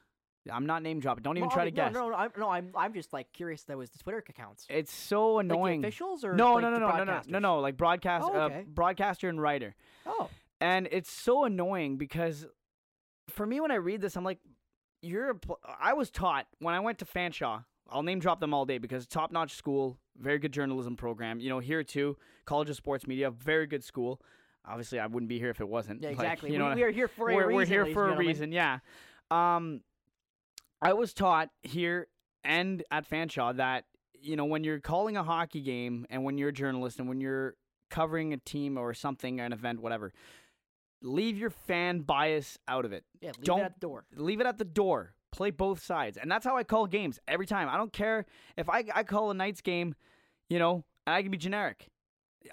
[0.51, 1.23] I'm not name dropping.
[1.23, 1.93] Don't even Well, try I to no, guess.
[1.93, 3.63] No, no, I'm, no, I'm, I'm just like curious.
[3.63, 4.65] That was the Twitter accounts.
[4.69, 5.83] It's so Like the annoying.
[5.83, 8.45] officials or no, like no, no, no, no, no, no, no, like broadcast, Oh, uh,
[8.45, 8.65] okay.
[8.67, 9.75] broadcaster and writer.
[10.05, 10.29] Oh,
[10.59, 12.45] And it's so annoying because
[13.29, 14.39] for me, when I read this, I'm like,
[15.01, 15.29] you're.
[15.31, 17.63] A pl- I was taught when I went to Fanshawe.
[17.89, 21.39] I'll name drop them all day because top notch school, very good journalism program.
[21.39, 24.21] You know, here too, College of Sports Media, very good school.
[24.65, 26.01] Obviously, I wouldn't be here if it wasn't.
[26.01, 26.51] yeah, Like, exactly.
[26.53, 27.55] you know, we, I- we are here for a we're, reason.
[27.55, 28.27] we're here for a gentlemen.
[28.27, 28.51] reason.
[28.53, 28.79] Yeah.
[29.31, 29.81] Um,
[30.83, 32.07] I was taught here
[32.43, 36.49] and at Fanshawe that you know when you're calling a hockey game and when you're
[36.49, 37.55] a journalist and when you're
[37.89, 40.11] covering a team or something, an event, whatever,
[41.01, 43.03] leave your fan bias out of it.
[43.21, 44.05] Yeah, leave Don't- it at the door.
[44.15, 45.13] Leave it at the door.
[45.31, 47.67] Play both sides, and that's how I call games every time.
[47.67, 49.95] I don't care if I I call a Knights game,
[50.49, 51.87] you know, and I can be generic.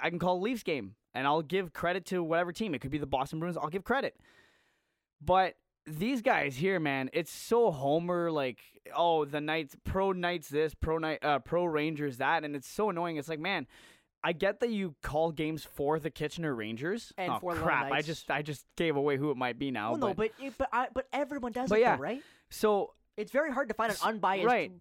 [0.01, 2.75] I can call a Leafs game, and I'll give credit to whatever team.
[2.75, 3.59] It could be the Boston Bruins.
[3.59, 4.17] I'll give credit.
[5.21, 5.57] But
[5.99, 8.31] these guys here, man, it's so Homer.
[8.31, 8.61] Like,
[8.95, 12.91] oh, the Knights, pro Knights, this, pro Knight, uh, pro Rangers, that, and it's so
[12.91, 13.17] annoying.
[13.17, 13.67] It's like, man,
[14.23, 17.13] I get that you call games for the Kitchener Rangers.
[17.19, 17.91] And oh, for the crap!
[17.91, 19.93] I just, I just gave away who it might be now.
[19.93, 22.23] Well, no, but it- but I, but everyone does But it, yeah, though, right?
[22.51, 24.73] so It's very hard to find an unbiased right.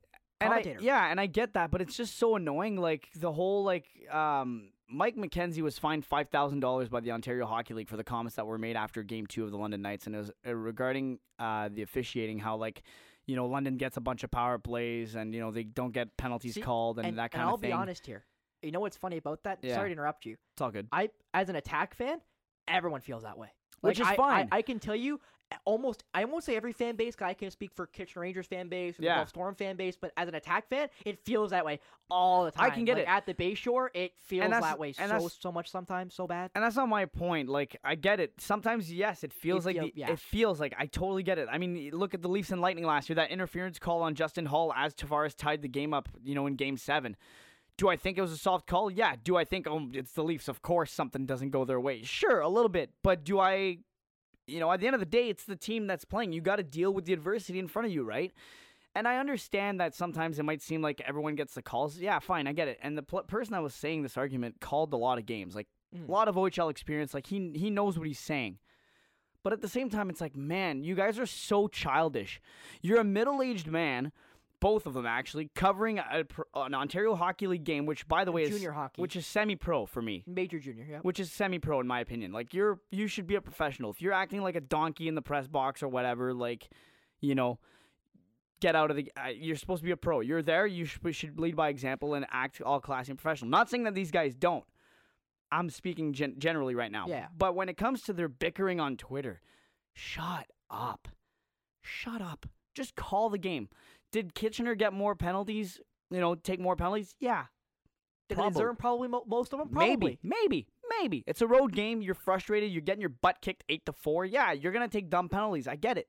[0.41, 2.77] and I, yeah, and I get that, but it's just so annoying.
[2.77, 7.45] Like the whole like um, Mike McKenzie was fined five thousand dollars by the Ontario
[7.45, 10.07] Hockey League for the comments that were made after Game Two of the London Knights,
[10.07, 12.39] and it was uh, regarding uh, the officiating.
[12.39, 12.81] How like
[13.27, 16.17] you know London gets a bunch of power plays, and you know they don't get
[16.17, 17.71] penalties See, called, and, and, that kind of thing.
[17.71, 18.25] I'll be honest here.
[18.61, 19.59] You know what's funny about that?
[19.61, 19.75] Yeah.
[19.75, 20.35] Sorry to interrupt you.
[20.53, 20.87] It's all good.
[20.91, 22.19] I, as an attack fan,
[22.67, 23.49] everyone feels that way.
[23.81, 24.49] Which is I, fine.
[24.51, 25.21] I, I can tell you,
[25.65, 27.15] almost I won't say every fan base.
[27.21, 29.13] I can speak for Kitchen Rangers fan base, Yeah.
[29.13, 31.79] the Guelph Storm fan base, but as an attack fan, it feels that way
[32.11, 32.65] all the time.
[32.65, 33.09] I can get Like, it.
[33.09, 33.89] at the Bayshore.
[33.93, 36.51] It feels that way so so much sometimes, so bad.
[36.55, 37.49] And that's not my point.
[37.49, 38.33] Like I get it.
[38.39, 40.11] Sometimes yes, it feels like feel- the, yeah.
[40.11, 41.47] it feels like I totally get it.
[41.51, 43.15] I mean, look at the Leafs and Lightning last year.
[43.15, 46.09] That interference call on Justin Holl as Tavares tied the game up.
[46.23, 47.15] You know, in Game Seven.
[47.77, 48.91] Do I think it was a soft call?
[48.91, 49.15] Yeah.
[49.23, 50.49] Do I think oh it's the Leafs?
[50.49, 52.03] Of course, something doesn't go their way.
[52.03, 52.91] Sure, a little bit.
[53.03, 53.77] But do I?
[54.49, 56.33] You know, at the end of the day, it's the team that's playing.
[56.33, 58.31] You got to deal with the adversity in front of you, right?
[58.95, 61.99] And I understand that sometimes it might seem like everyone gets the calls.
[61.99, 62.79] Yeah, fine, I get it.
[62.81, 65.67] And the pl- person that was saying this argument called a lot of games, like
[65.95, 66.07] Mm.
[66.07, 67.15] a lot of OHL experience.
[67.15, 68.59] Like he he knows what he's saying.
[69.43, 72.39] But at the same time, it's like, man, you guys are so childish.
[72.81, 74.11] You're a middle-aged man,
[74.59, 76.25] both of them actually, covering a,
[76.55, 79.01] an Ontario Hockey League game, which, by the way, is Junior hockey.
[79.01, 80.99] which is semi-pro for me Major junior, yeah.
[80.99, 82.31] which is semi-pro in my opinion.
[82.31, 83.91] Like you're you should be a professional.
[83.91, 86.69] If you're acting like a donkey in the press box or whatever, like
[87.21, 87.59] you know,
[88.59, 89.11] get out of the.
[89.17, 90.19] Uh, you're supposed to be a pro.
[90.21, 90.67] You're there.
[90.67, 93.49] You should, should lead by example and act all classy and professional.
[93.49, 94.65] Not saying that these guys don't.
[95.51, 97.07] I'm speaking gen- generally right now.
[97.07, 97.27] Yeah.
[97.35, 99.41] But when it comes to their bickering on Twitter,
[99.93, 101.07] shut up.
[101.81, 102.45] Shut up.
[102.75, 103.69] Just call the game.
[104.11, 105.79] Did Kitchener get more penalties?
[106.11, 107.15] You know, take more penalties?
[107.19, 107.45] Yeah,
[108.27, 108.53] Did they Probably.
[108.53, 109.69] deserve probably mo- most of them?
[109.69, 109.89] Probably.
[109.89, 110.67] maybe, maybe,
[110.99, 111.23] maybe.
[111.27, 112.01] It's a road game.
[112.01, 112.71] You're frustrated.
[112.71, 114.25] You're getting your butt kicked eight to four.
[114.25, 115.67] Yeah, you're gonna take dumb penalties.
[115.67, 116.07] I get it.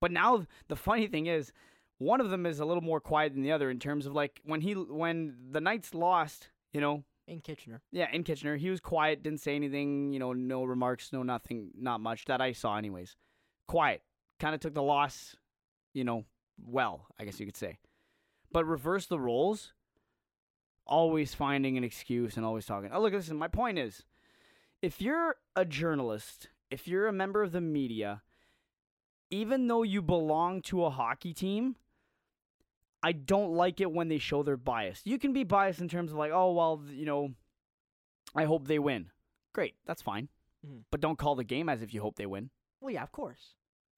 [0.00, 1.52] But now the funny thing is,
[1.98, 4.40] one of them is a little more quiet than the other in terms of like
[4.44, 6.50] when he when the Knights lost.
[6.72, 7.80] You know, In Kitchener.
[7.92, 11.70] yeah, in Kitchener, he was quiet, didn't say anything, you know, no remarks, no nothing,
[11.78, 13.14] not much that I saw, anyways.
[13.68, 14.02] Quiet.
[14.40, 15.36] Kind of took the loss,
[15.94, 16.24] you know,
[16.62, 17.78] well, I guess you could say.
[18.52, 19.72] But reverse the roles,
[20.86, 22.90] always finding an excuse and always talking.
[22.92, 24.04] Oh, look, listen, my point is
[24.82, 28.22] if you're a journalist, if you're a member of the media,
[29.30, 31.76] even though you belong to a hockey team,
[33.02, 35.00] I don't like it when they show their bias.
[35.04, 37.30] You can be biased in terms of like, oh well, you know,
[38.34, 39.10] I hope they win.
[39.52, 40.28] Great, that's fine.
[40.66, 40.84] Mhm.
[40.90, 42.50] But don't call the game as if you hope they win.
[42.80, 43.54] Well, yeah, of course.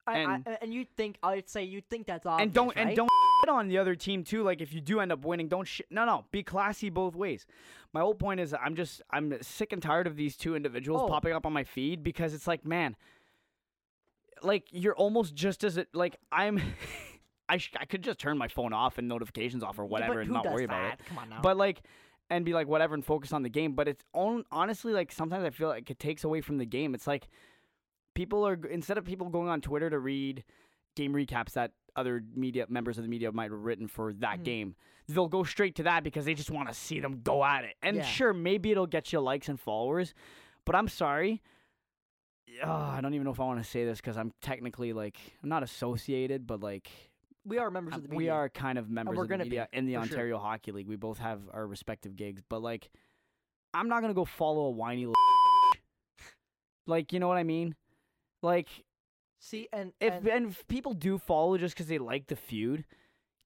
[0.07, 2.87] I, And- I, and you think I'd say you think that's obvious, and don't right?
[2.87, 3.09] and don't
[3.41, 4.41] shit on the other team too.
[4.43, 5.85] Like if you do end up winning, don't shit.
[5.91, 7.45] No, no, be classy both ways.
[7.93, 11.07] My whole point is, I'm just I'm sick and tired of these two individuals Oh.
[11.07, 12.95] popping up on my feed because it's like, man,
[14.41, 16.61] like you're almost just as it like I'm.
[17.49, 20.19] I sh- I could just turn my phone off and notifications off or whatever but
[20.23, 20.73] and not worry that?
[20.79, 20.99] about it.
[21.07, 21.39] Come on now.
[21.41, 21.81] But like,
[22.29, 23.71] and be like whatever and focus on the game.
[23.71, 26.93] But it's on honestly like sometimes I feel like it takes away from the game.
[26.93, 27.29] It's like
[28.17, 30.43] people are instead of people going on Twitter to read
[30.95, 34.43] game recaps that other media members of the media might have written for that Mhm.
[34.43, 34.75] game,
[35.07, 37.75] they'll go straight to that because they just want to see them go at it.
[37.83, 38.03] And Yeah.
[38.03, 40.15] sure, maybe it'll get you likes and followers,
[40.65, 41.43] but I'm sorry.
[42.63, 45.17] Oh, I don't even know if I want to say this because I'm technically like
[45.43, 46.89] I'm not associated, but like
[47.45, 48.17] we are members uh, of the media.
[48.17, 50.01] we are kind of members of the gonna be, media in the for sure.
[50.01, 50.87] Ontario Hockey League.
[50.87, 52.89] We both have our respective gigs, but like,
[53.75, 55.07] I'm not gonna go follow a whiny.
[56.87, 57.75] Like, you know what I mean?
[58.47, 58.69] Like,
[59.39, 62.85] See, and, if and and if people do follow just because they like the feud,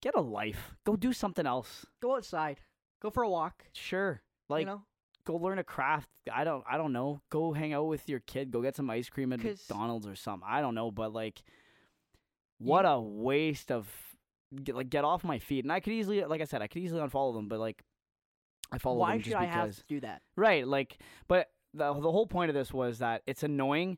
[0.02, 0.74] get a life.
[0.86, 1.86] Go do something else.
[2.02, 2.62] go outside,
[3.02, 3.66] go for a walk.
[3.74, 4.84] Sure, like you know,
[5.26, 6.10] go learn a craft.
[6.34, 6.64] I don't.
[6.70, 7.22] I don't know.
[7.30, 8.52] Go hang out with your kid.
[8.52, 10.48] Go get some ice cream at McDonald's or something.
[10.50, 11.44] I don't know, but like,
[12.58, 13.90] what a waste of
[14.64, 15.66] get, like get off my feet.
[15.66, 17.84] And I could easily, like I said, I could easily unfollow them, but like,
[18.72, 19.76] I follow why them should just I because.
[19.78, 20.22] have to do that?
[20.38, 23.98] Right, like, but the the whole point of this was that it's annoying.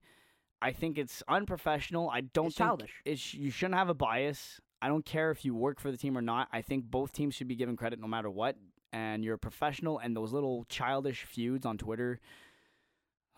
[0.63, 2.09] I think it's unprofessional.
[2.09, 2.93] I don't It's think childish.
[3.05, 4.59] it sh- you shouldn't have a bias.
[4.81, 6.47] I don't care if you work for the team or not.
[6.51, 8.57] I think both teams should be given credit no matter what.
[8.91, 12.19] And you're a professional, and those little childish feuds on Twitter.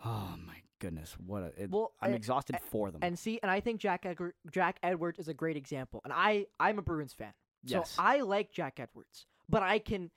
[0.04, 1.62] Oh my goodness, what a!
[1.62, 3.00] It, Well, I'm a- exhausted a- for them.
[3.02, 6.00] And see, and I think Jack Edward, Jack Edwards is a great example.
[6.04, 7.32] And I I'm a Bruins fan,
[7.64, 10.10] so yes, I like Jack Edwards, but I can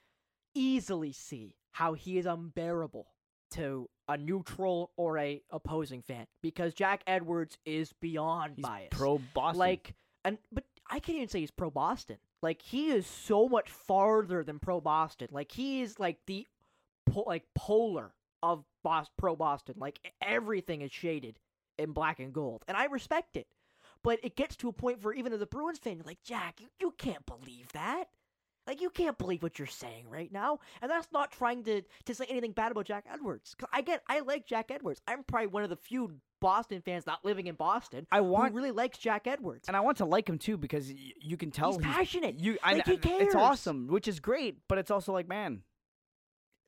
[0.54, 3.08] easily see how he is unbearable
[3.52, 8.92] to a neutral or a opposing fan because Jack Edwards is beyond he's biased.
[8.92, 9.60] pro Boston.
[9.60, 9.94] Like,
[10.26, 12.18] and but I can't even say he's pro Boston.
[12.42, 15.28] Like he is so much farther than pro Boston.
[15.32, 16.48] Like he is like the
[17.06, 19.76] po- like polar of Bos- pro Boston.
[19.78, 21.38] Like everything is shaded
[21.78, 23.48] in black and gold, and I respect it.
[24.04, 26.62] But it gets to a point where even as a Bruins fan, you're like, Jack,
[26.62, 28.06] you, you can't believe that.
[28.70, 32.14] Like you can't believe what you're saying right now, and that's not trying to to
[32.14, 33.56] say anything bad about Jack Edwards.
[33.56, 35.02] 'Cause I get, I like Jack Edwards.
[35.08, 38.54] I'm probably one of the few Boston fans not living in Boston I who want,
[38.54, 39.68] really likes Jack Edwards.
[39.68, 42.40] and I want to like him too because y- you can tell he's passionate.
[42.40, 43.22] You, I, Like, he cares.
[43.24, 45.64] It's awesome, which is great, but it's also like, man,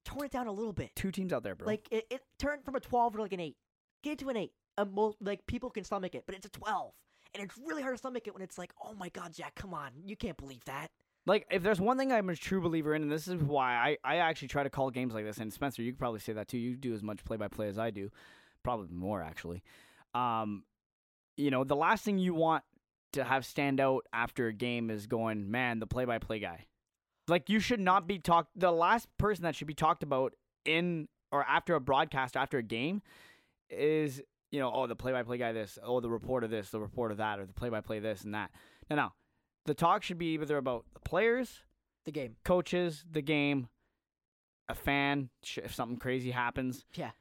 [0.03, 0.95] Tone it down a little bit.
[0.95, 1.67] two teams out there, bro.
[1.67, 3.57] Like it, it turned from a twelve to like an eight.
[4.01, 4.53] Get it to an eight.
[4.77, 4.87] A
[5.19, 6.93] like people can stomach it, but it's a twelve,
[7.35, 9.73] and it's really hard to stomach it when it's like, oh my god, Jack, come
[9.75, 10.89] on, you can't believe that.
[11.25, 13.97] Like, if there's one thing I'm a true believer in, and this is why I,
[14.03, 16.47] I actually try to call games like this, and Spencer, you could probably say that
[16.47, 16.57] too.
[16.57, 18.09] You do as much play by play as I do,
[18.63, 19.61] probably more actually.
[20.15, 20.63] Um,
[21.37, 22.63] you know, the last thing you want
[23.13, 26.65] to have stand out after a game is going, man, the play by play guy.
[27.27, 28.49] Like, you should not be talked.
[28.55, 30.33] The last person that should be talked about
[30.65, 33.01] in or after a broadcast after a game
[33.69, 34.21] is,
[34.51, 37.15] you know, oh, the play by play guy this, oh, the reporter this, the reporter
[37.15, 38.51] that, or the play by play this and that.
[38.89, 39.09] No, no.
[39.65, 41.61] The talk should be either about the players,
[42.05, 43.67] The game, coaches, the game,
[44.67, 47.11] a fan, if something crazy happens, Yeah.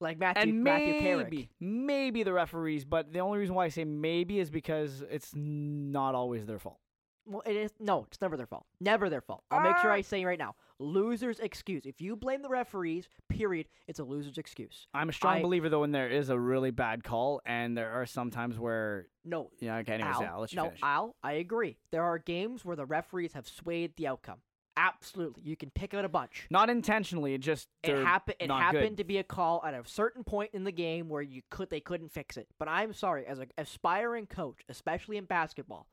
[0.00, 1.48] like Matthew and Matthew maybe, Carrick.
[1.60, 2.84] maybe the referees.
[2.84, 6.80] But the only reason why I say maybe is because it's not always their fault.
[7.24, 8.66] Well, it is no, it's never their fault.
[8.78, 9.42] Never their fault.
[9.50, 9.94] I'll make sure Ah.
[9.94, 11.86] I say right now, loser's excuse.
[11.86, 14.86] If you blame the referees, period, it's a loser's excuse.
[14.94, 17.90] I'm a strong I- believer though, when there is a really bad call, and there
[17.92, 20.64] are some times where, No, you know, okay, anyways, Al, yeah, I'll let you no,
[20.66, 20.80] finish.
[20.82, 21.78] Al, I agree.
[21.90, 24.38] There are games where the referees have swayed the outcome.
[24.78, 26.46] Absolutely, you can pick out a bunch.
[26.50, 28.36] not intentionally, it just It happened.
[28.40, 28.96] It happened good.
[28.98, 31.80] to be a call at a certain point in the game where you could they
[31.80, 32.46] couldn't fix it.
[32.58, 35.86] But I'm sorry, as an aspiring coach, especially in basketball,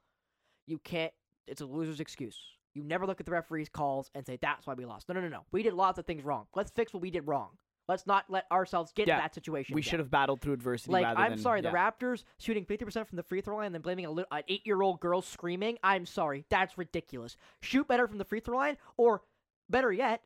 [0.67, 1.13] you can't.
[1.47, 2.37] It's a loser's excuse.
[2.75, 5.07] You never look at the referee's calls and say that's why we lost.
[5.09, 5.45] No, no, no, no.
[5.51, 6.47] We did lots of things wrong.
[6.55, 7.49] Let's fix what we did wrong.
[7.87, 9.75] Let's not let ourselves get Yeah, to that situation.
[9.75, 9.89] We again.
[9.91, 10.93] should have battled through adversity.
[10.93, 11.69] Like, I'm than, sorry, yeah.
[11.69, 14.43] the Raptors shooting 50% from the free throw line and then blaming a li- an
[14.47, 15.77] eight year old girl screaming.
[15.83, 16.45] I'm sorry.
[16.49, 17.35] That's ridiculous.
[17.61, 19.21] Shoot better from the free throw line, or
[19.69, 20.21] better yet,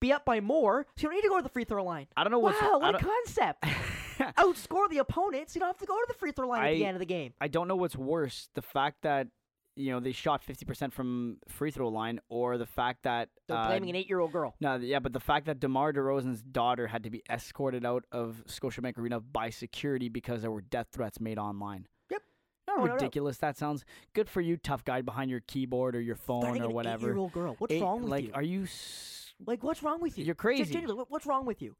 [0.00, 2.06] be up by more so you don't need to go to the free throw line.
[2.16, 2.60] I don't know what's.
[2.60, 3.62] wow, what a concept.
[4.38, 5.54] Outscore the opponents.
[5.54, 7.06] You don't have to go to the free throw line at the end of the
[7.06, 7.34] game.
[7.40, 9.28] I don't know what's worse: the fact that
[9.76, 13.56] you know they shot fifty percent from free throw line, or the fact that They're
[13.56, 14.54] uh, blaming an eight year old girl.
[14.60, 18.42] No, yeah, but the fact that DeMar DeRozan's daughter had to be escorted out of
[18.48, 21.86] Scotiabank Arena by security because there were death threats made online.
[22.10, 22.22] Yep.
[22.66, 22.92] How no, no.
[22.94, 23.84] ridiculous that sounds?
[24.14, 27.06] Good for you, tough guy behind your keyboard or your phone or an whatever.
[27.08, 27.54] eight-year-old girl.
[27.58, 28.28] What's Eight- wrong with like, you?
[28.30, 28.62] Like are you?
[28.64, 30.24] S- Like, what's wrong with you?
[30.24, 30.72] You're Just crazy.
[30.72, 31.76] genuinely, what's wrong with you?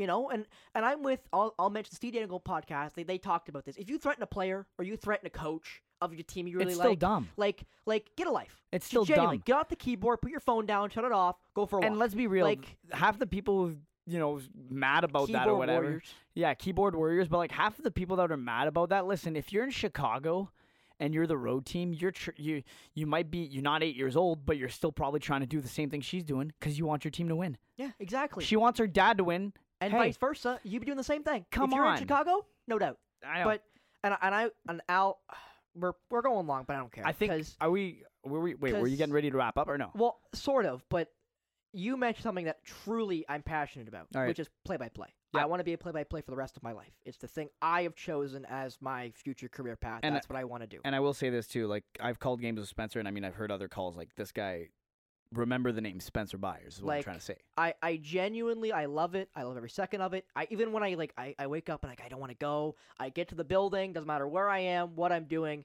[0.00, 1.20] You know, and and I'm with.
[1.30, 2.94] I'll, I'll mention the Steve Dangle podcast.
[2.94, 3.76] They they talked about this.
[3.76, 6.70] If you threaten a player or you threaten a coach of your team you really
[6.70, 7.28] it's like, still dumb.
[7.36, 8.62] like like get a life.
[8.72, 9.42] It's still genuinely, dumb.
[9.44, 11.86] Get off the keyboard, put your phone down, shut it off, go for a walk.
[11.86, 12.46] And let's be real.
[12.46, 14.40] like- half the people, who you know,
[14.70, 15.82] mad about that or whatever.
[15.82, 16.14] warriors.
[16.34, 19.36] Yeah, keyboard warriors, but like half of the people that are mad about that, listen,
[19.36, 20.50] if you're in Chicago
[20.98, 22.62] and you're the road team, you're tr- you
[22.94, 25.60] you might be you're not 8 years old, but you're still probably trying to do
[25.60, 27.58] the same thing she's doing cuz you want your team to win.
[27.76, 28.44] Yeah, exactly.
[28.44, 29.52] She wants her dad to win.
[29.80, 29.98] And hey.
[29.98, 30.60] vice versa.
[30.62, 31.46] You'd be doing the same thing.
[31.50, 31.94] Come if you're on.
[31.94, 32.98] in Chicago, no doubt.
[33.26, 33.44] I know.
[33.44, 33.62] But
[34.04, 35.20] and I- and I and Al,
[35.74, 37.06] we're we're going long, but I don't care.
[37.06, 39.78] I think are we were we wait, were you getting ready to wrap up or
[39.78, 39.90] no?
[39.94, 41.08] Well, sort of, but
[41.72, 44.28] you mentioned something that truly I'm passionate about, right.
[44.28, 45.14] which is play by play.
[45.34, 45.42] Yeah.
[45.42, 46.90] I want to be a play by play for the rest of my life.
[47.04, 50.00] It's the thing I have chosen as my future career path.
[50.02, 50.80] And That's what I want to do.
[50.84, 53.24] And I will say this too, like I've called games with Spencer and I mean
[53.24, 54.70] I've heard other calls like this guy
[55.32, 57.36] remember the name Spencer Byers is what I'm Like, trying to say.
[57.56, 59.28] I, I genuinely I love it.
[59.34, 60.24] I love every second of it.
[60.34, 62.38] I even when I like I, I wake up and like I don't want to
[62.38, 62.76] go.
[62.98, 65.64] I get to the building, doesn't matter where I am, what I'm doing.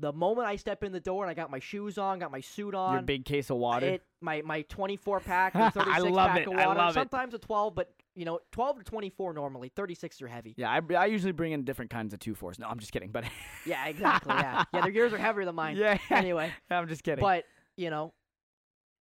[0.00, 2.40] The moment I step in the door and I got my shoes on, got my
[2.40, 3.86] suit on, Your big case of water.
[3.86, 6.48] It, my my 24 pack or I love pack it.
[6.48, 6.78] of I water.
[6.78, 6.94] love it.
[6.94, 9.68] Sometimes a 12, but you know, 12 to 24 normally.
[9.74, 10.54] 36 are heavy.
[10.56, 12.58] yeah, I, I usually bring in different kinds of two fours.
[12.58, 13.24] No, I'm just kidding, but
[13.66, 14.34] Yeah, exactly.
[14.34, 14.80] Yeah, yeah.
[14.82, 15.76] Their yours are heavier than mine.
[15.76, 17.22] Yeah, Anyway, I'm just kidding.
[17.22, 17.44] but
[17.76, 18.12] you know,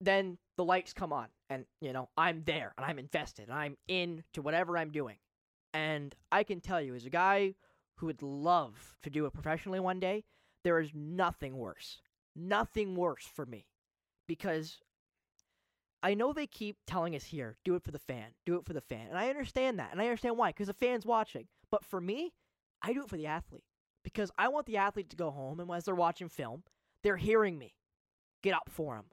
[0.01, 3.77] then the lights come on, and you know, I'm there, and I'm invested, and I'm
[3.89, 5.17] in to whatever I'm doing,
[5.73, 7.55] and I can tell you, as a guy
[7.97, 10.25] who would love to do it professionally one day,
[10.65, 12.01] there is nothing worse,
[12.35, 13.67] nothing worse for me,
[14.27, 14.81] because
[16.03, 18.73] I know they keep telling us here, do it for the fan, do it for
[18.73, 19.09] the fan.
[19.09, 19.91] And I understand that.
[19.91, 21.49] And I understand why, because the fan's watching.
[21.69, 22.33] But for me,
[22.81, 23.65] I do it for the athlete.
[24.05, 26.63] Because I want the athlete to go home and as they're watching film,
[27.03, 27.75] they're hearing me.
[28.43, 29.07] Get up for them.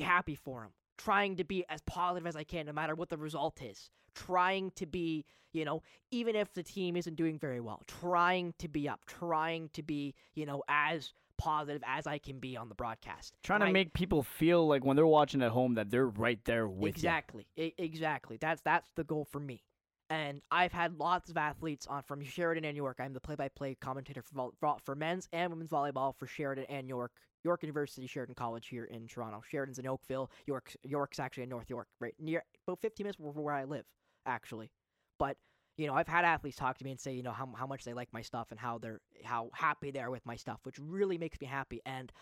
[0.00, 0.70] Be happy for them.
[0.98, 3.90] Trying to be as positive as I can, no matter what the result is.
[4.14, 8.68] Trying to be, you know, even if the team isn't doing very well, trying to
[8.68, 12.74] be up, trying to be, you know, as positive as I can be on the
[12.74, 13.34] broadcast.
[13.42, 16.42] Trying to I- make people feel like when they're watching at home that they're right
[16.46, 16.88] there with you.
[16.88, 17.46] exactly
[17.76, 19.62] exactly that's that's the goal for me
[20.08, 24.22] and i've had lots of athletes on from sheridan and york i'm the play-by-play commentator
[24.22, 24.52] for
[24.84, 27.10] for men's and women's volleyball for sheridan and york
[27.46, 29.42] york university sheridan college here in toronto.
[29.48, 30.30] Sheridan's in oakville.
[30.46, 33.86] York's york's actually in north york right near about 15 minutes from where i live
[34.26, 34.70] actually.
[35.18, 35.36] But
[35.76, 37.84] you know i've had athletes talk to me and say you know how, how much
[37.84, 40.78] they like my stuff and how they're how happy they are with my stuff which
[40.78, 41.80] really makes me happy.
[41.86, 42.12] And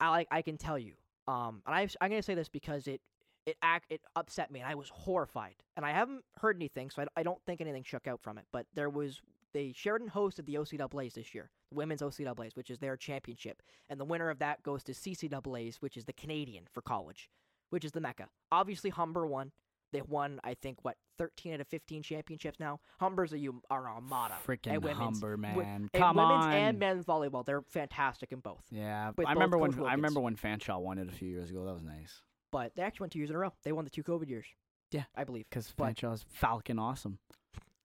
[0.00, 0.94] i like i can tell you
[1.28, 3.00] um and I, i'm going to say this because it
[3.46, 5.56] it act it upset me and I was horrified.
[5.76, 8.44] And I haven't heard anything, so I, I don't think anything shook out from it.
[8.52, 9.20] But there was
[9.52, 14.04] they Sheridan hosted the OCAA's this year, women's OCAA's, which is their championship, and the
[14.04, 17.30] winner of that goes to CCAA's, which is the Canadian for college,
[17.70, 18.26] which is the mecca.
[18.52, 19.52] Obviously, Humber won.
[19.92, 22.78] They won, I think, what thirteen out of fifteen championships now.
[23.00, 24.34] Humber's a you are a armada.
[24.46, 24.88] Freaking.
[24.92, 25.54] Humber, man.
[25.56, 26.52] Wi- and Come women's on.
[26.52, 28.62] and men's volleyball, they're fantastic in both.
[28.70, 31.64] yeah, I remember when Coach I remember when Fanshawe won it a few years ago.
[31.64, 32.22] That was nice.
[32.52, 33.52] But they actually won two years in a row.
[33.64, 34.46] They won the two COVID years.
[34.92, 35.04] Yeah.
[35.16, 35.46] I believe.
[35.50, 37.18] Because Fanshawe's Falcon awesome.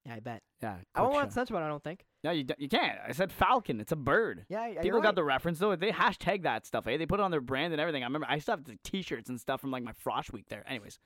[0.06, 0.42] Yeah, I bet.
[0.62, 1.44] Yeah, I won't show.
[1.54, 1.62] one.
[1.62, 2.04] I don't think.
[2.22, 2.98] No, you d- you can't.
[3.06, 3.80] I said Falcon.
[3.80, 4.46] It's a bird.
[4.48, 5.14] Yeah, yeah People you're got right.
[5.16, 5.74] the reference though.
[5.76, 6.86] They hashtag that stuff.
[6.86, 6.96] Eh?
[6.96, 8.02] They put it on their brand and everything.
[8.02, 10.62] I remember I still have the T-shirts and stuff from like my Frosh week there.
[10.68, 10.98] Anyways,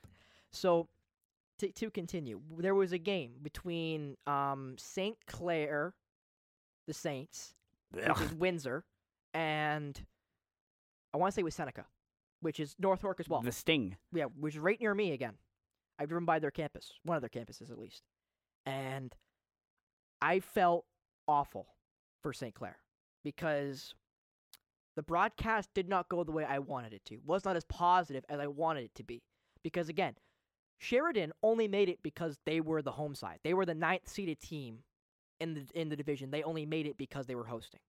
[0.51, 0.87] So,
[1.59, 5.95] to to continue, there was a game between um Saint Clair,
[6.87, 7.55] the Saints,
[7.91, 8.85] which is Windsor,
[9.33, 9.99] and
[11.13, 11.85] I want to say it was Seneca,
[12.41, 13.41] which is North York as well.
[13.41, 13.97] the Sting.
[14.13, 15.33] yeah, which is right near me again.
[15.99, 18.01] I've driven by their campus, one of their campuses at least,
[18.65, 19.15] and
[20.21, 20.85] I felt
[21.27, 21.67] awful
[22.21, 22.53] for St.
[22.53, 22.77] Clair
[23.23, 23.95] because
[24.95, 27.17] the broadcast did not go the way I wanted it to.
[27.25, 29.23] Was not as positive as I wanted it to be.
[29.63, 30.15] Because again,
[30.79, 33.39] Sheridan only made it because they were the home side.
[33.43, 34.79] They were the ninth seeded team
[35.39, 36.31] in the in the division.
[36.31, 37.79] They only made it because they were hosting,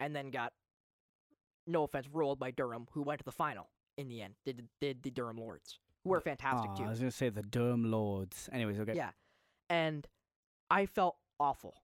[0.00, 0.52] and then got
[1.66, 4.34] no offense, rolled by Durham, who went to the final in the end.
[4.44, 6.84] Did did the Durham Lords, who were fantastic Aw, too.
[6.84, 8.48] I was gonna say the Durham Lords.
[8.52, 8.94] Anyways, okay.
[8.94, 9.10] Yeah.
[9.68, 10.06] And
[10.70, 11.74] I felt awful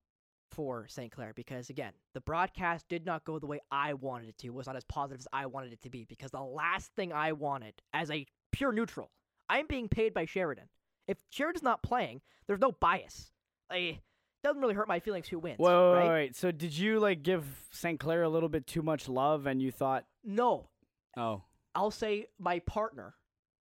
[0.53, 1.11] for St.
[1.11, 4.49] Clair because again, the broadcast did not go the way I wanted it to.
[4.49, 7.13] It was not as positive as I wanted it to be because the last thing
[7.13, 9.11] I wanted as a pure neutral,
[9.49, 10.69] I'm being paid by Sheridan.
[11.09, 13.33] If Sheridan's not playing, there's no bias.
[13.71, 13.99] Like, it
[14.45, 16.03] doesn't really hurt my feelings who wins, wait, right?
[16.03, 16.37] wait, wait.
[16.37, 17.99] So did you like give St.
[17.99, 20.69] Clair a little bit too much love, and you thought, No,
[21.17, 21.43] oh,
[21.75, 23.15] I'll say my partner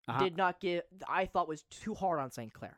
[0.07, 0.23] uh-huh.
[0.23, 2.53] did not give I thought was too hard on St.
[2.53, 2.77] Clair.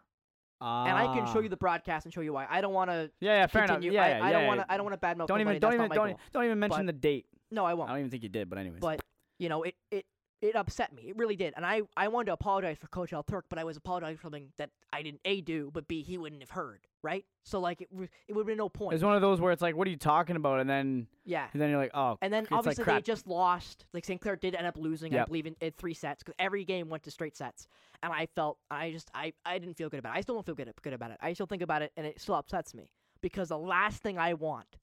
[0.64, 1.42] And I can show ah.
[1.42, 2.48] you the broadcast and show you why.
[2.50, 3.92] I don't want to Yeah, yeah, fair continue.
[3.92, 4.08] enough.
[4.08, 4.64] Yeah, I, yeah, I don't yeah, want yeah.
[4.64, 4.72] to.
[4.72, 5.60] I don't want to badmouth Don't even, nobody.
[5.60, 6.20] don't That's even, not my don't, goal.
[6.32, 7.26] don't even mention But- the date.
[7.52, 7.90] No, I I won't.
[7.90, 8.80] I don't even think you did, but anyways.
[8.80, 9.02] But
[9.38, 10.06] you know, it it
[10.44, 11.04] it upset me.
[11.04, 11.54] It really did.
[11.56, 14.24] And I I wanted to apologize for Coach Al Turk, but I was apologizing for
[14.24, 16.86] something that I didn't a do, but b he wouldn't have heard.
[17.02, 17.26] Right.
[17.44, 17.90] So like it
[18.28, 18.94] it would have been no point.
[18.94, 20.60] it's one of those where it's like, what are you talking about?
[20.60, 21.48] And then, yeah.
[21.54, 23.86] and then you're like, oh, And then it's like obviously they just lost.
[23.94, 24.20] Like St.
[24.20, 27.04] Clair did end up losing, I believe, in, in three sets because every game went
[27.04, 27.68] to straight sets.
[28.02, 30.20] And I felt I just I, I didn't feel good about it.
[30.20, 31.18] I still don't feel good good about it.
[31.22, 32.90] I still think about it, and it still upsets me
[33.22, 34.78] because the last thing I want,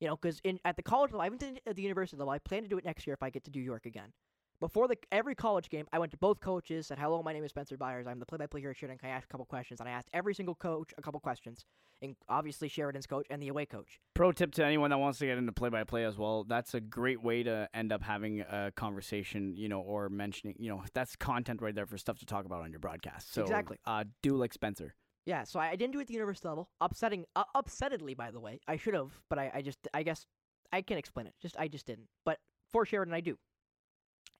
[0.00, 2.16] you know, because in at the college level, I haven't done it at the university
[2.16, 2.32] level.
[2.32, 4.12] I plan to do it next year if I get to New York again.
[4.58, 6.86] Before the every college game, I went to both coaches.
[6.86, 8.06] Said, "Hello, my name is Spencer Byers.
[8.06, 8.98] I'm the play-by-play here at Sheridan.
[8.98, 11.66] Can I ask a couple questions?" And I asked every single coach a couple questions,
[12.00, 14.00] and obviously Sheridan's coach and the away coach.
[14.14, 16.44] Pro tip to anyone that wants to get into play by play as well.
[16.44, 20.70] That's a great way to end up having a conversation, you know, or mentioning, you
[20.70, 23.32] know, that's content right there for stuff to talk about on your broadcast.
[23.34, 23.78] So Exactly.
[23.84, 24.94] Uh, do like Spencer.
[25.26, 26.70] Yeah, so I, I didn't do it at the university level.
[26.80, 28.60] Upsetting, uh, upsettedly, by the way.
[28.68, 30.24] I should have, but I, I just, I guess,
[30.72, 31.34] I can explain it.
[31.42, 32.08] Just, I just didn't.
[32.24, 32.38] But
[32.72, 33.36] for Sheridan, I do.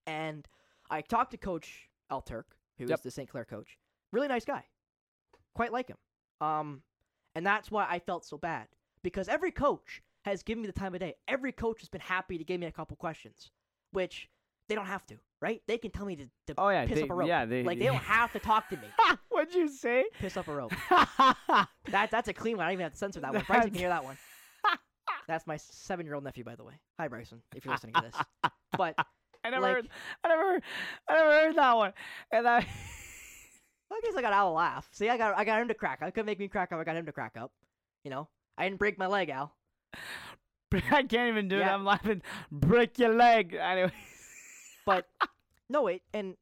[0.06, 0.46] And
[0.90, 2.46] I talked to Coach Al Turk,
[2.78, 3.02] who is Yep.
[3.02, 3.28] the St.
[3.28, 3.78] Clair coach.
[4.12, 4.64] Really nice guy.
[5.54, 5.96] Quite like him.
[6.40, 6.82] Um,
[7.34, 8.68] and that's why I felt so bad
[9.02, 11.14] because every coach has given me the time of day.
[11.28, 13.50] Every coach has been happy to give me a couple questions,
[13.92, 14.28] which
[14.68, 15.62] they don't have to, right?
[15.66, 17.28] They can tell me to, to Oh yeah, piss they, up a rope.
[17.28, 18.88] yeah, they like they don't have to talk to me.
[19.28, 20.04] What'd you say?
[20.18, 20.72] Piss up a rope.
[21.90, 22.66] That that's a clean one.
[22.66, 23.44] I don't even have to censor that one.
[23.46, 24.16] Bryson can hear that one.
[25.28, 26.74] That's my seven-year-old nephew, by the way.
[26.98, 28.50] Hi, Bryson, if you're listening to this.
[28.76, 28.96] But
[29.46, 29.88] I never, like- heard,
[30.24, 30.62] I never, heard,
[31.08, 31.92] I never heard that one.
[32.30, 32.58] And I,
[33.92, 34.88] I guess I got Al to laugh.
[34.92, 36.00] See, I got I got him to crack.
[36.02, 36.80] I couldn't make me crack up.
[36.80, 37.52] I got him to crack up.
[38.04, 38.28] You know,
[38.58, 39.54] I didn't break my leg, Al.
[40.72, 41.62] I can't even do it.
[41.62, 42.22] I'm laughing.
[42.50, 43.54] Break your leg.
[43.54, 43.92] Anyway.
[44.84, 45.06] But
[45.68, 46.36] no, wait, and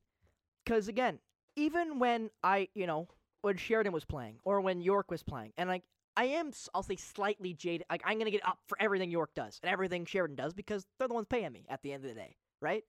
[0.64, 1.18] because again,
[1.56, 3.08] even when I, you know,
[3.42, 5.82] when Sheridan was playing or when York was playing, and like
[6.16, 7.86] I am, I'll say slightly jaded.
[7.90, 11.08] Like I'm gonna get up for everything York does and everything Sheridan does because they're
[11.08, 12.84] the ones paying me at the end of the day, right?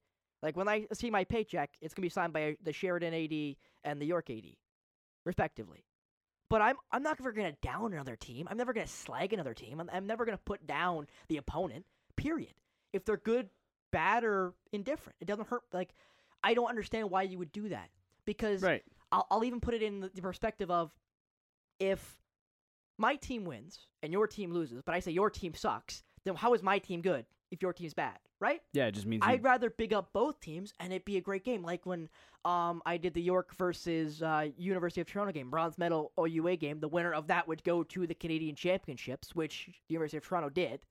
[0.45, 3.99] Like when I see my paycheck, it's gonna be signed by the Sheridan AD and
[3.99, 4.45] the York AD,
[5.25, 5.83] respectively.
[6.51, 8.47] But I'm I'm not ever gonna down another team.
[8.47, 9.81] I'm never gonna slag another team.
[9.81, 11.87] I'm, I'm never gonna put down the opponent.
[12.15, 12.53] Period.
[12.93, 13.49] If they're good,
[13.91, 15.63] bad, or indifferent, it doesn't hurt.
[15.73, 15.95] Like
[16.43, 17.89] I don't understand why you would do that
[18.25, 18.83] because Right.
[19.11, 20.91] I'll, I'll even put it in the, the perspective of
[21.79, 22.19] if
[22.99, 26.53] my team wins and your team loses, but I say your team sucks, then how
[26.53, 27.25] is my team good
[27.55, 28.61] if your team's bad, right?
[28.73, 29.23] Yeah, it just means.
[29.25, 31.63] I'd rather big up both teams and it'd be a great game.
[31.63, 32.09] Like when
[32.43, 36.79] um I did the York versus uh, University of Toronto game, bronze medal OUA game.
[36.79, 40.49] The winner of that would go to the Canadian Championships, which the University of Toronto
[40.49, 40.81] did.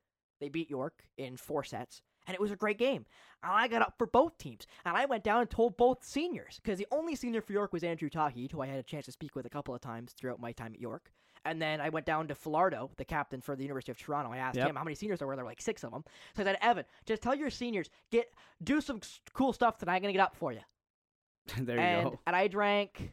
[0.40, 3.06] They beat York in four sets, and it was a great game.
[3.42, 6.58] And I got up for both teams, and I went down and told both seniors
[6.62, 9.12] because the only senior for York was Andrew Tahid, who I had a chance to
[9.12, 11.12] speak with a couple of times throughout my time at York.
[11.44, 14.32] And then I went down to Filardo, the captain for the University of Toronto.
[14.32, 14.68] I asked Yep.
[14.70, 15.36] him how many seniors there were.
[15.36, 16.04] There were like six of them.
[16.36, 19.00] So I said, Evan, just tell your seniors get do some
[19.34, 19.96] cool stuff tonight.
[19.96, 20.60] I'm gonna get up for you.
[21.58, 22.20] there you and go.
[22.26, 23.12] and I drank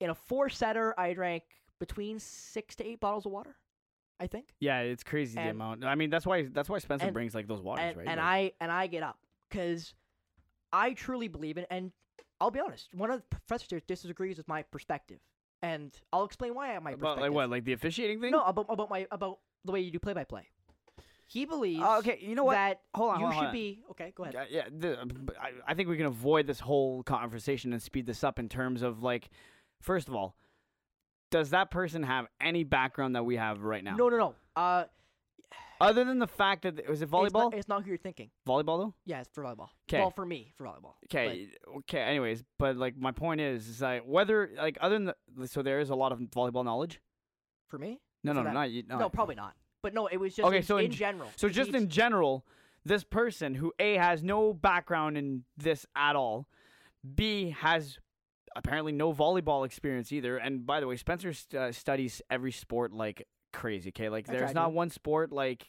[0.00, 0.94] in a four setter.
[0.98, 1.44] I drank
[1.78, 3.56] between six to eight bottles of water.
[4.20, 4.54] I think.
[4.60, 5.84] Yeah, it's crazy the amount.
[5.84, 8.06] I mean, that's why that's why Spencer and- brings like those waters, and, right?
[8.08, 9.18] and Like- I and I get up
[9.48, 9.94] because
[10.72, 11.66] I truly believe in.
[11.70, 11.90] And
[12.40, 15.18] I'll be honest, one of the professors disagrees with my perspective,
[15.62, 17.22] and I'll explain why I my about perspective.
[17.22, 18.32] like what, like the officiating thing?
[18.32, 20.48] No, about about my about the way you do play by play.
[21.26, 22.54] He believes Oh, okay, you know what?
[22.54, 23.52] that Hold on, you hold on, should hold on.
[23.52, 24.12] be okay.
[24.14, 24.34] Go ahead.
[24.34, 24.98] Yeah, yeah the,
[25.40, 28.82] I, I think we can avoid this whole conversation and speed this up in terms
[28.82, 29.30] of like,
[29.80, 30.36] first of all,
[31.30, 33.96] does that person have any background that we have right now?
[33.96, 34.34] No, no, no.
[34.54, 34.84] Uh,
[35.82, 37.54] Other than the fact that was it It's not, volleyball?
[37.54, 38.30] it's not who you're thinking.
[38.46, 38.94] volleyball though.
[39.04, 39.68] Yeah, it's for volleyball.
[39.88, 39.98] 'Kay.
[39.98, 40.94] Well, for me, for volleyball.
[41.06, 42.00] Okay, okay.
[42.00, 45.80] Anyways, but like my point is, is like whether like other than the, so there
[45.80, 47.00] is a lot of volleyball knowledge.
[47.68, 48.00] For me?
[48.24, 48.82] No, For no, no, that- not you.
[48.86, 49.54] No, No, probably not.
[49.82, 51.28] But no, it was just Okay, in, so in in general.
[51.36, 52.46] So just in general,
[52.84, 56.46] this person who A has no background in this at all,
[57.16, 57.98] B has
[58.54, 60.36] apparently no volleyball experience either.
[60.36, 63.90] And by the way, Spencer st- uh, studies every sport like crazy.
[63.90, 64.70] Okay, like I there's not to.
[64.70, 65.66] one sport like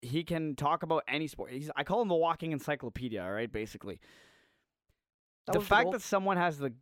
[0.00, 1.52] he can talk about any sport.
[1.52, 3.22] He's, I call him the walking encyclopedia.
[3.22, 4.00] All right, basically.
[5.46, 5.92] That the fact goal.
[5.92, 6.72] that someone has the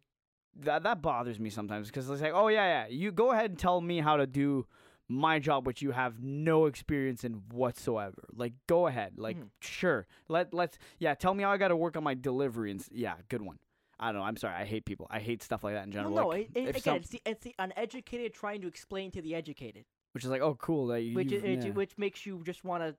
[0.56, 3.58] that that bothers me sometimes because it's like, oh yeah, yeah, you go ahead and
[3.58, 4.66] tell me how to do
[5.08, 8.24] my job, which you have no experience in whatsoever.
[8.32, 9.50] Like, go ahead, like, Mhm.
[9.60, 12.84] sure, let let's yeah, tell me how I got to work on my delivery and
[12.92, 13.58] yeah, good one.
[13.98, 14.26] I don't know.
[14.26, 14.54] I'm sorry.
[14.54, 15.06] I hate people.
[15.10, 16.14] I hate stuff like that in general.
[16.14, 19.20] no, like, it, it, again, some- it's the it's the uneducated trying to explain to
[19.22, 20.88] the educated, which is like, oh, cool.
[20.88, 21.70] That you, which yeah.
[21.70, 22.96] which makes you just want to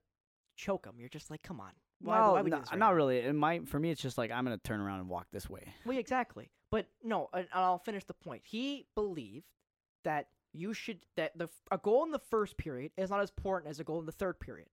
[0.55, 0.95] choke them.
[0.99, 1.71] You're just like, come on,
[2.01, 2.93] why, well, why would we do no- right not now?
[2.93, 3.17] really.
[3.19, 3.91] It might for me.
[3.91, 5.63] It's just like I'm gonna turn around and walk this way.
[5.85, 6.49] Well, exactly.
[6.69, 8.43] But no, and I'll finish the point.
[8.45, 9.45] He believed
[10.03, 13.69] that you should that the a goal in the first period is not as important
[13.69, 14.67] as a goal in the third period.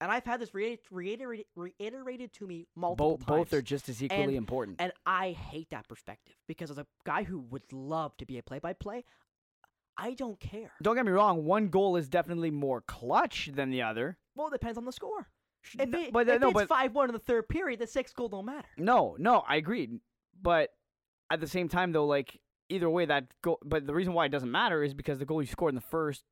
[0.00, 3.38] And I've had this reiter- reiterated reiterated to me multiple Both times.
[3.38, 4.80] both are just as equally And- important.
[4.80, 8.42] and I hate that perspective because as a guy who would love to be a
[8.42, 9.04] play-by-play,
[9.96, 10.72] I don't care.
[10.82, 11.44] Don't get me wrong.
[11.44, 14.18] One goal is definitely more clutch than the other.
[14.34, 15.28] Well, it depends on the score.
[15.78, 17.80] If, No, it, but uh, if no, it's but five one in the third period,
[17.80, 18.68] the sixth goal don't matter.
[18.76, 19.88] No, no, I agree.
[20.40, 20.70] But
[21.30, 22.38] at the same time, though, like
[22.68, 23.58] either way, that goal.
[23.64, 25.80] But the reason why it doesn't matter is because the goal you scored in the
[25.80, 26.24] first,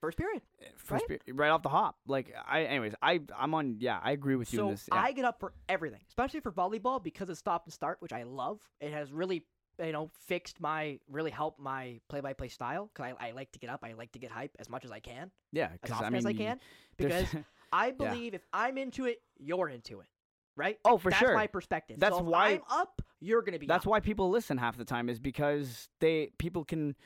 [0.00, 0.42] First period.
[0.76, 1.20] first Right?
[1.26, 1.96] right, right off the hop.
[2.06, 3.76] Like I, anyways, I, I'm on.
[3.80, 4.88] Yeah, I agree with you So in this.
[4.92, 5.00] Yeah.
[5.00, 8.24] I get up for everything, especially for volleyball because it's stop and start, which I
[8.24, 8.60] love.
[8.80, 9.44] It has really,
[9.82, 13.70] you know, fixed my, really helped my play-by-play style because I, I like to get
[13.70, 16.10] up, I like to get hype as much as I can, yeah, as often I
[16.10, 16.60] mean, as I can,
[16.96, 17.26] because
[17.72, 20.08] I believe if I'm into it, you're into it,
[20.56, 20.78] right?
[20.84, 21.34] oh, for That's sure.
[21.34, 21.98] my perspective.
[21.98, 23.66] That's so why- I'm up, you're gonna be.
[23.66, 23.90] That's up.
[23.90, 26.96] why people listen half the time is because they people can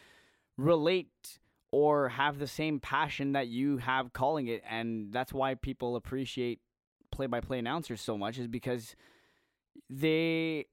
[0.56, 1.38] relate
[1.72, 6.60] or have the same passion that you have calling it and that's why people appreciate
[7.12, 8.96] play-by-play announcers so much is because
[9.88, 10.66] they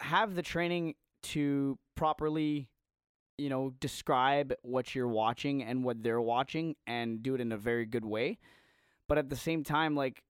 [0.00, 2.68] have the training to properly
[3.38, 7.56] you know describe what you're watching and what they're watching and do it in a
[7.56, 8.38] very good way.
[9.08, 10.22] But at the same time like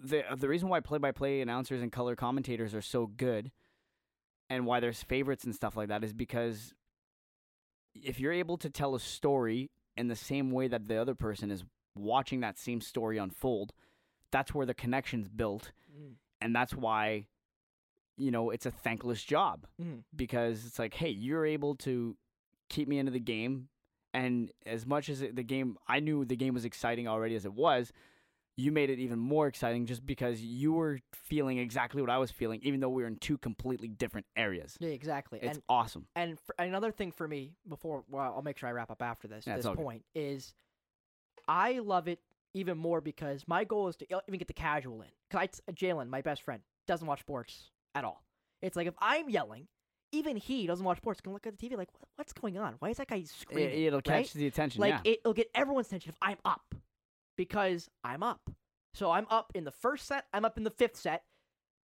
[0.00, 3.50] the the reason why play-by-play announcers and color commentators are so good
[4.50, 6.72] and why there's favorites and stuff like that is because
[7.94, 11.50] if you're able to tell a story in the same way that the other person
[11.50, 11.64] is
[11.96, 13.72] watching that same story unfold,
[14.30, 17.26] that's where the connection's built, Mm, and that's why
[18.18, 20.02] you know it's a thankless job mm.
[20.14, 22.16] because it's like, hey, you're able to
[22.68, 23.68] keep me into the game,
[24.12, 27.54] and as much as the game, I knew the game was exciting already as it
[27.54, 27.92] was.
[28.56, 32.32] You made it even more exciting just because you were feeling exactly what I was
[32.32, 34.76] feeling, even though we were in two completely different areas.
[34.80, 35.38] Yeah, exactly.
[35.40, 36.08] It's and awesome.
[36.16, 39.28] and for, another thing for me before well i'll make sure i wrap up after
[39.28, 39.82] this Yeah, this all good.
[39.82, 40.54] point is
[41.46, 42.20] i love it
[42.54, 46.20] even more because my goal is to even get the casual in because jalen my
[46.22, 48.22] best friend doesn't watch sports at all
[48.62, 49.66] it's like if i'm yelling
[50.12, 52.88] even he doesn't watch sports can look at the tv like what's going on why
[52.90, 54.04] is that guy screaming It, will right?
[54.04, 54.80] catch the attention.
[54.80, 55.12] like yeah.
[55.12, 56.74] it'll get everyone's attention if i'm up
[57.36, 58.50] because i'm up
[58.94, 61.22] so i'm up in the first set i'm up in the fifth set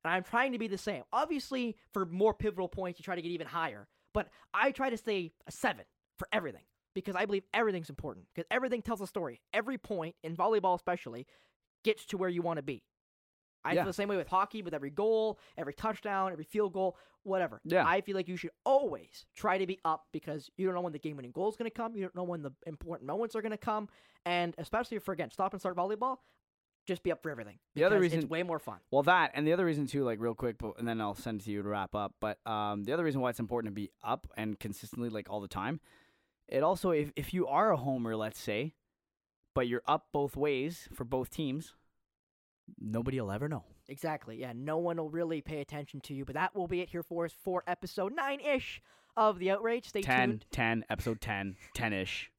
[0.05, 3.23] and i'm trying to be the same obviously for more pivotal points you try to
[3.23, 5.85] get even higher but i try to stay a seven
[6.19, 6.63] for everything
[6.95, 11.27] because i believe everything's important because everything tells a story every point in volleyball especially
[11.85, 12.83] gets to where you want to be
[13.65, 13.83] I Yeah.
[13.83, 17.61] feel the same way with hockey, with every goal, every touchdown, every field goal, whatever.
[17.65, 17.87] Yeah.
[17.87, 20.93] I feel like you should always try to be up because you don't know when
[20.93, 21.97] the game winning goal is going to come.
[21.97, 23.89] You don't know when the important moments are going to come.
[24.27, 26.19] And especially for, again, stop and start volleyball,
[26.87, 27.59] just be up for everything.
[27.75, 28.81] The other reason- it's way more fun.
[28.91, 31.41] Well, that and the other reason too, like real quick, but, and then I'll send
[31.41, 32.15] it to you to wrap up.
[32.21, 35.41] But um, the other reason why it's important to be up and consistently, like all
[35.41, 35.81] the time,
[36.49, 38.75] it also if if you are a homer, let's say,
[39.55, 41.75] but you're up both ways for both teams,
[42.79, 43.65] nobody will ever know.
[43.89, 44.41] Exactly.
[44.41, 46.25] Yeah, no one will really pay attention to you.
[46.25, 48.81] But that will be it here for us for episode 9 ish
[49.17, 49.89] of The Outrage.
[49.89, 50.45] Stay 10, tuned.
[50.51, 52.31] 10, episode 10, 10 ish.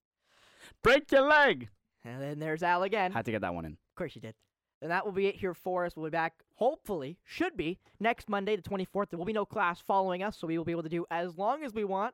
[0.81, 1.69] Break your leg.
[2.03, 3.11] And then there's Al again.
[3.11, 3.73] Had to get that one in.
[3.73, 4.35] Of course you did.
[4.81, 5.95] And that will be it here for us.
[5.95, 9.09] We'll be back, hopefully, should be, next Monday, the 24th.
[9.09, 11.37] There will be no class following us, so we will be able to do as
[11.37, 12.13] long as we want,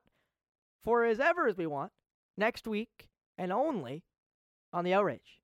[0.84, 1.92] for as ever as we want,
[2.38, 4.04] next week, and only
[4.72, 5.41] on the outrage.